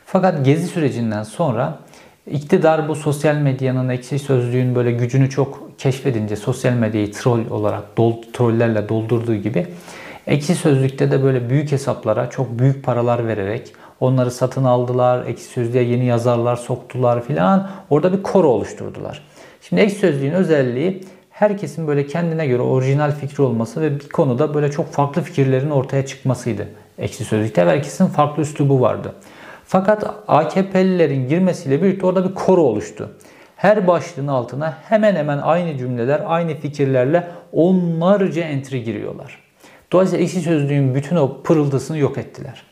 Fakat 0.05 0.45
gezi 0.45 0.67
sürecinden 0.67 1.23
sonra 1.23 1.79
iktidar 2.31 2.87
bu 2.87 2.95
sosyal 2.95 3.35
medyanın 3.35 3.89
ekşi 3.89 4.19
sözlüğün 4.19 4.75
böyle 4.75 4.91
gücünü 4.91 5.29
çok 5.29 5.79
keşfedince 5.79 6.35
sosyal 6.35 6.73
medyayı 6.73 7.11
troll 7.11 7.49
olarak 7.49 7.97
dol, 7.97 8.21
trollerle 8.33 8.89
doldurduğu 8.89 9.35
gibi 9.35 9.67
ekşi 10.27 10.55
sözlükte 10.55 11.11
de 11.11 11.23
böyle 11.23 11.49
büyük 11.49 11.71
hesaplara 11.71 12.29
çok 12.29 12.59
büyük 12.59 12.83
paralar 12.83 13.27
vererek 13.27 13.73
onları 14.01 14.31
satın 14.31 14.63
aldılar. 14.63 15.25
Ekşi 15.25 15.43
sözlüğe 15.43 15.83
yeni 15.83 16.05
yazarlar 16.05 16.55
soktular 16.55 17.23
filan. 17.23 17.69
Orada 17.89 18.13
bir 18.13 18.23
koro 18.23 18.47
oluşturdular. 18.47 19.21
Şimdi 19.61 19.81
ekşi 19.81 19.95
sözlüğün 19.95 20.31
özelliği 20.31 21.03
herkesin 21.29 21.87
böyle 21.87 22.07
kendine 22.07 22.47
göre 22.47 22.61
orijinal 22.61 23.11
fikri 23.11 23.43
olması 23.43 23.81
ve 23.81 23.99
bir 23.99 24.09
konuda 24.09 24.53
böyle 24.53 24.71
çok 24.71 24.91
farklı 24.91 25.21
fikirlerin 25.21 25.69
ortaya 25.69 26.05
çıkmasıydı. 26.05 26.67
Ekşi 26.97 27.23
Sözlük'te 27.25 27.65
herkesin 27.65 28.05
farklı 28.05 28.43
üslubu 28.43 28.81
vardı. 28.81 29.13
Fakat 29.65 30.15
AKP'lilerin 30.27 31.27
girmesiyle 31.27 31.81
birlikte 31.81 32.05
orada 32.05 32.29
bir 32.29 32.35
koro 32.35 32.61
oluştu. 32.61 33.11
Her 33.55 33.87
başlığın 33.87 34.27
altına 34.27 34.77
hemen 34.89 35.15
hemen 35.15 35.37
aynı 35.37 35.77
cümleler, 35.77 36.21
aynı 36.25 36.53
fikirlerle 36.53 37.27
onlarca 37.53 38.43
entry 38.43 38.83
giriyorlar. 38.83 39.39
Dolayısıyla 39.91 40.23
ekşi 40.23 40.41
sözlüğün 40.41 40.95
bütün 40.95 41.15
o 41.15 41.41
pırıltısını 41.43 41.97
yok 41.97 42.17
ettiler. 42.17 42.70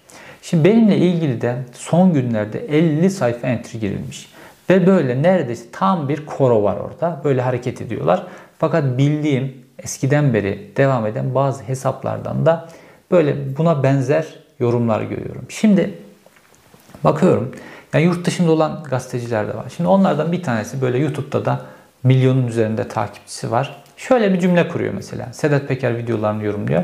Şimdi 0.50 0.64
benimle 0.64 0.97
ilgili 0.97 1.41
de 1.41 1.56
son 1.74 2.14
günlerde 2.14 2.66
50 2.66 3.10
sayfa 3.10 3.47
entry 3.47 3.80
girilmiş. 3.80 4.30
Ve 4.70 4.88
böyle 4.88 5.22
neredeyse 5.22 5.72
tam 5.72 6.10
bir 6.10 6.26
koro 6.26 6.64
var 6.64 6.78
orada. 6.78 7.22
Böyle 7.24 7.41
hareket 7.41 7.82
ediyorlar. 7.82 8.24
Fakat 8.60 8.97
bildiğim 8.97 9.66
eskiden 9.80 10.34
beri 10.34 10.72
devam 10.78 11.06
eden 11.06 11.36
bazı 11.36 11.64
hesaplardan 11.64 12.45
da 12.45 12.70
böyle 13.12 13.58
buna 13.58 13.84
benzer 13.84 14.26
yorumlar 14.60 15.02
görüyorum. 15.02 15.45
Şimdi 15.50 15.93
bakıyorum. 17.04 17.56
Yani 17.93 18.04
yurt 18.06 18.26
dışında 18.26 18.52
olan 18.52 18.84
gazeteciler 18.84 19.47
de 19.47 19.56
var. 19.56 19.66
Şimdi 19.78 19.89
onlardan 19.89 20.32
bir 20.32 20.43
tanesi 20.43 20.82
böyle 20.82 20.97
YouTube'da 20.97 21.45
da 21.45 21.62
milyonun 22.04 22.47
üzerinde 22.47 22.88
takipçisi 22.88 23.52
var. 23.52 23.84
Şöyle 23.97 24.34
bir 24.34 24.39
cümle 24.39 24.68
kuruyor 24.68 24.93
mesela. 24.93 25.34
Sedat 25.34 25.68
Peker 25.68 25.97
videolarını 25.97 26.43
yorumluyor. 26.43 26.84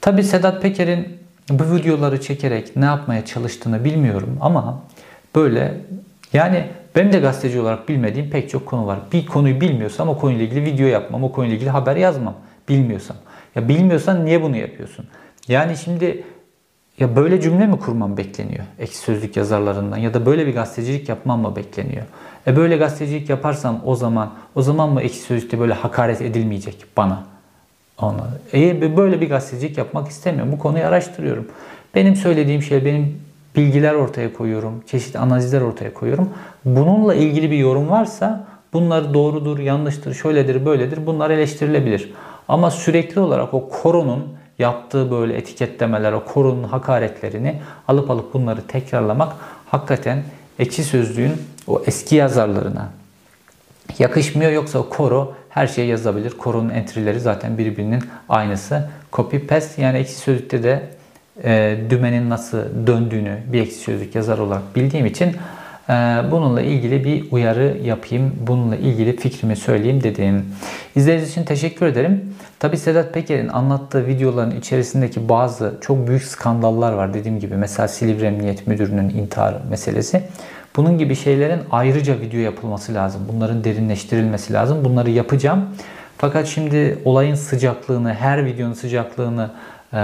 Tabi 0.00 0.22
Sedat 0.22 0.62
Peker'in 0.62 1.25
bu 1.50 1.76
videoları 1.76 2.20
çekerek 2.20 2.76
ne 2.76 2.84
yapmaya 2.84 3.24
çalıştığını 3.24 3.84
bilmiyorum 3.84 4.38
ama 4.40 4.82
böyle 5.34 5.74
yani 6.32 6.66
benim 6.96 7.12
de 7.12 7.18
gazeteci 7.18 7.60
olarak 7.60 7.88
bilmediğim 7.88 8.30
pek 8.30 8.50
çok 8.50 8.66
konu 8.66 8.86
var. 8.86 8.98
Bir 9.12 9.26
konuyu 9.26 9.60
bilmiyorsam 9.60 10.08
o 10.08 10.18
konuyla 10.18 10.44
ilgili 10.44 10.64
video 10.64 10.86
yapmam, 10.86 11.24
o 11.24 11.32
konuyla 11.32 11.56
ilgili 11.56 11.70
haber 11.70 11.96
yazmam. 11.96 12.34
Bilmiyorsam. 12.68 13.16
Ya 13.54 13.68
bilmiyorsan 13.68 14.24
niye 14.24 14.42
bunu 14.42 14.56
yapıyorsun? 14.56 15.06
Yani 15.48 15.76
şimdi 15.76 16.24
ya 16.98 17.16
böyle 17.16 17.40
cümle 17.40 17.66
mi 17.66 17.78
kurmam 17.78 18.16
bekleniyor 18.16 18.64
ekşi 18.78 18.96
sözlük 18.96 19.36
yazarlarından 19.36 19.96
ya 19.96 20.14
da 20.14 20.26
böyle 20.26 20.46
bir 20.46 20.54
gazetecilik 20.54 21.08
yapmam 21.08 21.40
mı 21.40 21.56
bekleniyor? 21.56 22.04
E 22.46 22.56
böyle 22.56 22.76
gazetecilik 22.76 23.30
yaparsam 23.30 23.80
o 23.84 23.96
zaman 23.96 24.34
o 24.54 24.62
zaman 24.62 24.90
mı 24.90 25.02
ekşi 25.02 25.18
sözlükte 25.18 25.60
böyle 25.60 25.72
hakaret 25.72 26.22
edilmeyecek 26.22 26.84
bana? 26.96 27.35
Ona. 28.00 28.28
E 28.54 28.96
böyle 28.96 29.20
bir 29.20 29.28
gazetecilik 29.28 29.78
yapmak 29.78 30.08
istemiyorum. 30.08 30.52
Bu 30.52 30.58
konuyu 30.58 30.84
araştırıyorum. 30.84 31.48
Benim 31.94 32.16
söylediğim 32.16 32.62
şey 32.62 32.84
benim 32.84 33.22
bilgiler 33.56 33.94
ortaya 33.94 34.32
koyuyorum. 34.32 34.82
Çeşitli 34.86 35.18
analizler 35.18 35.60
ortaya 35.60 35.94
koyuyorum. 35.94 36.30
Bununla 36.64 37.14
ilgili 37.14 37.50
bir 37.50 37.56
yorum 37.56 37.90
varsa 37.90 38.46
bunlar 38.72 39.14
doğrudur, 39.14 39.58
yanlıştır, 39.58 40.14
şöyledir, 40.14 40.66
böyledir. 40.66 41.06
Bunlar 41.06 41.30
eleştirilebilir. 41.30 42.12
Ama 42.48 42.70
sürekli 42.70 43.20
olarak 43.20 43.54
o 43.54 43.68
koronun 43.68 44.24
yaptığı 44.58 45.10
böyle 45.10 45.36
etiketlemeler, 45.36 46.12
o 46.12 46.24
koronun 46.24 46.62
hakaretlerini 46.62 47.60
alıp 47.88 48.10
alıp 48.10 48.34
bunları 48.34 48.66
tekrarlamak 48.66 49.32
hakikaten 49.66 50.22
ekşi 50.58 50.84
sözlüğün 50.84 51.32
o 51.66 51.82
eski 51.86 52.16
yazarlarına 52.16 52.88
yakışmıyor. 53.98 54.52
Yoksa 54.52 54.78
o 54.78 54.88
koro 54.88 55.34
her 55.56 55.66
şeyi 55.66 55.88
yazabilir. 55.88 56.30
Koronun 56.30 56.70
entry'leri 56.70 57.20
zaten 57.20 57.58
birbirinin 57.58 58.02
aynısı. 58.28 58.88
Copy 59.12 59.36
paste 59.36 59.82
yani 59.82 59.98
ekşi 59.98 60.14
sözlükte 60.14 60.62
de 60.62 60.82
e, 61.44 61.76
dümenin 61.90 62.30
nasıl 62.30 62.58
döndüğünü 62.86 63.38
bir 63.52 63.60
ekşi 63.60 63.76
sözlük 63.76 64.14
yazar 64.14 64.38
olarak 64.38 64.76
bildiğim 64.76 65.06
için 65.06 65.36
e, 65.88 65.92
bununla 66.30 66.60
ilgili 66.60 67.04
bir 67.04 67.32
uyarı 67.32 67.78
yapayım. 67.84 68.34
Bununla 68.46 68.76
ilgili 68.76 69.16
fikrimi 69.16 69.56
söyleyeyim 69.56 70.02
dedim. 70.02 70.44
İzlediğiniz 70.96 71.30
için 71.30 71.44
teşekkür 71.44 71.86
ederim. 71.86 72.34
Tabi 72.58 72.76
Sedat 72.76 73.14
Peker'in 73.14 73.48
anlattığı 73.48 74.06
videoların 74.06 74.56
içerisindeki 74.58 75.28
bazı 75.28 75.74
çok 75.80 76.08
büyük 76.08 76.22
skandallar 76.22 76.92
var 76.92 77.14
dediğim 77.14 77.40
gibi. 77.40 77.56
Mesela 77.56 77.88
Silivri 77.88 78.26
Emniyet 78.26 78.66
Müdürü'nün 78.66 79.08
intihar 79.08 79.54
meselesi. 79.70 80.22
Bunun 80.76 80.98
gibi 80.98 81.16
şeylerin 81.16 81.60
ayrıca 81.70 82.20
video 82.20 82.40
yapılması 82.40 82.94
lazım. 82.94 83.22
Bunların 83.32 83.64
derinleştirilmesi 83.64 84.52
lazım. 84.52 84.84
Bunları 84.84 85.10
yapacağım. 85.10 85.64
Fakat 86.18 86.46
şimdi 86.46 86.98
olayın 87.04 87.34
sıcaklığını, 87.34 88.14
her 88.14 88.46
videonun 88.46 88.72
sıcaklığını 88.72 89.50
e, 89.92 89.98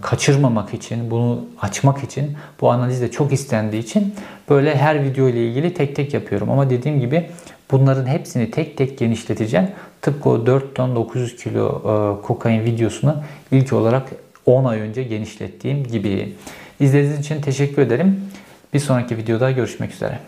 kaçırmamak 0.00 0.74
için, 0.74 1.10
bunu 1.10 1.44
açmak 1.60 2.04
için, 2.04 2.36
bu 2.60 2.70
analiz 2.70 3.00
de 3.00 3.10
çok 3.10 3.32
istendiği 3.32 3.82
için 3.82 4.14
böyle 4.50 4.76
her 4.76 5.04
video 5.04 5.28
ile 5.28 5.48
ilgili 5.48 5.74
tek 5.74 5.96
tek 5.96 6.14
yapıyorum. 6.14 6.50
Ama 6.50 6.70
dediğim 6.70 7.00
gibi 7.00 7.30
bunların 7.70 8.06
hepsini 8.06 8.50
tek 8.50 8.76
tek 8.76 8.98
genişleteceğim. 8.98 9.68
Tıpkı 10.02 10.28
o 10.28 10.46
4 10.46 10.74
ton 10.74 10.96
900 10.96 11.36
kilo 11.36 11.68
e, 11.68 12.26
kokain 12.26 12.64
videosunu 12.64 13.22
ilk 13.52 13.72
olarak 13.72 14.08
10 14.46 14.64
ay 14.64 14.80
önce 14.80 15.02
genişlettiğim 15.02 15.84
gibi. 15.84 16.34
İzlediğiniz 16.80 17.20
için 17.20 17.40
teşekkür 17.40 17.82
ederim. 17.82 18.20
Bir 18.76 18.80
sonraki 18.80 19.16
videoda 19.16 19.50
görüşmek 19.50 19.92
üzere. 19.92 20.18